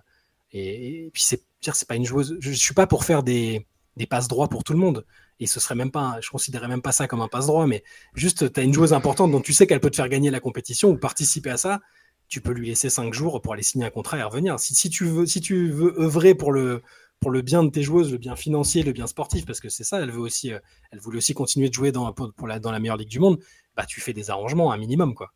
[0.51, 4.07] et, puis c'est, c'est pas une joueuse, je, je suis pas pour faire des, des
[4.07, 5.05] passes droits pour tout le monde
[5.39, 7.83] et ce serait même pas, je considérais même pas ça comme un passe-droit, mais
[8.15, 10.39] juste, tu as une joueuse importante dont tu sais qu'elle peut te faire gagner la
[10.39, 11.79] compétition ou participer à ça,
[12.27, 14.59] tu peux lui laisser cinq jours pour aller signer un contrat et revenir.
[14.59, 16.81] Si, si, tu, veux, si tu veux œuvrer pour le,
[17.19, 19.83] pour le bien de tes joueuses, le bien financier, le bien sportif, parce que c'est
[19.83, 20.59] ça, elle veut aussi, euh,
[20.91, 23.39] elle voulait aussi continuer de jouer dans, pour, la, dans la meilleure ligue du monde,
[23.75, 25.33] bah tu fais des arrangements, un minimum, quoi.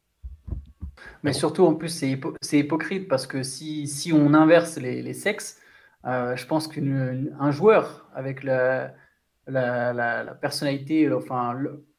[1.23, 5.57] Mais surtout, en plus, c'est hypocrite parce que si, si on inverse les, les sexes,
[6.06, 8.94] euh, je pense qu'un joueur avec la,
[9.52, 11.56] la, personnalité, enfin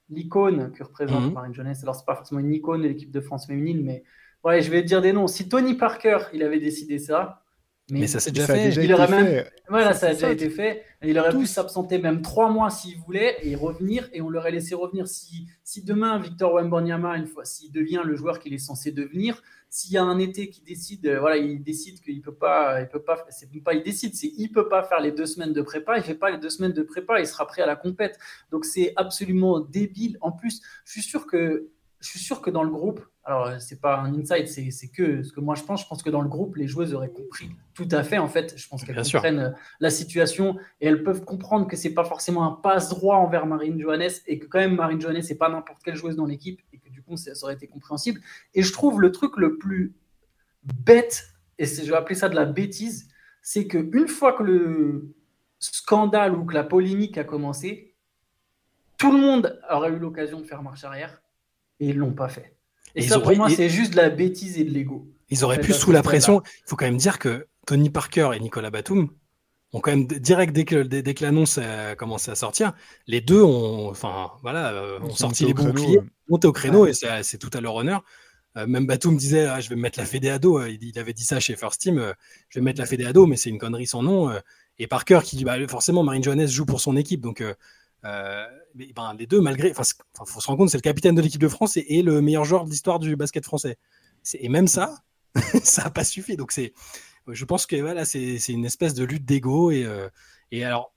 [0.08, 1.32] l'icône que représente mhm.
[1.32, 1.74] Marine Jones.
[1.82, 4.04] Alors c'est pas forcément une icône de l'équipe de France féminine, mais
[4.44, 5.26] ouais, je vais dire des noms.
[5.26, 7.42] Si Tony Parker, il avait décidé ça,
[7.90, 8.70] mais, ça s'est déjà fait.
[8.70, 10.84] il aurait même, voilà, ça a déjà été fait.
[11.02, 14.74] Il aurait pu s'absenter même trois mois s'il voulait et revenir, et on l'aurait laissé
[14.74, 15.08] revenir.
[15.08, 19.42] Si, si demain Victor Wembanyama, une fois, s'il devient le joueur qu'il est censé devenir,
[19.72, 22.88] s'il y a un été qui décide, euh, voilà, il décide qu'il peut pas, il
[22.88, 25.62] peut pas, c'est pas il décide, c'est il peut pas faire les deux semaines de
[25.62, 28.18] prépa, il fait pas les deux semaines de prépa, il sera prêt à la compète.
[28.50, 30.18] Donc c'est absolument débile.
[30.20, 31.70] En plus, je suis sûr que,
[32.00, 35.32] je suis sûr que dans le groupe, alors c'est pas un insight, c'est que ce
[35.32, 35.82] que moi je pense.
[35.82, 38.18] Je pense que dans le groupe, les joueuses auraient compris tout à fait.
[38.18, 39.50] En fait, je pense qu'elles comprennent euh,
[39.80, 43.80] la situation et elles peuvent comprendre que c'est pas forcément un passe droit envers Marine
[43.80, 46.60] Johannes et que quand même Marine Johannes c'est pas n'importe quelle joueuse dans l'équipe
[47.16, 48.20] ça, aurait été compréhensible.
[48.54, 49.94] Et je trouve le truc le plus
[50.62, 51.28] bête,
[51.58, 53.08] et je vais appeler ça de la bêtise,
[53.42, 55.14] c'est qu'une fois que le
[55.58, 57.94] scandale ou que la polémique a commencé,
[58.98, 61.22] tout le monde aurait eu l'occasion de faire marche arrière
[61.80, 62.56] et ils l'ont pas fait.
[62.94, 65.09] Et, ça, pour moi, c'est juste de la bêtise et de l'ego.
[65.31, 68.40] Ils auraient pu, sous la pression, il faut quand même dire que Tony Parker et
[68.40, 69.09] Nicolas Batum
[69.73, 72.74] ont quand même, direct dès que, dès, que l'annonce a commencé à sortir,
[73.06, 77.39] les deux ont, enfin, voilà, euh, ont sorti les boucliers, monté au créneau et c'est
[77.39, 78.05] tout à leur honneur.
[78.59, 80.62] Euh, même Batum disait ah, Je vais mettre la fédé à dos.
[80.66, 82.12] Il, avait dit ça chez First Team
[82.51, 84.31] Je vais mettre la fédé à dos, mais c'est une connerie sans nom.
[84.78, 87.23] et Parker qui dit bah, Forcément, Marine Johannes joue pour son équipe.
[87.23, 87.43] Donc,
[88.74, 89.70] ben, les deux, malgré.
[89.72, 89.84] Enfin,
[90.26, 92.64] faut se rendre compte, c'est le capitaine de l'équipe de France et, le meilleur joueur
[92.64, 93.78] de l'histoire du basket français.
[94.34, 94.98] Et même ça,
[95.62, 96.36] ça n'a pas suffi.
[96.36, 96.72] Donc, c'est,
[97.28, 99.70] je pense que voilà, c'est, une espèce de lutte d'ego.
[99.70, 100.08] Et, euh,
[100.50, 100.92] et alors,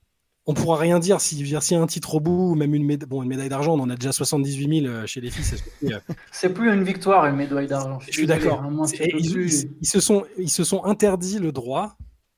[0.46, 3.22] on pourra rien dire si, y a un titre au bout, même une, médaille, bon,
[3.22, 5.58] une médaille d'argent, on en a déjà 78 000 euh, chez les filles.
[5.84, 5.98] Euh,
[6.30, 7.98] c'est, plus une victoire, une médaille d'argent.
[8.00, 8.62] Je suis d'accord.
[9.00, 11.96] ils, se sont, ils se sont interdits le droit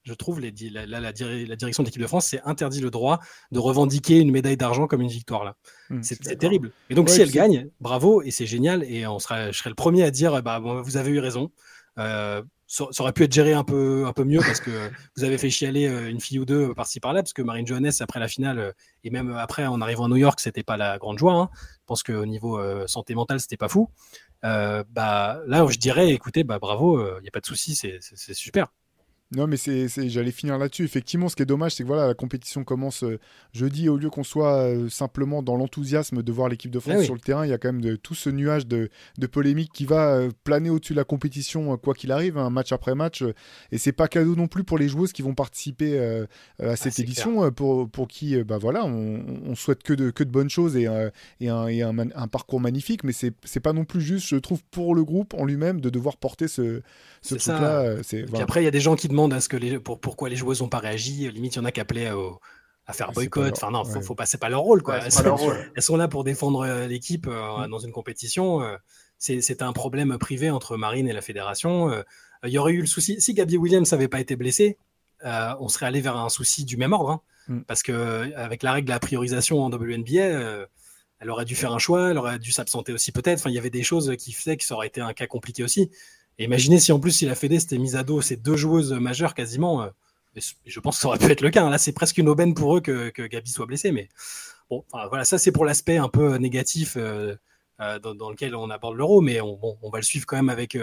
[0.08, 3.20] je trouve, les, la, la, direction de l'équipe de France s'est interdit le droit
[3.52, 5.54] de revendiquer une médaille d'argent comme une victoire là.
[5.90, 6.72] Mmh, c'est terrible.
[6.90, 9.76] Et donc si elle gagne, bravo et c'est génial et on sera, je serai le
[9.76, 11.50] premier à dire bah vous avez eu raison.
[11.98, 15.38] Euh, ça, aurait pu être géré un peu, un peu mieux parce que vous avez
[15.38, 18.28] fait chialer euh, une fille ou deux par-ci par-là parce que Marine Johannes après la
[18.28, 18.72] finale euh,
[19.04, 21.32] et même après en arrivant à New York c'était pas la grande joie.
[21.32, 21.50] Hein.
[21.54, 23.88] Je pense qu'au niveau santé mentale c'était pas fou.
[24.42, 28.68] bah là je dirais écoutez bah bravo, il n'y a pas de souci, c'est super.
[29.36, 30.84] Non, mais c'est, j'allais finir là-dessus.
[30.84, 33.18] Effectivement, ce qui est dommage, c'est que voilà, la compétition commence euh,
[33.52, 33.90] jeudi.
[33.90, 37.12] Au lieu qu'on soit euh, simplement dans l'enthousiasme de voir l'équipe de France eh sur
[37.12, 38.88] le terrain, il y a quand même de, tout ce nuage de,
[39.18, 42.72] de polémique qui va euh, planer au-dessus de la compétition, quoi qu'il arrive, hein, match
[42.72, 43.22] après match.
[43.70, 46.26] et c'est pas cadeau non plus pour les joueuses qui vont participer à
[46.60, 50.30] ah, cette édition, pour, pour qui, bah voilà, on, on, souhaite que de, que de
[50.30, 50.86] bonnes choses et,
[51.40, 53.04] et, un, et un, un, parcours magnifique.
[53.04, 55.90] Mais c'est, c'est pas non plus juste, je trouve, pour le groupe en lui-même de
[55.90, 56.80] devoir porter ce,
[57.20, 57.96] ce truc-là.
[58.02, 60.36] C'est, Après, il y a des gens qui à ce que les, pour, pourquoi les
[60.36, 61.30] joueuses n'ont pas réagi.
[61.30, 62.10] Limite, il y en a qui appelaient
[62.88, 63.52] à faire boycott.
[63.52, 64.82] Enfin, non, faut, faut passer pas leur rôle.
[64.82, 64.98] Quoi.
[65.04, 67.70] elles, sont, là pour défendre euh, l'équipe euh, mm.
[67.70, 68.62] dans une compétition.
[68.62, 68.76] Euh,
[69.18, 71.90] c'est un problème privé entre Marine et la fédération.
[72.44, 73.20] Il y aurait eu le souci.
[73.20, 74.78] Si Gabi Williams n'avait pas été blessée,
[75.24, 77.10] on serait allé vers un souci du même ordre.
[77.10, 77.20] Hein.
[77.48, 77.60] Mm.
[77.62, 80.66] Parce que avec la règle de la priorisation en WNBA,
[81.20, 83.40] elle aurait dû faire un choix, elle aurait dû s'absenter aussi peut-être.
[83.40, 85.64] Enfin, il y avait des choses qui faisaient que ça aurait été un cas compliqué
[85.64, 85.90] aussi
[86.44, 89.34] imaginez si en plus, si la Fédé s'était mise à dos ces deux joueuses majeures
[89.34, 89.88] quasiment, euh,
[90.66, 91.64] je pense que ça aurait pu être le cas.
[91.64, 91.70] Hein.
[91.70, 93.90] Là, c'est presque une aubaine pour eux que, que Gabi soit blessée.
[93.90, 94.08] Mais
[94.70, 97.34] bon, voilà, ça c'est pour l'aspect un peu négatif euh,
[97.80, 99.20] euh, dans, lequel on aborde l'euro.
[99.20, 100.78] Mais on, va le suivre quand même avec,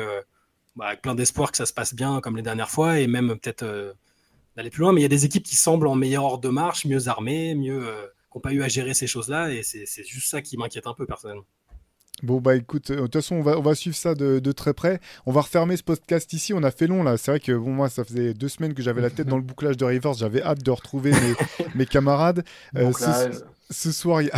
[0.75, 3.95] bah, plein d'espoir que ça se passe bien comme les dernières fois et même peut-être
[4.57, 4.91] d'aller plus loin.
[4.91, 7.55] Mais il y a des équipes qui semblent en meilleur ordre de marche, mieux armées,
[7.55, 7.79] mieux,
[8.29, 9.53] qui n'ont pas eu à gérer ces choses-là.
[9.53, 11.45] Et c'est juste ça qui m'inquiète un peu personnellement.
[12.23, 14.51] Bon bah écoute, euh, de toute façon on va, on va suivre ça de, de,
[14.51, 14.99] très près.
[15.25, 16.53] On va refermer ce podcast ici.
[16.53, 17.17] On a fait long là.
[17.17, 19.43] C'est vrai que bon moi ça faisait deux semaines que j'avais la tête dans le
[19.43, 20.13] bouclage de Rivers.
[20.13, 22.43] J'avais hâte de retrouver mes, mes camarades.
[22.77, 24.37] Euh, ce, ce, soir il y a...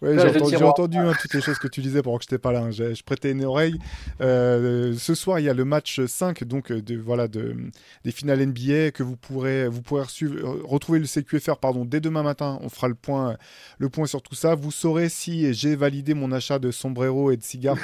[0.00, 2.52] Ouais, j'ai entendu, hein, toutes les choses que tu disais pendant que je n'étais pas
[2.52, 2.60] là.
[2.60, 2.70] Hein.
[2.70, 3.78] Je prêtais une oreille.
[4.20, 7.56] Euh, ce soir, il y a le match 5 donc, euh, de, voilà, de,
[8.04, 12.22] des finales NBA que vous pourrez, vous pourrez euh, retrouver le CQFR pardon, dès demain
[12.22, 12.58] matin.
[12.62, 13.36] On fera le point,
[13.78, 14.54] le point sur tout ça.
[14.54, 17.76] Vous saurez si j'ai validé mon achat de sombrero et de cigares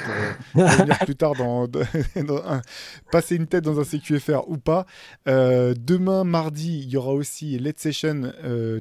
[0.53, 1.67] pour venir plus tard dans,
[3.11, 4.85] passer une tête dans un CQFR ou pas.
[5.25, 8.33] demain, mardi, il y aura aussi Let's Session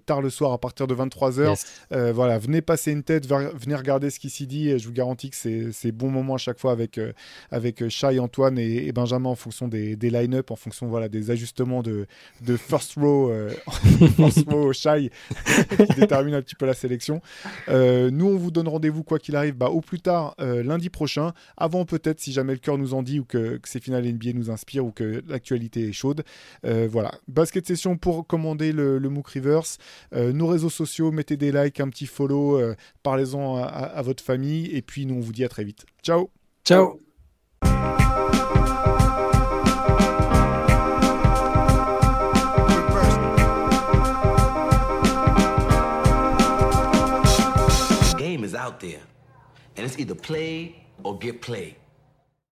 [0.07, 2.13] tard le soir à partir de 23h.
[2.13, 4.71] voilà, venez passer une venez regarder ce qui s'y dit.
[4.71, 5.37] Et je vous garantis que
[5.73, 7.13] c'est bon moment à chaque fois avec, euh,
[7.51, 11.83] avec Shai, Antoine et, Benjamin en fonction des, des line-up, en fonction voilà, des ajustements
[11.83, 12.07] de,
[12.43, 13.51] de first row, euh,
[14.17, 17.21] first row qui détermine un petit peu la sélection.
[17.69, 21.33] Euh, nous, on vous donne rendez-vous quoi qu'il arrive bah, au plus tard lundi prochain.
[21.57, 24.51] Avant peut-être, si jamais le cœur nous en dit ou que, ces finales NBA nous
[24.51, 26.25] inspirent ou que l'actualité est chaude.
[26.63, 27.13] voilà.
[27.29, 29.79] Basket session pour commander le, le MOOC Reverse.
[30.13, 32.61] nos réseaux sociaux, mettez des likes, un petit follow,
[33.03, 34.67] parlez-en à, votre famille.
[34.75, 35.87] Et puis, nous, on vous dit à très vite.
[36.03, 36.31] Ciao.
[36.65, 37.01] Ciao.
[48.19, 49.01] game is out there,
[49.77, 51.77] and it's either play or get played.